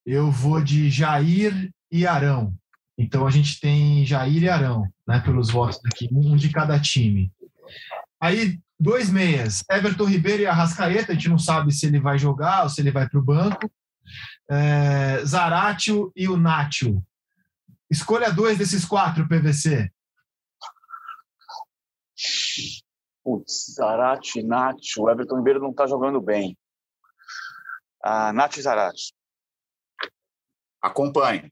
Eu 0.05 0.31
vou 0.31 0.63
de 0.63 0.91
Jair 0.91 1.73
e 1.91 2.07
Arão. 2.07 2.55
Então 2.99 3.27
a 3.27 3.31
gente 3.31 3.61
tem 3.61 4.05
Jair 4.05 4.43
e 4.43 4.49
Arão, 4.49 4.89
né, 5.07 5.21
pelos 5.21 5.51
votos 5.51 5.81
aqui, 5.87 6.09
um 6.13 6.37
de 6.37 6.51
cada 6.51 6.79
time. 6.81 7.33
Aí, 8.21 8.59
dois 8.79 9.11
meias, 9.11 9.65
Everton 9.71 10.05
Ribeiro 10.05 10.43
e 10.43 10.47
Arrascaeta, 10.47 11.13
a 11.13 11.15
gente 11.15 11.29
não 11.29 11.39
sabe 11.39 11.73
se 11.73 11.87
ele 11.87 12.01
vai 12.01 12.19
jogar 12.19 12.65
ou 12.65 12.69
se 12.69 12.81
ele 12.81 12.91
vai 12.91 13.09
para 13.09 13.19
o 13.19 13.23
banco. 13.23 13.71
É, 14.51 15.25
Zaratio 15.25 16.13
e 16.15 16.29
o 16.29 16.37
Nacho. 16.37 17.03
Escolha 17.91 18.33
dois 18.33 18.59
desses 18.59 18.85
quatro, 18.85 19.27
PVC. 19.29 19.91
Putz, 23.23 23.75
Zarate, 23.75 24.43
Nacho, 24.43 25.09
Everton 25.09 25.37
Ribeiro 25.39 25.61
não 25.61 25.71
está 25.71 25.87
jogando 25.87 26.21
bem. 26.21 26.57
Ah, 28.03 28.33
Nacho 28.33 28.61
e 28.61 28.63
Zarate. 28.63 29.15
Acompanhe. 30.83 31.51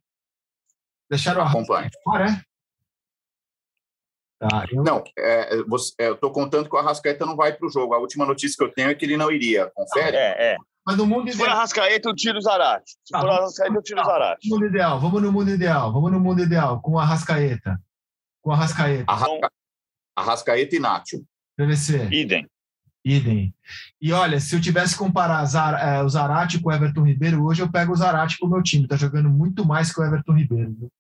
Deixaram 1.09 1.43
a 1.43 1.49
Acompanhe. 1.49 1.89
fora, 2.05 2.31
é? 2.31 2.52
Tá, 4.49 4.67
eu... 4.73 4.83
Não, 4.83 5.05
é, 5.17 5.63
você, 5.69 5.95
é, 5.99 6.09
eu 6.09 6.15
estou 6.15 6.33
contando 6.33 6.69
que 6.69 6.75
o 6.75 6.79
Arrascaeta 6.79 7.25
não 7.25 7.37
vai 7.37 7.53
para 7.53 7.65
o 7.65 7.71
jogo. 7.71 7.95
A 7.95 7.99
última 7.99 8.27
notícia 8.27 8.57
que 8.57 8.65
eu 8.65 8.73
tenho 8.73 8.91
é 8.91 8.95
que 8.95 9.05
ele 9.05 9.17
não 9.17 9.31
iria. 9.31 9.71
Confere? 9.73 10.17
É, 10.17 10.55
é. 10.55 10.57
Mas 10.85 10.97
no 10.97 11.07
mundo 11.07 11.31
Se 11.31 11.39
for 11.39 11.49
Arrascaeta, 11.49 12.09
eu 12.09 12.15
tiro 12.15 12.39
o 12.39 12.43
Zarate. 12.43 12.97
Se 13.05 13.17
for 13.17 13.31
Arrascaeta, 13.31 13.73
eu 13.73 13.83
tiro 13.83 14.01
o 14.01 14.05
Zarate. 14.05 14.49
mundo 14.49 14.67
ideal, 14.67 14.99
vamos 14.99 15.23
no 15.23 15.31
mundo 15.31 15.51
ideal. 15.51 15.93
Vamos 15.93 16.11
no 16.11 16.19
mundo 16.19 16.43
ideal, 16.43 16.81
com 16.81 16.93
o 16.93 16.99
Arrascaeta. 16.99 17.81
Com 18.41 18.51
o 18.51 18.53
Arrascaeta. 18.53 19.05
Arrasca... 19.07 19.51
Arrascaeta 20.17 20.75
e 20.75 20.81
Nacho. 20.81 21.25
PVC. 21.57 22.09
Idem. 22.11 22.49
Idem. 23.05 23.55
E 24.01 24.13
olha, 24.13 24.41
se 24.41 24.57
eu 24.57 24.61
tivesse 24.61 24.95
que 24.95 24.99
comparar 24.99 25.45
Zar, 25.45 25.75
é, 25.75 26.03
o 26.03 26.09
Zarate 26.09 26.61
com 26.61 26.69
o 26.69 26.73
Everton 26.73 27.05
Ribeiro, 27.05 27.45
hoje 27.45 27.63
eu 27.63 27.71
pego 27.71 27.93
o 27.93 27.97
Zarate 27.97 28.39
o 28.43 28.49
meu 28.49 28.63
time. 28.63 28.85
Está 28.85 28.97
jogando 28.97 29.31
muito 29.31 29.65
mais 29.65 29.93
que 29.93 30.01
o 30.01 30.05
Everton 30.05 30.33
Ribeiro. 30.33 30.75
Viu? 30.77 30.91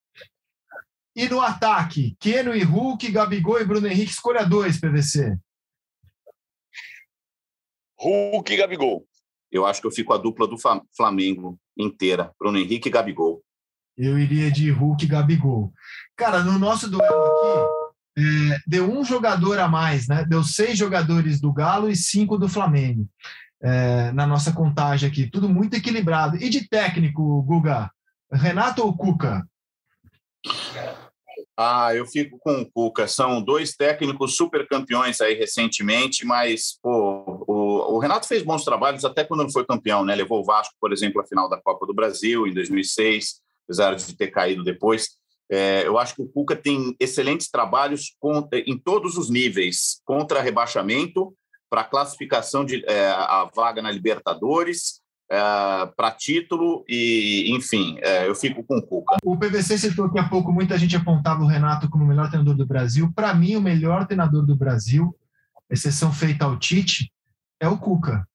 E 1.15 1.29
no 1.29 1.41
ataque, 1.41 2.17
Keno 2.19 2.55
e 2.55 2.63
Hulk, 2.63 3.11
Gabigol 3.11 3.61
e 3.61 3.65
Bruno 3.65 3.87
Henrique, 3.87 4.13
escolha 4.13 4.45
dois, 4.45 4.81
PVC. 4.81 5.37
Hulk 7.99 8.53
e 8.53 8.57
Gabigol. 8.57 9.07
Eu 9.51 9.67
acho 9.67 9.81
que 9.81 9.87
eu 9.87 9.93
fico 9.93 10.13
a 10.15 10.19
dupla 10.19 10.49
do 10.49 10.57
Flamengo 10.97 11.59
inteira, 11.77 12.33
Bruno 12.39 12.59
Henrique 12.59 12.89
e 12.89 12.93
Gabigol. 12.93 13.43
Eu 13.97 14.19
iria 14.19 14.51
de 14.51 14.71
Hulk 14.71 15.05
e 15.05 15.09
Gabigol. 15.09 15.73
Cara, 16.17 16.43
no 16.43 16.59
nosso 16.59 16.91
duelo 16.91 17.05
aqui, 17.05 17.93
é, 18.19 18.59
deu 18.67 18.91
um 18.91 19.05
jogador 19.05 19.59
a 19.59 19.69
mais, 19.69 20.09
né? 20.09 20.25
Deu 20.25 20.43
seis 20.43 20.79
jogadores 20.79 21.41
do 21.41 21.53
Galo 21.53 21.91
e 21.91 21.97
cinco 21.97 22.39
do 22.39 22.49
Flamengo. 22.49 23.07
É, 23.63 24.11
na 24.13 24.27
nossa 24.27 24.53
contagem 24.53 25.09
aqui, 25.09 25.31
tudo 25.31 25.49
muito 25.49 25.75
equilibrado. 25.75 26.37
E 26.37 26.49
de 26.49 26.67
técnico, 26.67 27.43
Guga? 27.43 27.91
Renato 28.33 28.83
ou 28.83 28.97
Cuca? 28.97 29.47
Ah, 31.57 31.95
eu 31.95 32.07
fico 32.07 32.39
com 32.39 32.63
o 32.63 32.71
Cuca. 32.71 33.07
São 33.07 33.43
dois 33.43 33.77
técnicos 33.77 34.37
super 34.37 34.67
campeões 34.67 35.21
aí 35.21 35.35
recentemente, 35.35 36.25
mas 36.25 36.79
pô, 36.83 37.45
o, 37.47 37.95
o, 37.95 37.99
Renato 37.99 38.27
fez 38.27 38.43
bons 38.43 38.65
trabalhos 38.65 39.05
até 39.05 39.23
quando 39.23 39.43
não 39.43 39.51
foi 39.51 39.65
campeão, 39.67 40.05
né? 40.05 40.15
Levou 40.15 40.41
o 40.41 40.45
Vasco, 40.45 40.75
por 40.81 40.93
exemplo, 40.93 41.21
à 41.21 41.25
final 41.25 41.49
da 41.49 41.61
Copa 41.61 41.87
do 41.87 41.95
Brasil 41.95 42.47
em 42.47 42.55
2006, 42.55 43.41
apesar 43.65 43.95
de 43.95 44.17
ter 44.17 44.29
caído 44.29 44.65
depois. 44.65 45.11
É, 45.51 45.87
eu 45.87 45.99
acho 45.99 46.15
que 46.15 46.23
o 46.23 46.29
Cuca 46.29 46.57
tem 46.57 46.97
excelentes 46.99 47.51
trabalhos 47.51 48.17
em 48.67 48.79
todos 48.79 49.19
os 49.19 49.29
níveis, 49.29 50.01
contra 50.07 50.41
rebaixamento, 50.41 51.37
para 51.69 51.85
classificação 51.85 52.65
de 52.65 52.83
é, 52.87 53.09
a 53.09 53.51
vaga 53.55 53.83
na 53.83 53.91
Libertadores, 53.91 55.02
é, 55.33 55.87
para 55.97 56.11
título 56.11 56.85
e, 56.87 57.51
enfim, 57.57 57.97
é, 58.03 58.29
eu 58.29 58.35
fico 58.35 58.63
com 58.63 58.77
o 58.77 58.83
Cuca. 58.83 59.17
O 59.25 59.35
PVC 59.35 59.79
citou 59.79 60.11
que 60.11 60.19
há 60.19 60.29
pouco 60.29 60.53
muita 60.53 60.77
gente 60.77 60.95
apontava 60.95 61.43
o 61.43 61.47
Renato 61.47 61.89
como 61.89 62.05
o 62.05 62.07
melhor 62.07 62.29
treinador 62.29 62.55
do 62.55 62.67
Brasil. 62.67 63.11
Para 63.15 63.33
mim, 63.33 63.57
o 63.57 63.61
melhor 63.61 64.07
treinador 64.07 64.45
do 64.45 64.55
Brasil, 64.55 65.17
exceção 65.71 66.13
feita 66.13 66.45
ao 66.45 66.59
Tite, 66.59 67.11
é 67.59 67.67
o 67.67 67.79
Cuca. 67.79 68.29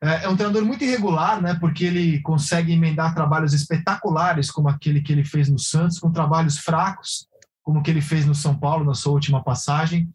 É, 0.00 0.26
é 0.26 0.28
um 0.28 0.36
treinador 0.36 0.64
muito 0.64 0.84
irregular, 0.84 1.42
né? 1.42 1.54
Porque 1.54 1.86
ele 1.86 2.20
consegue 2.20 2.72
emendar 2.72 3.16
trabalhos 3.16 3.52
espetaculares, 3.52 4.48
como 4.48 4.68
aquele 4.68 5.02
que 5.02 5.12
ele 5.12 5.24
fez 5.24 5.48
no 5.48 5.58
Santos, 5.58 5.98
com 5.98 6.12
trabalhos 6.12 6.56
fracos, 6.56 7.26
como 7.64 7.82
que 7.82 7.90
ele 7.90 8.00
fez 8.00 8.24
no 8.24 8.34
São 8.34 8.56
Paulo 8.56 8.84
na 8.84 8.94
sua 8.94 9.12
última 9.12 9.42
passagem. 9.42 10.08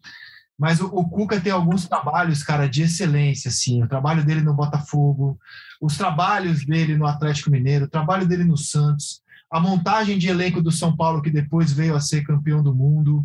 Mas 0.60 0.78
o, 0.78 0.88
o, 0.88 1.08
Cuca 1.08 1.40
tem 1.40 1.50
alguns 1.50 1.88
trabalhos, 1.88 2.42
cara, 2.42 2.68
de 2.68 2.82
excelência, 2.82 3.48
assim. 3.48 3.82
O 3.82 3.88
trabalho 3.88 4.22
dele 4.22 4.42
no 4.42 4.52
Botafogo, 4.52 5.38
os 5.80 5.96
trabalhos 5.96 6.66
dele 6.66 6.98
no 6.98 7.06
Atlético 7.06 7.50
Mineiro, 7.50 7.86
o 7.86 7.90
trabalho 7.90 8.28
dele 8.28 8.44
no 8.44 8.58
Santos, 8.58 9.22
a 9.50 9.58
montagem 9.58 10.18
de 10.18 10.28
elenco 10.28 10.60
do 10.60 10.70
São 10.70 10.94
Paulo, 10.94 11.22
que 11.22 11.30
depois 11.30 11.72
veio 11.72 11.96
a 11.96 12.00
ser 12.00 12.24
campeão 12.24 12.62
do 12.62 12.74
mundo. 12.74 13.24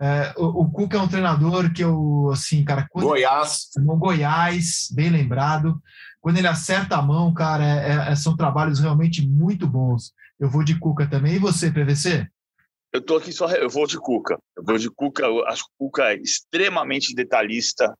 É, 0.00 0.34
o, 0.36 0.62
o 0.62 0.70
Cuca 0.72 0.96
é 0.96 1.00
um 1.00 1.06
treinador 1.06 1.72
que 1.72 1.84
eu, 1.84 2.28
assim, 2.32 2.64
cara... 2.64 2.88
Goiás. 2.92 3.68
No 3.76 3.96
Goiás, 3.96 4.88
bem 4.92 5.08
lembrado. 5.08 5.80
Quando 6.20 6.38
ele 6.38 6.48
acerta 6.48 6.96
a 6.96 7.02
mão, 7.02 7.32
cara, 7.32 7.64
é, 7.64 8.10
é, 8.10 8.16
são 8.16 8.36
trabalhos 8.36 8.80
realmente 8.80 9.24
muito 9.24 9.68
bons. 9.68 10.12
Eu 10.38 10.50
vou 10.50 10.64
de 10.64 10.74
Cuca 10.74 11.06
também. 11.06 11.36
E 11.36 11.38
você, 11.38 11.70
PVC? 11.70 12.26
Eu 12.92 13.00
tô 13.00 13.16
aqui 13.16 13.32
só, 13.32 13.48
eu 13.50 13.70
vou 13.70 13.86
de 13.86 13.98
Cuca. 13.98 14.38
Eu 14.56 14.64
vou 14.64 14.76
de 14.76 14.90
Cuca, 14.90 15.24
eu 15.24 15.46
acho 15.46 15.64
que 15.64 15.70
o 15.78 15.86
Cuca 15.86 16.12
é 16.12 16.16
extremamente 16.16 17.14
detalhista. 17.14 17.96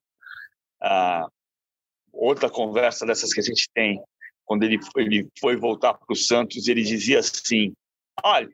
Ah, 0.82 1.26
outra 2.12 2.50
conversa 2.50 3.06
dessas 3.06 3.32
que 3.32 3.40
a 3.40 3.42
gente 3.42 3.70
tem, 3.74 3.98
quando 4.44 4.64
ele, 4.64 4.78
ele 4.96 5.26
foi 5.40 5.56
voltar 5.56 5.94
para 5.94 6.12
o 6.12 6.16
Santos, 6.16 6.68
ele 6.68 6.82
dizia 6.82 7.20
assim: 7.20 7.72
Olha, 8.22 8.50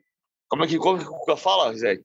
como 0.47 0.63
é 0.63 0.67
que, 0.67 0.77
como 0.77 0.97
é 0.97 1.03
que 1.03 1.09
o 1.09 1.11
Cuca 1.11 1.35
fala, 1.35 1.75
Zé? 1.75 1.99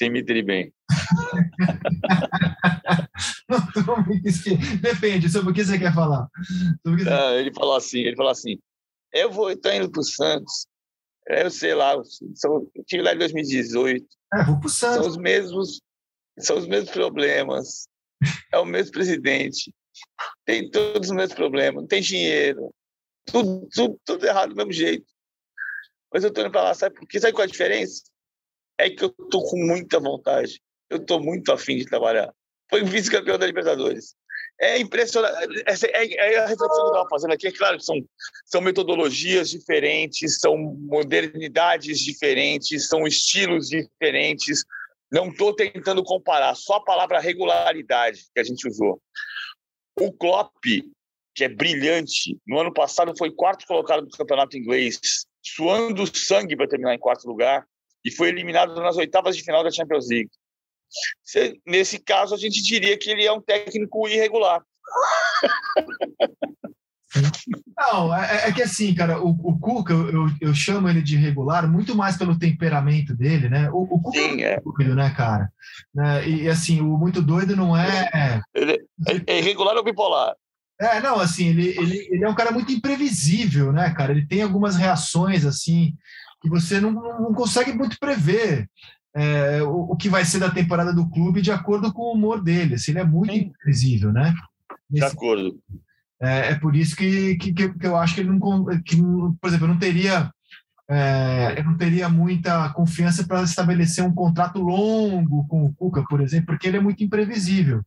Imita 0.00 0.32
ele 0.32 0.42
bem. 0.42 0.72
Depende, 4.80 5.30
sobre 5.30 5.52
o 5.52 5.54
que 5.54 5.64
você 5.64 5.78
quer 5.78 5.94
falar. 5.94 6.26
Você... 6.84 7.08
Ah, 7.08 7.36
ele 7.36 7.54
falou 7.54 7.76
assim, 7.76 8.00
ele 8.00 8.16
falou 8.16 8.32
assim, 8.32 8.58
eu 9.12 9.30
vou 9.30 9.48
estar 9.50 9.76
indo 9.76 9.88
para 9.90 10.00
o 10.00 10.04
Santos, 10.04 10.66
eu 11.28 11.50
sei 11.50 11.74
lá, 11.74 11.94
são, 12.34 12.68
eu 12.74 12.84
tive 12.84 13.02
lá 13.02 13.14
em 13.14 13.18
2018. 13.18 14.06
É, 14.34 14.44
vou 14.44 14.60
pro 14.60 14.68
Santos. 14.68 14.96
São 14.98 15.06
os 15.06 15.16
mesmos, 15.16 15.82
são 16.38 16.58
os 16.58 16.66
mesmos 16.66 16.90
problemas. 16.90 17.88
É 18.52 18.58
o 18.58 18.64
mesmo 18.64 18.92
presidente. 18.92 19.74
Tem 20.44 20.70
todos 20.70 21.10
os 21.10 21.16
mesmos 21.16 21.34
problemas. 21.34 21.82
Não 21.82 21.86
tem 21.86 22.00
dinheiro. 22.00 22.72
Tudo, 23.26 23.68
tudo, 23.72 24.00
tudo 24.04 24.26
errado 24.26 24.50
do 24.50 24.56
mesmo 24.56 24.72
jeito. 24.72 25.06
Mas 26.12 26.24
eu 26.24 26.32
tô 26.32 26.40
indo 26.40 26.50
para 26.50 26.62
lá, 26.62 26.74
sabe 26.74 26.94
por 26.94 27.06
quê? 27.06 27.18
Sabe 27.18 27.32
qual 27.32 27.42
é 27.42 27.48
a 27.48 27.50
diferença? 27.50 28.02
É 28.78 28.88
que 28.88 29.04
eu 29.04 29.10
tô 29.10 29.42
com 29.42 29.58
muita 29.58 29.98
vontade. 29.98 30.60
Eu 30.88 31.04
tô 31.04 31.18
muito 31.18 31.52
afim 31.52 31.76
de 31.76 31.84
trabalhar. 31.86 32.32
Foi 32.70 32.84
vice-campeão 32.84 33.38
da 33.38 33.46
Libertadores. 33.46 34.14
É 34.58 34.78
impressionante. 34.78 35.62
É, 35.66 36.34
é, 36.34 36.38
a 36.38 36.46
reflexão 36.46 36.68
que 36.68 36.82
eu 36.82 36.86
estava 36.86 37.08
fazendo 37.08 37.32
aqui. 37.32 37.46
É 37.46 37.52
claro 37.52 37.76
que 37.76 37.84
são, 37.84 37.96
são 38.46 38.60
metodologias 38.60 39.50
diferentes, 39.50 40.38
são 40.38 40.56
modernidades 40.56 42.00
diferentes, 42.00 42.88
são 42.88 43.06
estilos 43.06 43.68
diferentes. 43.68 44.64
Não 45.12 45.28
estou 45.28 45.54
tentando 45.54 46.02
comparar, 46.02 46.54
só 46.54 46.76
a 46.76 46.84
palavra 46.84 47.20
regularidade 47.20 48.24
que 48.34 48.40
a 48.40 48.44
gente 48.44 48.66
usou. 48.66 49.00
O 50.00 50.12
Klopp, 50.12 50.64
que 51.34 51.44
é 51.44 51.48
brilhante, 51.48 52.36
no 52.46 52.58
ano 52.58 52.72
passado 52.72 53.16
foi 53.16 53.30
quarto 53.30 53.66
colocado 53.66 54.02
no 54.02 54.10
campeonato 54.10 54.56
inglês, 54.56 54.98
suando 55.42 56.06
sangue 56.16 56.56
para 56.56 56.66
terminar 56.66 56.94
em 56.94 56.98
quarto 56.98 57.28
lugar, 57.28 57.64
e 58.04 58.10
foi 58.10 58.28
eliminado 58.28 58.74
nas 58.74 58.96
oitavas 58.96 59.36
de 59.36 59.44
final 59.44 59.62
da 59.62 59.70
Champions 59.70 60.08
League 60.08 60.30
nesse 61.66 61.98
caso, 61.98 62.34
a 62.34 62.38
gente 62.38 62.62
diria 62.62 62.96
que 62.98 63.10
ele 63.10 63.24
é 63.24 63.32
um 63.32 63.40
técnico 63.40 64.08
irregular. 64.08 64.62
Não, 67.78 68.14
é, 68.14 68.48
é, 68.48 68.52
que 68.52 68.62
assim, 68.62 68.94
cara, 68.94 69.22
o, 69.22 69.30
o 69.30 69.58
Cuca, 69.58 69.92
eu, 69.92 70.28
eu, 70.40 70.54
chamo 70.54 70.88
ele 70.88 71.00
de 71.00 71.14
irregular 71.14 71.70
muito 71.70 71.94
mais 71.94 72.16
pelo 72.16 72.38
temperamento 72.38 73.14
dele, 73.14 73.48
né? 73.48 73.70
O, 73.70 73.82
o 73.82 74.00
Cuca 74.00 74.18
Sim, 74.18 74.42
é, 74.42 74.54
é 74.54 74.60
doido, 74.60 74.94
né, 74.94 75.10
cara? 75.16 75.50
Né? 75.94 76.28
E 76.28 76.48
assim, 76.48 76.80
o 76.80 76.96
muito 76.98 77.22
doido 77.22 77.56
não 77.56 77.76
é. 77.76 78.42
Ele 78.54 78.72
é, 79.06 79.22
é 79.26 79.38
irregular 79.38 79.76
ou 79.76 79.84
bipolar? 79.84 80.34
É, 80.80 81.00
não, 81.00 81.18
assim, 81.18 81.48
ele, 81.48 81.68
ele, 81.78 82.08
ele 82.10 82.24
é 82.24 82.28
um 82.28 82.34
cara 82.34 82.50
muito 82.50 82.70
imprevisível, 82.70 83.72
né, 83.72 83.90
cara? 83.94 84.12
Ele 84.12 84.26
tem 84.26 84.42
algumas 84.42 84.76
reações, 84.76 85.46
assim, 85.46 85.94
que 86.42 86.50
você 86.50 86.80
não, 86.80 86.92
não 86.92 87.32
consegue 87.32 87.72
muito 87.72 87.98
prever 87.98 88.68
é, 89.16 89.62
o, 89.62 89.92
o, 89.92 89.96
que 89.96 90.10
vai 90.10 90.26
ser 90.26 90.38
da 90.38 90.50
temporada 90.50 90.92
do 90.92 91.08
clube 91.08 91.40
de 91.40 91.50
acordo 91.50 91.90
com 91.90 92.02
o 92.02 92.12
humor 92.12 92.42
dele. 92.42 92.74
Assim, 92.74 92.90
ele 92.92 93.00
é 93.00 93.04
muito 93.04 93.32
Sim. 93.32 93.38
imprevisível, 93.38 94.12
né? 94.12 94.34
De 94.90 95.02
acordo. 95.02 95.58
É, 96.20 96.50
é, 96.50 96.54
por 96.54 96.76
isso 96.76 96.94
que, 96.94 97.34
que, 97.36 97.52
que, 97.52 97.86
eu 97.86 97.96
acho 97.96 98.14
que 98.14 98.20
ele 98.20 98.28
não. 98.28 98.66
Que, 98.84 98.96
por 99.40 99.48
exemplo, 99.48 99.64
eu 99.64 99.70
não 99.70 99.78
teria. 99.78 100.30
É, 100.88 101.54
eu 101.58 101.64
não 101.64 101.76
teria 101.76 102.08
muita 102.08 102.68
confiança 102.74 103.26
para 103.26 103.42
estabelecer 103.42 104.04
um 104.04 104.14
contrato 104.14 104.60
longo 104.60 105.48
com 105.48 105.64
o 105.64 105.74
Cuca, 105.74 106.04
por 106.08 106.20
exemplo, 106.20 106.46
porque 106.48 106.68
ele 106.68 106.76
é 106.76 106.80
muito 106.80 107.02
imprevisível. 107.02 107.82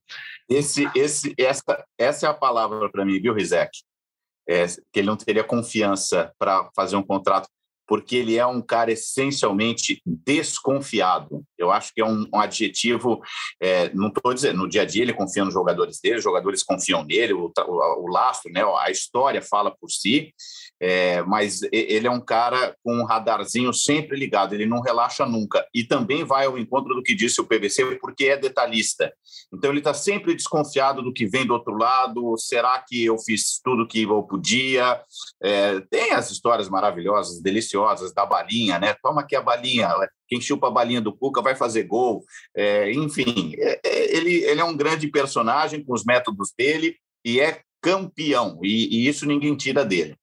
Esse, 0.50 0.90
esse, 0.94 1.34
essa, 1.38 1.86
essa 1.98 2.26
é 2.26 2.30
a 2.30 2.34
palavra 2.34 2.90
para 2.90 3.06
mim, 3.06 3.22
viu, 3.22 3.34
Rizek? 3.34 3.70
É, 4.50 4.66
que 4.92 5.00
ele 5.00 5.08
não 5.08 5.16
teria 5.16 5.44
confiança 5.44 6.34
para 6.38 6.70
fazer 6.76 6.98
um 6.98 7.04
contrato 7.04 7.48
porque 7.90 8.18
ele 8.18 8.38
é 8.38 8.46
um 8.46 8.62
cara 8.62 8.92
essencialmente 8.92 10.00
desconfiado. 10.06 11.44
Eu 11.58 11.72
acho 11.72 11.92
que 11.92 12.00
é 12.00 12.06
um, 12.06 12.24
um 12.32 12.40
adjetivo, 12.40 13.20
é, 13.60 13.92
não 13.96 14.10
estou 14.10 14.32
dizendo, 14.32 14.60
no 14.60 14.70
dia 14.70 14.84
a 14.84 14.86
dia 14.86 15.02
ele 15.02 15.12
confia 15.12 15.44
nos 15.44 15.56
jogadores 15.56 16.00
dele, 16.00 16.18
os 16.18 16.24
jogadores 16.24 16.62
confiam 16.62 17.04
nele, 17.04 17.34
o, 17.34 17.52
o, 17.58 18.04
o 18.04 18.08
lastro, 18.08 18.52
né, 18.52 18.62
a 18.64 18.92
história 18.92 19.42
fala 19.42 19.72
por 19.72 19.90
si, 19.90 20.32
é, 20.80 21.24
mas 21.24 21.62
ele 21.72 22.06
é 22.06 22.12
um 22.12 22.22
cara 22.22 22.76
com 22.84 22.94
um 22.94 23.06
radarzinho 23.06 23.74
sempre 23.74 24.16
ligado, 24.16 24.54
ele 24.54 24.68
não 24.68 24.82
relaxa 24.82 25.26
nunca. 25.26 25.66
E 25.74 25.84
também 25.84 26.24
vai 26.24 26.46
ao 26.46 26.60
encontro 26.60 26.94
do 26.94 27.02
que 27.02 27.16
disse 27.16 27.42
o 27.42 27.46
PVC, 27.46 27.98
porque 28.00 28.26
é 28.26 28.38
detalhista. 28.38 29.12
Então 29.52 29.72
ele 29.72 29.80
está 29.80 29.96
sempre 29.96 30.36
desconfiado 30.36 31.02
do 31.02 31.12
que 31.12 31.26
vem 31.26 31.46
do 31.46 31.54
outro 31.54 31.76
lado. 31.76 32.38
Será 32.38 32.84
que 32.88 33.04
eu 33.04 33.18
fiz 33.18 33.60
tudo 33.64 33.88
que 33.88 34.04
eu 34.04 34.24
podia? 34.24 35.02
É, 35.42 35.82
tem 35.90 36.12
as 36.12 36.30
histórias 36.30 36.70
maravilhosas, 36.70 37.42
deliciosas 37.42 37.79
da 38.14 38.26
balinha, 38.26 38.80
né? 38.80 38.96
Toma 39.02 39.22
aqui 39.22 39.36
a 39.36 39.42
balinha. 39.42 39.90
Quem 40.28 40.40
chupa 40.42 40.68
a 40.68 40.72
balinha 40.72 41.02
do 41.02 41.14
Cuca 41.14 41.42
vai 41.42 41.56
fazer 41.56 41.84
gol. 41.84 42.24
É, 42.56 42.92
enfim, 42.92 43.54
é, 43.58 43.80
é, 43.84 44.18
ele, 44.18 44.34
ele 44.44 44.62
é 44.62 44.64
um 44.64 44.76
grande 44.76 45.08
personagem 45.08 45.84
com 45.84 45.94
os 45.94 46.04
métodos 46.04 46.54
dele 46.58 46.96
e 47.26 47.40
é 47.40 47.62
campeão. 47.82 48.60
e, 48.64 48.88
e 49.04 49.08
isso 49.08 49.26
ninguém 49.26 49.56
tira 49.56 49.86
dele. 49.86 50.16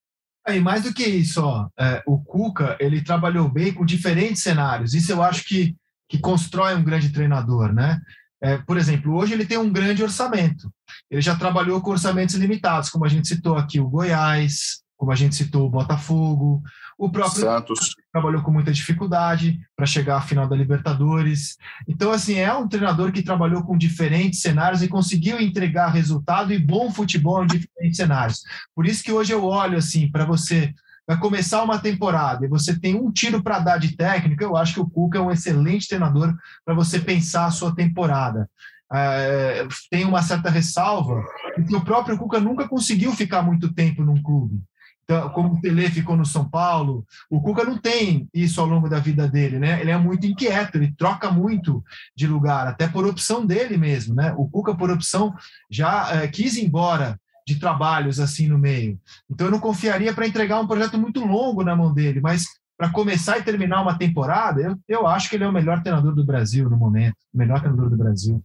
E 0.48 0.60
mais 0.60 0.84
do 0.84 0.94
que 0.94 1.04
isso, 1.04 1.42
ó, 1.42 1.68
é, 1.78 2.02
o 2.06 2.22
Cuca 2.22 2.76
ele 2.78 3.02
trabalhou 3.02 3.48
bem 3.48 3.72
com 3.72 3.84
diferentes 3.84 4.42
cenários. 4.42 4.94
Isso 4.94 5.10
eu 5.10 5.20
acho 5.20 5.44
que, 5.44 5.74
que 6.08 6.18
constrói 6.18 6.74
um 6.74 6.84
grande 6.84 7.12
treinador, 7.12 7.72
né? 7.72 8.00
É, 8.40 8.58
por 8.58 8.76
exemplo, 8.76 9.16
hoje 9.16 9.32
ele 9.32 9.44
tem 9.44 9.58
um 9.58 9.72
grande 9.72 10.04
orçamento. 10.04 10.70
Ele 11.10 11.20
já 11.20 11.34
trabalhou 11.34 11.80
com 11.80 11.90
orçamentos 11.90 12.36
limitados, 12.36 12.90
como 12.90 13.04
a 13.04 13.08
gente 13.08 13.26
citou 13.26 13.56
aqui 13.56 13.80
o 13.80 13.88
Goiás, 13.88 14.82
como 14.96 15.10
a 15.10 15.16
gente 15.16 15.34
citou 15.34 15.66
o 15.66 15.70
Botafogo, 15.70 16.62
o 16.98 17.10
próprio 17.10 17.42
Santos 17.42 17.94
trabalhou 18.12 18.42
com 18.42 18.50
muita 18.50 18.72
dificuldade 18.72 19.60
para 19.76 19.84
chegar 19.84 20.16
à 20.16 20.20
final 20.22 20.48
da 20.48 20.56
Libertadores. 20.56 21.58
Então, 21.86 22.10
assim, 22.10 22.36
é 22.36 22.52
um 22.54 22.66
treinador 22.66 23.12
que 23.12 23.22
trabalhou 23.22 23.62
com 23.62 23.76
diferentes 23.76 24.40
cenários 24.40 24.82
e 24.82 24.88
conseguiu 24.88 25.38
entregar 25.38 25.88
resultado 25.88 26.52
e 26.52 26.58
bom 26.58 26.90
futebol 26.90 27.44
em 27.44 27.46
diferentes 27.46 27.96
cenários. 27.98 28.42
Por 28.74 28.86
isso 28.86 29.04
que 29.04 29.12
hoje 29.12 29.32
eu 29.32 29.44
olho 29.44 29.76
assim 29.76 30.10
para 30.10 30.24
você 30.24 30.72
vai 31.06 31.18
começar 31.18 31.62
uma 31.62 31.78
temporada 31.78 32.44
e 32.44 32.48
você 32.48 32.78
tem 32.78 32.96
um 32.96 33.12
tiro 33.12 33.40
para 33.42 33.60
dar 33.60 33.78
de 33.78 33.96
técnico, 33.96 34.42
eu 34.42 34.56
acho 34.56 34.74
que 34.74 34.80
o 34.80 34.90
Cuca 34.90 35.18
é 35.18 35.20
um 35.20 35.30
excelente 35.30 35.86
treinador 35.86 36.34
para 36.64 36.74
você 36.74 36.98
pensar 36.98 37.46
a 37.46 37.50
sua 37.50 37.72
temporada. 37.72 38.50
É, 38.92 39.66
tem 39.90 40.04
uma 40.04 40.22
certa 40.22 40.50
ressalva, 40.50 41.22
porque 41.54 41.76
o 41.76 41.84
próprio 41.84 42.18
Cuca 42.18 42.40
nunca 42.40 42.68
conseguiu 42.68 43.12
ficar 43.12 43.42
muito 43.42 43.72
tempo 43.72 44.02
num 44.02 44.20
clube. 44.20 44.60
Então, 45.08 45.30
como 45.30 45.54
o 45.54 45.60
Tele 45.60 45.88
ficou 45.88 46.16
no 46.16 46.26
São 46.26 46.48
Paulo, 46.48 47.06
o 47.30 47.40
Cuca 47.40 47.64
não 47.64 47.78
tem 47.78 48.28
isso 48.34 48.60
ao 48.60 48.66
longo 48.66 48.88
da 48.88 48.98
vida 48.98 49.28
dele, 49.28 49.56
né? 49.56 49.80
Ele 49.80 49.92
é 49.92 49.96
muito 49.96 50.26
inquieto, 50.26 50.74
ele 50.76 50.92
troca 50.98 51.30
muito 51.30 51.82
de 52.14 52.26
lugar, 52.26 52.66
até 52.66 52.88
por 52.88 53.06
opção 53.06 53.46
dele 53.46 53.76
mesmo, 53.76 54.16
né? 54.16 54.34
O 54.36 54.48
Cuca, 54.48 54.74
por 54.74 54.90
opção, 54.90 55.32
já 55.70 56.12
é, 56.12 56.26
quis 56.26 56.56
ir 56.56 56.64
embora 56.64 57.18
de 57.46 57.54
trabalhos 57.54 58.18
assim 58.18 58.48
no 58.48 58.58
meio. 58.58 58.98
Então, 59.30 59.46
eu 59.46 59.50
não 59.52 59.60
confiaria 59.60 60.12
para 60.12 60.26
entregar 60.26 60.58
um 60.58 60.66
projeto 60.66 60.98
muito 60.98 61.24
longo 61.24 61.62
na 61.62 61.76
mão 61.76 61.94
dele, 61.94 62.20
mas 62.20 62.44
para 62.76 62.90
começar 62.90 63.38
e 63.38 63.44
terminar 63.44 63.82
uma 63.82 63.96
temporada, 63.96 64.60
eu, 64.60 64.76
eu 64.88 65.06
acho 65.06 65.30
que 65.30 65.36
ele 65.36 65.44
é 65.44 65.48
o 65.48 65.52
melhor 65.52 65.80
treinador 65.82 66.16
do 66.16 66.26
Brasil 66.26 66.68
no 66.68 66.76
momento, 66.76 67.16
o 67.32 67.38
melhor 67.38 67.60
treinador 67.60 67.88
do 67.88 67.96
Brasil. 67.96 68.42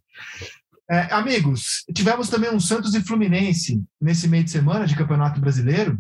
É, 0.88 1.12
amigos, 1.12 1.84
tivemos 1.92 2.30
também 2.30 2.54
um 2.54 2.60
Santos 2.60 2.94
e 2.94 3.02
Fluminense 3.02 3.84
nesse 4.00 4.28
meio 4.28 4.44
de 4.44 4.52
semana 4.52 4.86
de 4.86 4.96
Campeonato 4.96 5.42
Brasileiro 5.42 6.00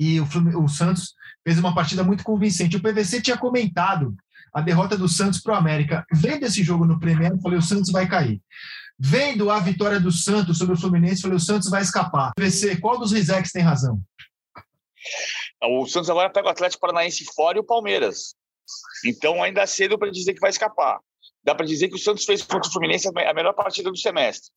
e 0.00 0.18
o, 0.18 0.26
o 0.64 0.66
Santos 0.66 1.14
fez 1.44 1.58
uma 1.58 1.74
partida 1.74 2.02
muito 2.02 2.24
convincente. 2.24 2.74
O 2.74 2.82
PVC 2.82 3.20
tinha 3.20 3.36
comentado 3.36 4.16
a 4.52 4.62
derrota 4.62 4.96
do 4.96 5.06
Santos 5.06 5.40
para 5.40 5.52
o 5.52 5.56
América. 5.56 6.06
Vendo 6.10 6.44
esse 6.44 6.64
jogo 6.64 6.86
no 6.86 6.98
primeiro, 6.98 7.38
falei: 7.40 7.58
o 7.58 7.62
Santos 7.62 7.92
vai 7.92 8.08
cair. 8.08 8.40
Vendo 8.98 9.50
a 9.50 9.60
vitória 9.60 10.00
do 10.00 10.10
Santos 10.10 10.56
sobre 10.56 10.74
o 10.74 10.78
Fluminense, 10.78 11.20
falei: 11.20 11.36
o 11.36 11.40
Santos 11.40 11.68
vai 11.68 11.82
escapar. 11.82 12.32
PVC, 12.34 12.80
qual 12.80 12.98
dos 12.98 13.12
Rizex 13.12 13.52
tem 13.52 13.62
razão? 13.62 14.00
O 15.62 15.86
Santos 15.86 16.08
agora 16.08 16.30
pega 16.30 16.48
o 16.48 16.50
Atlético 16.50 16.80
Paranaense 16.80 17.26
fora 17.34 17.58
e 17.58 17.60
o 17.60 17.64
Palmeiras. 17.64 18.34
Então 19.04 19.42
ainda 19.42 19.60
é 19.60 19.66
cedo 19.66 19.98
para 19.98 20.10
dizer 20.10 20.32
que 20.32 20.40
vai 20.40 20.50
escapar. 20.50 20.98
dá 21.44 21.54
para 21.54 21.66
dizer 21.66 21.88
que 21.88 21.96
o 21.96 21.98
Santos 21.98 22.24
fez 22.24 22.42
contra 22.42 22.68
o 22.68 22.72
Fluminense 22.72 23.06
a 23.08 23.34
melhor 23.34 23.52
partida 23.52 23.90
do 23.90 23.96
semestre. 23.98 24.50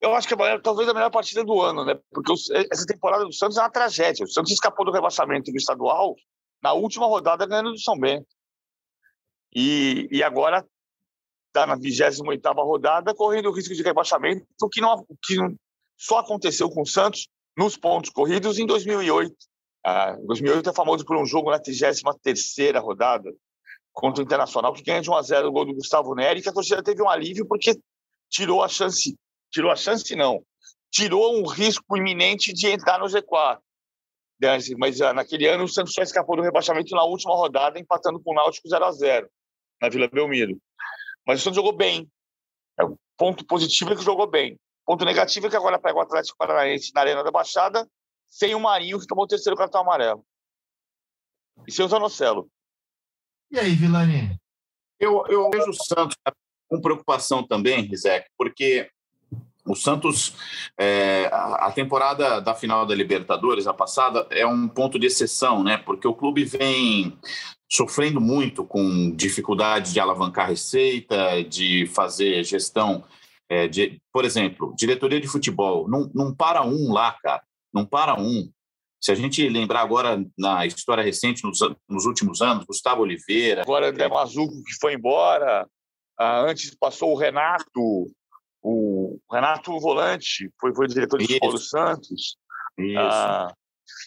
Eu 0.00 0.14
acho 0.14 0.26
que 0.26 0.34
é 0.34 0.58
talvez 0.60 0.88
a 0.88 0.94
melhor 0.94 1.10
partida 1.10 1.44
do 1.44 1.60
ano, 1.60 1.84
né? 1.84 1.98
Porque 2.10 2.32
essa 2.32 2.86
temporada 2.86 3.24
do 3.24 3.32
Santos 3.32 3.58
é 3.58 3.60
uma 3.60 3.70
tragédia. 3.70 4.24
O 4.24 4.30
Santos 4.30 4.52
escapou 4.52 4.84
do 4.84 4.92
rebaixamento 4.92 5.50
do 5.50 5.58
estadual 5.58 6.16
na 6.62 6.72
última 6.72 7.06
rodada 7.06 7.46
ganhando 7.46 7.72
do 7.72 7.78
São 7.78 7.98
Bento. 7.98 8.26
E, 9.54 10.08
e 10.10 10.22
agora 10.22 10.66
está 11.48 11.66
na 11.66 11.74
28 11.74 12.22
rodada, 12.62 13.14
correndo 13.14 13.50
o 13.50 13.52
risco 13.52 13.74
de 13.74 13.82
rebaixamento, 13.82 14.46
o 14.62 14.68
que, 14.68 14.80
não, 14.80 15.04
que 15.22 15.36
só 15.98 16.18
aconteceu 16.18 16.70
com 16.70 16.82
o 16.82 16.86
Santos 16.86 17.28
nos 17.56 17.76
pontos 17.76 18.10
corridos 18.10 18.58
em 18.58 18.66
2008. 18.66 19.34
Ah, 19.84 20.16
2008 20.24 20.70
é 20.70 20.72
famoso 20.72 21.04
por 21.04 21.16
um 21.16 21.26
jogo 21.26 21.50
na 21.50 21.58
33 21.58 22.02
rodada 22.80 23.30
contra 23.92 24.22
o 24.22 24.24
Internacional, 24.24 24.72
que 24.72 24.82
ganha 24.82 25.00
de 25.00 25.10
1 25.10 25.14
a 25.14 25.22
0 25.22 25.48
o 25.48 25.52
gol 25.52 25.66
do 25.66 25.74
Gustavo 25.74 26.14
Neri, 26.14 26.42
que 26.42 26.48
a 26.48 26.52
torcida 26.52 26.82
teve 26.82 27.02
um 27.02 27.08
alívio 27.08 27.46
porque 27.46 27.78
tirou 28.28 28.62
a 28.62 28.68
chance, 28.68 29.16
tirou 29.50 29.70
a 29.70 29.76
chance 29.76 30.14
não, 30.14 30.44
tirou 30.90 31.36
um 31.36 31.46
risco 31.46 31.96
iminente 31.96 32.52
de 32.52 32.68
entrar 32.68 32.98
no 32.98 33.06
G4. 33.06 33.58
Mas 34.78 35.00
ah, 35.00 35.12
naquele 35.12 35.46
ano 35.46 35.64
o 35.64 35.68
Santos 35.68 35.92
só 35.92 36.02
escapou 36.02 36.36
do 36.36 36.42
rebaixamento 36.42 36.94
na 36.94 37.04
última 37.04 37.34
rodada, 37.34 37.78
empatando 37.78 38.20
com 38.22 38.32
o 38.32 38.34
Náutico 38.34 38.68
0 38.68 38.84
a 38.84 38.92
0 38.92 39.30
na 39.80 39.88
Vila 39.88 40.08
Belmiro. 40.08 40.58
Mas 41.26 41.40
o 41.40 41.42
Santos 41.44 41.56
jogou 41.56 41.72
bem. 41.72 42.10
É, 42.78 42.84
o 42.84 42.96
ponto 43.16 43.44
positivo 43.44 43.92
é 43.92 43.96
que 43.96 44.02
jogou 44.02 44.26
bem. 44.26 44.58
Ponto 44.86 45.04
negativo 45.04 45.46
é 45.46 45.50
que 45.50 45.56
agora 45.56 45.78
pega 45.78 45.98
o 45.98 46.00
Atlético 46.00 46.38
Paranaense 46.38 46.90
na 46.94 47.02
Arena 47.02 47.22
da 47.22 47.30
Baixada, 47.30 47.86
sem 48.28 48.54
o 48.54 48.60
Marinho, 48.60 48.98
que 48.98 49.06
tomou 49.06 49.24
o 49.24 49.28
terceiro 49.28 49.56
cartão 49.56 49.82
amarelo. 49.82 50.24
E 51.68 51.72
sem 51.72 51.84
o 51.84 51.88
Zanocelo. 51.88 52.50
E 53.50 53.58
aí, 53.58 53.74
Vilani? 53.74 54.38
Eu, 54.98 55.24
eu 55.28 55.50
vejo 55.50 55.70
o 55.70 55.74
Santos 55.74 56.16
com 56.68 56.80
preocupação 56.80 57.46
também, 57.46 57.82
Rizek, 57.82 58.28
porque 58.38 58.90
o 59.66 59.74
Santos, 59.74 60.34
é, 60.78 61.28
a 61.32 61.70
temporada 61.72 62.40
da 62.40 62.54
final 62.54 62.86
da 62.86 62.94
Libertadores, 62.94 63.66
a 63.66 63.74
passada, 63.74 64.26
é 64.30 64.46
um 64.46 64.66
ponto 64.66 64.98
de 64.98 65.06
exceção, 65.06 65.62
né? 65.62 65.76
Porque 65.76 66.08
o 66.08 66.14
clube 66.14 66.44
vem 66.44 67.18
sofrendo 67.70 68.20
muito 68.20 68.64
com 68.64 69.14
dificuldade 69.14 69.92
de 69.92 70.00
alavancar 70.00 70.48
receita, 70.48 71.44
de 71.44 71.86
fazer 71.86 72.42
gestão. 72.44 73.04
É, 73.48 73.66
de, 73.66 74.00
por 74.12 74.24
exemplo, 74.24 74.72
diretoria 74.76 75.20
de 75.20 75.26
futebol, 75.26 75.88
não, 75.88 76.08
não 76.14 76.32
para 76.32 76.62
um 76.62 76.92
lá, 76.92 77.16
cara, 77.20 77.42
não 77.74 77.84
para 77.84 78.14
um. 78.14 78.48
Se 79.00 79.10
a 79.10 79.14
gente 79.14 79.48
lembrar 79.48 79.80
agora 79.80 80.24
na 80.38 80.66
história 80.66 81.02
recente, 81.02 81.42
nos, 81.42 81.58
nos 81.88 82.04
últimos 82.04 82.42
anos, 82.42 82.64
Gustavo 82.64 83.02
Oliveira. 83.02 83.62
Agora 83.62 83.88
André 83.88 84.08
Mazuco, 84.08 84.62
que 84.62 84.74
foi 84.80 84.94
embora. 84.94 85.66
Ah, 86.18 86.42
antes 86.42 86.76
passou 86.78 87.12
o 87.12 87.16
Renato, 87.16 88.06
o 88.62 89.18
Renato 89.30 89.78
Volante, 89.78 90.50
foi, 90.60 90.74
foi 90.74 90.86
diretor 90.86 91.18
de 91.18 91.38
Paulo 91.38 91.58
Santos. 91.58 92.36
Isso. 92.78 92.98
Ah, 92.98 93.52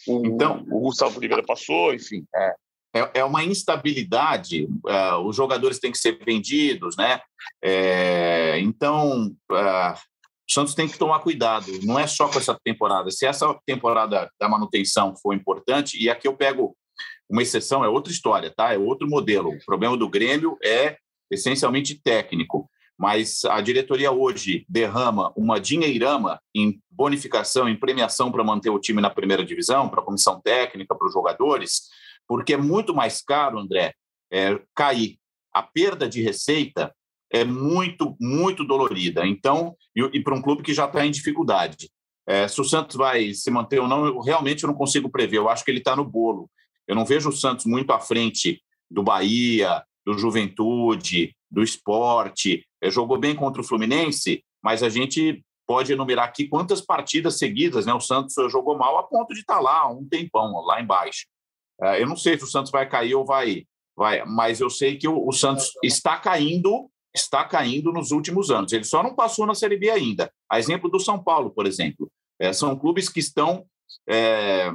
o, 0.08 0.26
então, 0.26 0.66
o 0.72 0.82
Gustavo 0.82 1.18
Oliveira 1.18 1.43
passou, 1.43 1.93
enfim. 1.93 2.26
É 2.36 2.54
é, 2.93 3.10
é 3.16 3.24
uma 3.24 3.43
instabilidade. 3.43 4.66
Uh, 4.66 5.18
os 5.26 5.36
jogadores 5.36 5.80
têm 5.80 5.91
que 5.91 5.97
ser 5.97 6.20
vendidos, 6.24 6.95
né? 6.95 7.20
É, 7.62 8.60
então, 8.60 9.36
uh, 9.51 9.93
o 9.93 10.54
Santos 10.54 10.76
tem 10.76 10.88
que 10.88 10.97
tomar 10.97 11.20
cuidado. 11.20 11.72
Não 11.82 11.97
é 11.97 12.06
só 12.06 12.28
com 12.28 12.38
essa 12.38 12.58
temporada. 12.64 13.10
Se 13.10 13.26
essa 13.26 13.58
temporada 13.66 14.30
da 14.39 14.47
manutenção 14.47 15.16
for 15.16 15.34
importante, 15.34 16.01
e 16.01 16.10
aqui 16.10 16.28
eu 16.28 16.38
pego 16.38 16.78
uma 17.28 17.41
exceção, 17.41 17.84
é 17.84 17.89
outra 17.89 18.14
história, 18.14 18.54
tá? 18.56 18.74
É 18.74 18.78
outro 18.78 19.10
modelo. 19.10 19.49
O 19.49 19.66
problema 19.66 19.97
do 19.97 20.08
Grêmio 20.08 20.56
é 20.64 20.97
essencialmente 21.32 21.99
técnico. 21.99 22.70
Mas 22.98 23.44
a 23.46 23.60
diretoria 23.60 24.12
hoje 24.12 24.66
derrama 24.70 25.34
uma 25.36 25.60
dinheirama 25.60 26.39
em 26.56 26.80
bonificação, 26.89 27.68
em 27.68 27.76
premiação 27.76 28.32
para 28.32 28.44
manter 28.44 28.70
o 28.70 28.80
time 28.80 29.02
na 29.02 29.10
primeira 29.10 29.44
divisão, 29.44 29.89
para 29.89 30.02
a 30.02 30.06
comissão 30.06 30.39
técnica, 30.41 30.96
para 30.96 31.08
os 31.08 31.14
jogadores 31.14 31.89
porque 32.28 32.54
é 32.54 32.58
muito 32.58 32.94
mais 32.94 33.22
caro, 33.22 33.60
André, 33.60 33.94
é, 34.32 34.60
cair. 34.76 35.18
A 35.54 35.62
perda 35.62 36.08
de 36.08 36.22
receita 36.22 36.94
é 37.32 37.44
muito, 37.44 38.16
muito 38.20 38.64
dolorida. 38.64 39.26
Então, 39.26 39.76
e, 39.96 40.02
e 40.14 40.24
para 40.24 40.36
um 40.36 40.41
clube 40.41 40.64
que 40.64 40.74
já 40.74 40.86
está 40.86 41.06
em 41.06 41.12
dificuldade. 41.12 41.91
É, 42.26 42.48
se 42.48 42.60
o 42.62 42.64
Santos 42.64 42.96
vai 42.96 43.34
se 43.34 43.52
manter 43.52 43.80
ou 43.80 43.88
não, 43.88 44.06
eu 44.06 44.20
realmente 44.20 44.66
não 44.66 44.74
consigo 44.74 45.10
prever. 45.10 45.38
Eu 45.38 45.50
acho 45.50 45.64
que 45.64 45.72
ele 45.72 45.80
está 45.80 45.96
no 45.96 46.06
bolo. 46.06 46.50
Eu 46.88 46.96
não 46.96 47.06
vejo 47.06 47.30
o 47.30 47.34
Santos 47.34 47.66
muito 47.66 47.91
à 47.91 48.00
frente 48.00 48.62
do 48.89 49.04
Bahia, 49.04 49.84
do 50.06 50.18
Juventude, 50.18 51.36
do 51.49 51.64
Esporte. 51.64 52.66
É, 52.82 52.89
jogou 52.89 53.18
bem 53.18 53.36
contra 53.36 53.62
o 53.62 53.66
Fluminense, 53.66 54.43
mas 54.62 54.84
a 54.84 54.89
gente 54.89 55.43
pode 55.66 55.93
enumerar 55.93 56.26
aqui 56.26 56.47
quantas 56.47 56.82
partidas 56.82 57.38
seguidas 57.38 57.86
né, 57.86 57.93
o 57.93 57.99
Santos 57.99 58.34
jogou 58.51 58.78
mal 58.78 58.97
a 58.97 59.04
ponto 59.04 59.34
de 59.34 59.39
estar 59.39 59.56
tá 59.56 59.62
lá 59.62 59.89
um 59.89 60.06
tempão, 60.08 60.62
lá 60.66 60.82
embaixo. 60.82 61.26
É, 61.82 62.01
eu 62.01 62.08
não 62.08 62.16
sei 62.16 62.38
se 62.38 62.43
o 62.43 62.47
Santos 62.47 62.72
vai 62.72 62.88
cair 62.88 63.16
ou 63.16 63.26
vai, 63.26 63.66
vai 63.95 64.24
mas 64.26 64.60
eu 64.60 64.70
sei 64.70 64.97
que 64.97 65.08
o, 65.08 65.32
Santos 65.32 65.72
está 65.84 66.18
caindo, 66.18 66.89
está 67.14 67.43
caindo 67.45 67.91
nos 67.91 68.12
últimos 68.12 68.51
anos. 68.51 68.74
Ele 68.74 68.84
só 68.84 69.01
não 69.01 69.16
passou 69.16 69.45
na 69.45 69.56
Série 69.56 69.78
B 69.78 69.89
ainda. 69.89 70.32
A 70.49 70.60
exemplo 70.60 70.89
do 70.89 70.99
São 70.99 71.22
Paulo, 71.22 71.49
por 71.49 71.66
exemplo. 71.66 72.12
É, 72.39 72.51
são 72.51 72.78
clubes 72.78 73.10
que 73.10 73.20
estão 73.20 73.66
é, 74.08 74.72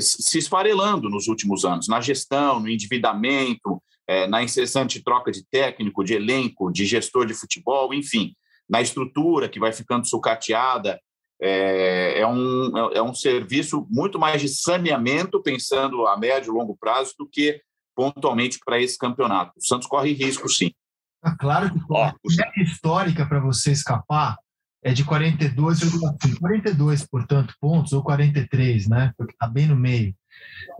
se 0.00 0.38
esfarelando 0.38 1.08
nos 1.08 1.26
últimos 1.26 1.64
anos, 1.64 1.88
na 1.88 2.00
gestão, 2.00 2.60
no 2.60 2.68
endividamento, 2.68 3.82
é, 4.08 4.26
na 4.26 4.42
incessante 4.42 5.02
troca 5.02 5.30
de 5.30 5.44
técnico, 5.46 6.02
de 6.02 6.14
elenco, 6.14 6.72
de 6.72 6.86
gestor 6.86 7.26
de 7.26 7.34
futebol, 7.34 7.92
enfim, 7.92 8.34
na 8.68 8.80
estrutura 8.80 9.48
que 9.48 9.60
vai 9.60 9.72
ficando 9.72 10.08
sucateada 10.08 10.98
é, 11.40 12.20
é, 12.20 12.26
um, 12.26 12.76
é 12.92 13.02
um 13.02 13.14
serviço 13.14 13.86
muito 13.88 14.18
mais 14.18 14.40
de 14.40 14.48
saneamento, 14.48 15.42
pensando 15.42 16.06
a 16.06 16.16
médio 16.16 16.52
e 16.52 16.56
longo 16.56 16.76
prazo, 16.76 17.14
do 17.18 17.28
que 17.28 17.60
pontualmente 17.94 18.58
para 18.64 18.80
esse 18.80 18.98
campeonato. 18.98 19.52
O 19.56 19.64
Santos 19.64 19.86
corre 19.86 20.12
risco, 20.12 20.48
sim. 20.48 20.72
Ah, 21.22 21.36
claro 21.36 21.72
que 21.72 21.80
corre. 21.80 22.12
A 22.12 22.62
histórica 22.62 23.26
para 23.26 23.40
você 23.40 23.72
escapar 23.72 24.36
é 24.82 24.92
de 24.92 25.04
42, 25.04 25.80
42, 26.38 27.06
portanto, 27.06 27.54
pontos, 27.60 27.92
ou 27.92 28.02
43, 28.02 28.88
né? 28.88 29.12
Porque 29.16 29.32
está 29.32 29.48
bem 29.48 29.66
no 29.66 29.76
meio. 29.76 30.14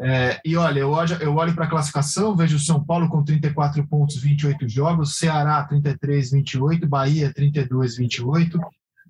É, 0.00 0.40
e 0.44 0.56
olha, 0.56 0.80
eu 0.80 0.90
olho, 0.90 1.16
eu 1.16 1.34
olho 1.34 1.54
para 1.54 1.64
a 1.64 1.68
classificação, 1.68 2.36
vejo 2.36 2.56
o 2.56 2.60
São 2.60 2.84
Paulo 2.84 3.08
com 3.08 3.24
34 3.24 3.84
pontos, 3.86 4.16
28 4.16 4.68
jogos, 4.68 5.16
Ceará 5.16 5.64
33, 5.64 6.30
28, 6.30 6.86
Bahia 6.86 7.32
32, 7.32 7.96
28, 7.96 8.60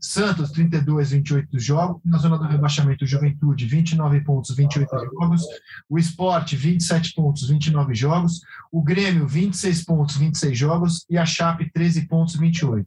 Santos, 0.01 0.53
32, 0.53 1.11
28 1.11 1.59
jogos. 1.59 2.01
Na 2.05 2.19
zona 2.19 2.39
do 2.39 2.45
rebaixamento, 2.45 3.07
Juventude, 3.07 3.67
29 3.67 4.21
pontos, 4.21 4.55
28 4.55 4.89
jogos. 4.91 5.43
O 5.89 5.99
Esporte, 5.99 6.57
27 6.57 7.15
pontos, 7.15 7.49
29 7.49 7.95
jogos. 7.95 8.41
O 8.71 8.83
Grêmio, 8.83 9.27
26 9.27 9.85
pontos, 9.85 10.17
26 10.17 10.57
jogos. 10.57 11.07
E 11.11 11.19
a 11.19 11.27
Chape, 11.27 11.71
13 11.73 12.07
pontos, 12.07 12.37
28. 12.37 12.87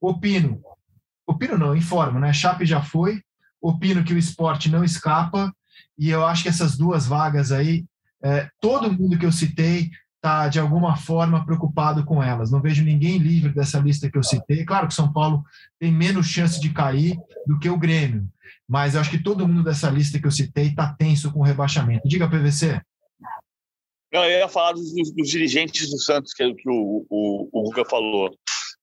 Opino, 0.00 0.60
opino 1.26 1.58
não, 1.58 1.74
informo, 1.76 2.18
né? 2.18 2.32
Chape 2.32 2.64
já 2.64 2.80
foi. 2.80 3.20
Opino 3.60 4.04
que 4.04 4.14
o 4.14 4.18
Esporte 4.18 4.70
não 4.70 4.84
escapa. 4.84 5.52
E 5.98 6.10
eu 6.10 6.24
acho 6.26 6.42
que 6.42 6.48
essas 6.48 6.76
duas 6.76 7.06
vagas 7.06 7.52
aí, 7.52 7.84
é, 8.22 8.48
todo 8.60 8.92
mundo 8.92 9.18
que 9.18 9.26
eu 9.26 9.32
citei 9.32 9.90
está, 10.16 10.46
de 10.46 10.60
alguma 10.60 10.96
forma, 10.96 11.44
preocupado 11.44 12.04
com 12.04 12.22
elas. 12.22 12.50
Não 12.50 12.62
vejo 12.62 12.84
ninguém 12.84 13.18
livre 13.18 13.52
dessa 13.52 13.80
lista 13.80 14.08
que 14.08 14.16
eu 14.16 14.22
citei. 14.22 14.64
Claro 14.64 14.86
que 14.86 14.94
São 14.94 15.12
Paulo 15.12 15.42
tem 15.80 15.90
menos 15.90 16.26
chance 16.26 16.60
de 16.60 16.72
cair 16.72 17.16
do 17.46 17.58
que 17.58 17.68
o 17.68 17.78
Grêmio, 17.78 18.28
mas 18.68 18.94
eu 18.94 19.00
acho 19.00 19.10
que 19.10 19.22
todo 19.22 19.46
mundo 19.46 19.64
dessa 19.64 19.90
lista 19.90 20.20
que 20.20 20.26
eu 20.26 20.30
citei 20.30 20.68
está 20.68 20.94
tenso 20.94 21.32
com 21.32 21.40
o 21.40 21.44
rebaixamento. 21.44 22.08
Diga, 22.08 22.28
PVC. 22.28 22.80
Não, 24.12 24.24
eu 24.24 24.38
ia 24.38 24.48
falar 24.48 24.72
dos, 24.72 24.92
dos 25.14 25.28
dirigentes 25.28 25.90
do 25.90 25.98
Santos, 25.98 26.32
que, 26.34 26.42
é 26.42 26.54
que 26.54 26.68
o, 26.68 27.04
o, 27.08 27.48
o 27.50 27.66
Ruga 27.66 27.84
falou. 27.84 28.30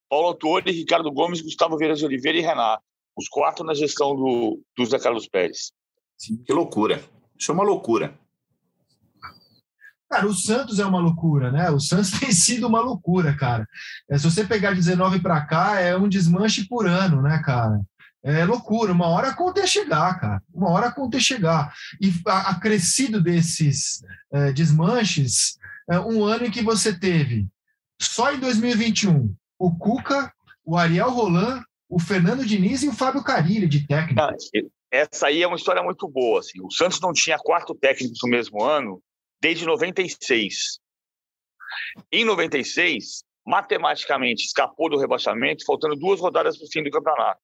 Paulo 0.10 0.28
Autori, 0.28 0.72
Ricardo 0.72 1.12
Gomes, 1.12 1.40
Gustavo 1.40 1.78
Vieira 1.78 1.96
de 1.96 2.04
Oliveira 2.04 2.38
e 2.38 2.42
Renato. 2.42 2.84
Os 3.16 3.30
quatro 3.30 3.64
na 3.64 3.74
gestão 3.74 4.16
do, 4.16 4.60
do 4.76 4.86
Zé 4.86 4.98
Carlos 4.98 5.28
Pérez. 5.28 5.72
Sim, 6.20 6.38
que 6.38 6.54
loucura. 6.54 7.02
Isso 7.38 7.50
é 7.50 7.54
uma 7.54 7.64
loucura. 7.64 8.14
Cara, 10.10 10.28
o 10.28 10.34
Santos 10.34 10.80
é 10.80 10.86
uma 10.86 11.00
loucura, 11.00 11.52
né? 11.52 11.70
O 11.70 11.80
Santos 11.80 12.12
tem 12.20 12.32
sido 12.32 12.68
uma 12.68 12.82
loucura, 12.82 13.36
cara. 13.36 13.66
É, 14.10 14.18
se 14.18 14.30
você 14.30 14.44
pegar 14.44 14.74
19 14.74 15.22
para 15.22 15.40
cá, 15.46 15.80
é 15.80 15.96
um 15.96 16.10
desmanche 16.10 16.68
por 16.68 16.86
ano, 16.86 17.22
né, 17.22 17.42
cara? 17.44 17.80
É 18.22 18.44
loucura. 18.44 18.92
Uma 18.92 19.08
hora 19.08 19.30
a 19.30 19.34
conta 19.34 19.62
é 19.62 19.68
chegar, 19.68 20.20
cara. 20.20 20.44
Uma 20.54 20.70
hora 20.72 20.88
a 20.88 20.92
conta 20.92 21.18
é 21.18 21.22
chegar. 21.22 21.74
E 22.02 22.12
acrescido 22.26 23.22
desses 23.22 24.04
é, 24.34 24.52
desmanches, 24.52 25.58
é 25.90 26.00
um 26.00 26.26
ano 26.26 26.46
em 26.46 26.52
que 26.52 26.62
você 26.62 26.94
teve, 26.94 27.48
só 28.02 28.34
em 28.34 28.40
2021, 28.40 29.34
o 29.58 29.76
Cuca, 29.76 30.34
o 30.66 30.78
Ariel 30.78 31.12
Roland, 31.12 31.64
o 31.88 31.98
Fernando 31.98 32.46
Diniz 32.46 32.84
e 32.84 32.90
o 32.90 32.94
Fábio 32.94 33.24
Carilli 33.24 33.68
de 33.68 33.88
técnico. 33.88 34.22
Essa 34.92 35.28
aí 35.28 35.44
é 35.44 35.48
uma 35.48 35.58
história 35.58 35.84
muito 35.84 36.08
boa. 36.08 36.40
Assim. 36.40 36.60
O 36.62 36.72
Santos 36.72 37.00
não 37.00 37.14
tinha 37.14 37.38
quatro 37.38 37.76
técnicos 37.76 38.20
no 38.24 38.30
mesmo 38.30 38.64
ano 38.64 39.02
desde 39.42 39.66
96. 39.66 40.80
Em 42.12 42.26
96, 42.26 43.24
matematicamente 43.46 44.46
escapou 44.46 44.90
do 44.90 44.98
rebaixamento, 44.98 45.66
faltando 45.66 45.96
duas 45.96 46.20
rodadas 46.20 46.58
para 46.58 46.66
o 46.66 46.72
fim 46.72 46.84
do 46.84 46.92
campeonato. 46.92 47.42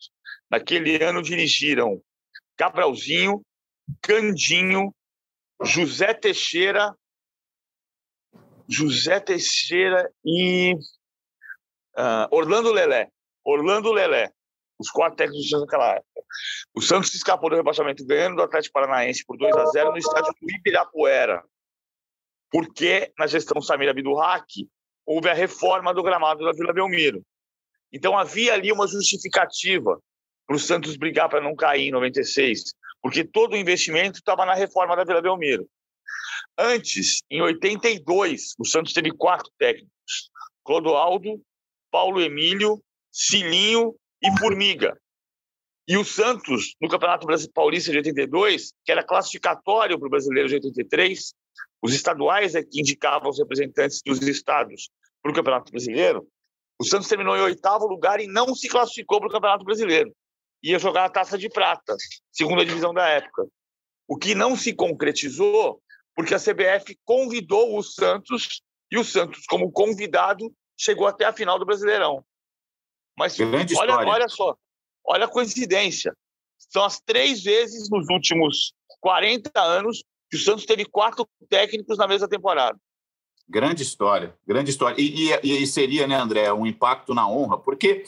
Naquele 0.50 1.04
ano 1.04 1.22
dirigiram 1.22 2.02
Gabrielzinho, 2.58 3.42
Candinho, 4.02 4.94
José 5.64 6.14
Teixeira, 6.14 6.96
José 8.68 9.20
Teixeira 9.20 10.12
e 10.24 10.74
uh, 11.98 12.28
Orlando 12.32 12.72
Lelé. 12.72 13.10
Orlando 13.44 13.92
Lelé. 13.92 14.32
Os 14.80 14.90
quatro 14.90 15.16
técnicos 15.16 15.50
do 15.50 15.62
naquela 15.62 15.96
época. 15.96 16.22
O 16.76 16.82
Santos 16.82 17.14
escapou 17.16 17.50
do 17.50 17.56
rebaixamento 17.56 18.06
ganhando 18.06 18.36
do 18.36 18.44
Atlético 18.44 18.74
Paranaense 18.74 19.26
por 19.26 19.38
2 19.38 19.56
a 19.56 19.66
0 19.68 19.92
no 19.92 19.98
estádio 19.98 20.34
do 20.42 20.52
Ibirapuera. 20.52 21.44
Porque 22.52 23.12
na 23.18 23.28
gestão 23.28 23.62
Samir 23.62 23.90
Abdurrak 23.90 24.68
houve 25.06 25.30
a 25.30 25.34
reforma 25.34 25.94
do 25.94 26.04
gramado 26.04 26.44
da 26.44 26.52
Vila 26.52 26.74
Belmiro. 26.74 27.24
Então 27.92 28.18
havia 28.18 28.54
ali 28.54 28.72
uma 28.72 28.88
justificativa 28.88 30.00
para 30.46 30.56
o 30.56 30.60
Santos 30.60 30.98
brigar 30.98 31.30
para 31.30 31.42
não 31.42 31.56
cair 31.56 31.88
em 31.88 31.92
96, 31.92 32.74
porque 33.02 33.24
todo 33.24 33.54
o 33.54 33.58
investimento 33.58 34.20
estava 34.20 34.46
na 34.46 34.54
reforma 34.54 34.96
da 34.96 35.04
Vila 35.04 35.22
Belmiro. 35.22 35.68
Antes, 36.58 37.22
em 37.30 37.42
82, 37.42 38.54
o 38.60 38.66
Santos 38.66 38.94
teve 38.94 39.12
quatro 39.12 39.52
técnicos: 39.58 40.30
Clodoaldo, 40.64 41.42
Paulo 41.92 42.22
Emílio, 42.22 42.82
Cilinho 43.12 43.96
e 44.26 44.40
Formiga. 44.40 45.00
E 45.88 45.98
o 45.98 46.04
Santos, 46.04 46.76
no 46.82 46.90
Campeonato 46.90 47.28
Paulista 47.54 47.92
de 47.92 47.98
82, 47.98 48.74
que 48.84 48.92
era 48.92 49.04
classificatório 49.04 50.00
para 50.00 50.08
o 50.08 50.10
Brasileiro 50.10 50.50
de 50.50 50.56
83, 50.56 51.34
os 51.82 51.94
estaduais 51.94 52.56
é 52.56 52.64
que 52.64 52.80
indicavam 52.80 53.30
os 53.30 53.38
representantes 53.38 54.02
dos 54.04 54.20
estados 54.24 54.90
para 55.22 55.32
o 55.32 55.36
Campeonato 55.36 55.72
Brasileiro. 55.72 56.28
O 56.80 56.84
Santos 56.84 57.08
terminou 57.08 57.38
em 57.38 57.42
oitavo 57.42 57.86
lugar 57.86 58.20
e 58.20 58.28
não 58.28 58.56
se 58.56 58.68
classificou 58.68 59.20
para 59.20 59.30
o 59.30 59.32
Campeonato 59.32 59.64
Brasileiro. 59.64 60.12
Ia 60.64 60.80
jogar 60.80 61.06
a 61.06 61.10
taça 61.10 61.38
de 61.38 61.48
prata, 61.48 61.96
segunda 62.32 62.66
divisão 62.66 62.92
da 62.92 63.08
época. 63.08 63.46
O 64.08 64.18
que 64.18 64.34
não 64.34 64.56
se 64.56 64.74
concretizou 64.74 65.80
porque 66.16 66.34
a 66.34 66.40
CBF 66.40 66.98
convidou 67.04 67.78
o 67.78 67.84
Santos 67.84 68.64
e 68.90 68.98
o 68.98 69.04
Santos, 69.04 69.46
como 69.46 69.72
convidado, 69.72 70.52
chegou 70.78 71.06
até 71.06 71.26
a 71.26 71.34
final 71.34 71.60
do 71.60 71.66
Brasileirão. 71.66 72.26
Mas 73.18 73.40
olha, 73.40 73.96
olha 73.96 74.28
só, 74.28 74.56
olha 75.06 75.26
a 75.26 75.30
coincidência. 75.30 76.16
São 76.58 76.84
as 76.84 77.00
três 77.00 77.44
vezes 77.44 77.90
nos 77.90 78.08
últimos 78.10 78.74
40 79.00 79.52
anos 79.62 80.04
que 80.30 80.38
o 80.38 80.40
Santos 80.40 80.66
teve 80.66 80.86
quatro 80.86 81.28
técnicos 81.50 81.98
na 81.98 82.08
mesma 82.08 82.28
temporada. 82.28 82.78
Grande 83.48 83.84
história, 83.84 84.36
grande 84.46 84.72
história. 84.72 85.00
E, 85.00 85.32
e, 85.44 85.64
e, 85.64 85.68
seria, 85.68 86.08
né, 86.08 86.16
André, 86.16 86.52
um 86.52 86.66
impacto 86.66 87.14
na 87.14 87.30
honra, 87.30 87.60
porque 87.60 88.04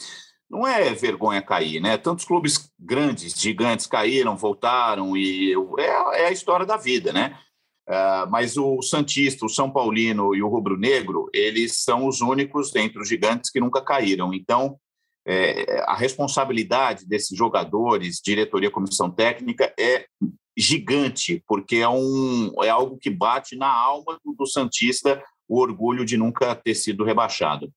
não 0.50 0.68
é 0.68 0.94
vergonha 0.96 1.42
cair, 1.42 1.80
né? 1.80 1.98
Tantos 1.98 2.26
clubes 2.26 2.72
grandes, 2.80 3.40
gigantes 3.40 3.86
caíram, 3.86 4.36
voltaram, 4.36 5.16
e 5.16 5.54
é, 5.78 6.22
é 6.24 6.28
a 6.28 6.32
história 6.32 6.66
da 6.66 6.76
vida, 6.76 7.14
né? 7.14 7.38
Uh, 7.88 8.30
mas 8.30 8.58
o 8.58 8.82
Santista, 8.82 9.46
o 9.46 9.50
São 9.50 9.72
Paulino 9.72 10.36
e 10.36 10.42
o 10.42 10.50
Rubro 10.50 10.76
Negro, 10.76 11.30
eles 11.34 11.84
são 11.84 12.08
os 12.08 12.20
únicos 12.20 12.76
entre 12.76 13.00
os 13.02 13.08
gigantes 13.08 13.50
que 13.50 13.62
nunca 13.62 13.82
caíram. 13.82 14.34
Então, 14.34 14.78
é, 15.28 15.84
a 15.86 15.94
responsabilidade 15.94 17.06
desses 17.06 17.38
jogadores, 17.38 18.22
diretoria, 18.24 18.72
comissão 18.72 19.12
técnica, 19.12 19.74
é 19.78 20.06
gigante, 20.58 21.44
porque 21.46 21.78
é, 21.78 21.90
um, 21.90 22.64
é 22.64 22.70
algo 22.70 22.98
que 22.98 23.10
bate 23.10 23.56
na 23.58 23.68
alma 23.68 24.18
do, 24.24 24.34
do 24.34 24.48
Santista 24.48 25.22
o 25.48 25.60
orgulho 25.60 26.06
de 26.06 26.18
nunca 26.18 26.56
ter 26.56 26.76
sido 26.76 27.04
rebaixado. 27.04 27.72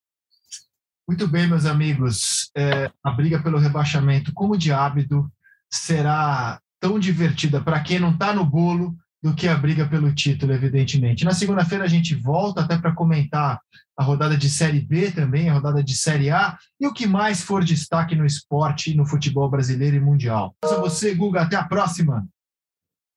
Muito 1.06 1.26
bem, 1.26 1.48
meus 1.48 1.66
amigos. 1.66 2.50
É, 2.56 2.90
a 3.02 3.10
briga 3.10 3.42
pelo 3.42 3.58
rebaixamento, 3.58 4.32
como 4.32 4.56
de 4.56 4.72
hábito, 4.72 5.28
será 5.68 6.60
tão 6.78 6.98
divertida 6.98 7.60
para 7.60 7.80
quem 7.80 7.98
não 7.98 8.12
está 8.12 8.32
no 8.32 8.44
bolo 8.44 8.96
do 9.22 9.34
que 9.34 9.46
a 9.46 9.54
briga 9.54 9.86
pelo 9.86 10.14
título, 10.14 10.52
evidentemente. 10.52 11.24
Na 11.24 11.32
segunda-feira 11.32 11.84
a 11.84 11.88
gente 11.88 12.14
volta 12.14 12.62
até 12.62 12.78
para 12.78 12.94
comentar 12.94 13.60
a 13.96 14.02
rodada 14.02 14.36
de 14.36 14.48
Série 14.48 14.80
B 14.80 15.10
também, 15.12 15.50
a 15.50 15.54
rodada 15.54 15.84
de 15.84 15.94
Série 15.94 16.30
A 16.30 16.58
e 16.80 16.86
o 16.86 16.92
que 16.92 17.06
mais 17.06 17.42
for 17.42 17.62
destaque 17.62 18.14
no 18.14 18.24
esporte, 18.24 18.94
no 18.94 19.04
futebol 19.04 19.48
brasileiro 19.50 19.96
e 19.96 20.00
mundial. 20.00 20.54
A 20.64 20.76
você, 20.76 21.14
Guga, 21.14 21.42
até 21.42 21.56
a 21.56 21.64
próxima. 21.64 22.26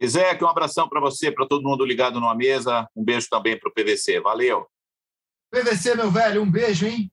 Isaac, 0.01 0.43
um 0.43 0.47
abração 0.47 0.89
para 0.89 0.99
você, 0.99 1.31
para 1.31 1.47
todo 1.47 1.63
mundo 1.63 1.85
ligado 1.85 2.19
numa 2.19 2.35
mesa. 2.35 2.85
Um 2.93 3.03
beijo 3.03 3.27
também 3.29 3.57
para 3.57 3.69
o 3.69 3.73
PVC. 3.73 4.19
Valeu. 4.19 4.67
PVC, 5.49 5.95
meu 5.95 6.11
velho, 6.11 6.41
um 6.41 6.51
beijo, 6.51 6.85
hein? 6.85 7.09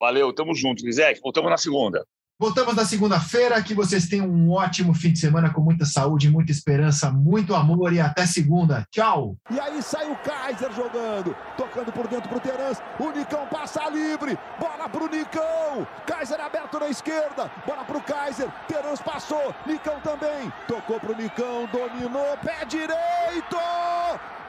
Valeu, 0.00 0.32
tamo 0.32 0.54
junto, 0.54 0.86
Isaac. 0.86 1.20
Voltamos 1.20 1.50
na 1.50 1.56
segunda. 1.56 2.06
Voltamos 2.42 2.74
na 2.74 2.84
segunda-feira. 2.84 3.62
Que 3.62 3.72
vocês 3.72 4.08
tenham 4.08 4.26
um 4.26 4.50
ótimo 4.50 4.92
fim 4.92 5.12
de 5.12 5.20
semana 5.20 5.52
com 5.52 5.60
muita 5.60 5.84
saúde, 5.84 6.28
muita 6.28 6.50
esperança, 6.50 7.08
muito 7.08 7.54
amor 7.54 7.92
e 7.92 8.00
até 8.00 8.26
segunda. 8.26 8.84
Tchau. 8.90 9.36
E 9.48 9.60
aí 9.60 9.80
sai 9.80 10.10
o 10.10 10.16
Kaiser 10.16 10.72
jogando, 10.72 11.36
tocando 11.56 11.92
por 11.92 12.08
dentro 12.08 12.28
pro 12.28 12.40
Terãs. 12.40 12.82
O 12.98 13.12
Nicão 13.12 13.46
passa 13.46 13.88
livre. 13.88 14.36
Bola 14.58 14.88
pro 14.88 15.08
Nicão. 15.08 15.86
Kaiser 16.04 16.40
aberto 16.40 16.80
na 16.80 16.88
esquerda. 16.88 17.48
Bola 17.64 17.84
pro 17.84 18.00
Kaiser. 18.00 18.50
Terãs 18.66 19.00
passou. 19.00 19.54
Nicão 19.64 20.00
também. 20.00 20.52
Tocou 20.66 20.98
pro 20.98 21.16
Nicão. 21.16 21.68
Dominou. 21.72 22.36
Pé 22.42 22.64
direito. 22.64 23.56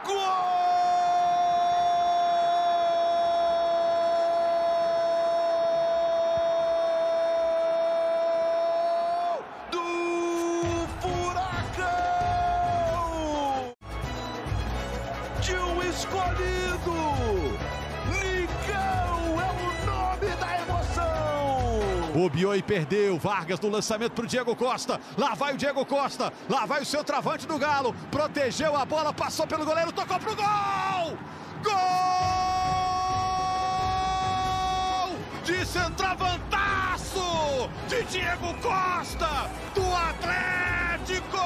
Gol! 0.04 1.13
Bobeou 22.24 22.56
e 22.56 22.62
perdeu. 22.62 23.20
Vargas 23.20 23.60
no 23.60 23.68
lançamento 23.70 24.14
para 24.14 24.24
o 24.24 24.28
Diego 24.28 24.56
Costa. 24.56 24.98
Lá 25.18 25.34
vai 25.34 25.56
o 25.56 25.58
Diego 25.58 25.86
Costa. 25.86 26.32
Lá 26.48 26.66
vai 26.66 26.82
o 26.82 26.86
seu 26.86 27.04
travante 27.04 27.46
do 27.46 27.58
Galo. 27.58 27.94
Protegeu 28.10 28.78
a 28.78 28.86
bola, 28.86 29.12
passou 29.12 29.46
pelo 29.46 29.66
goleiro, 29.66 29.92
tocou 29.92 30.18
pro 30.20 30.34
gol! 30.36 31.18
Gol! 31.64 31.74
De 35.44 35.66
centroavantaço! 35.66 37.70
De 37.90 38.04
Diego 38.04 38.54
Costa! 38.62 39.52
Do 39.76 39.84
Atlético! 39.94 41.44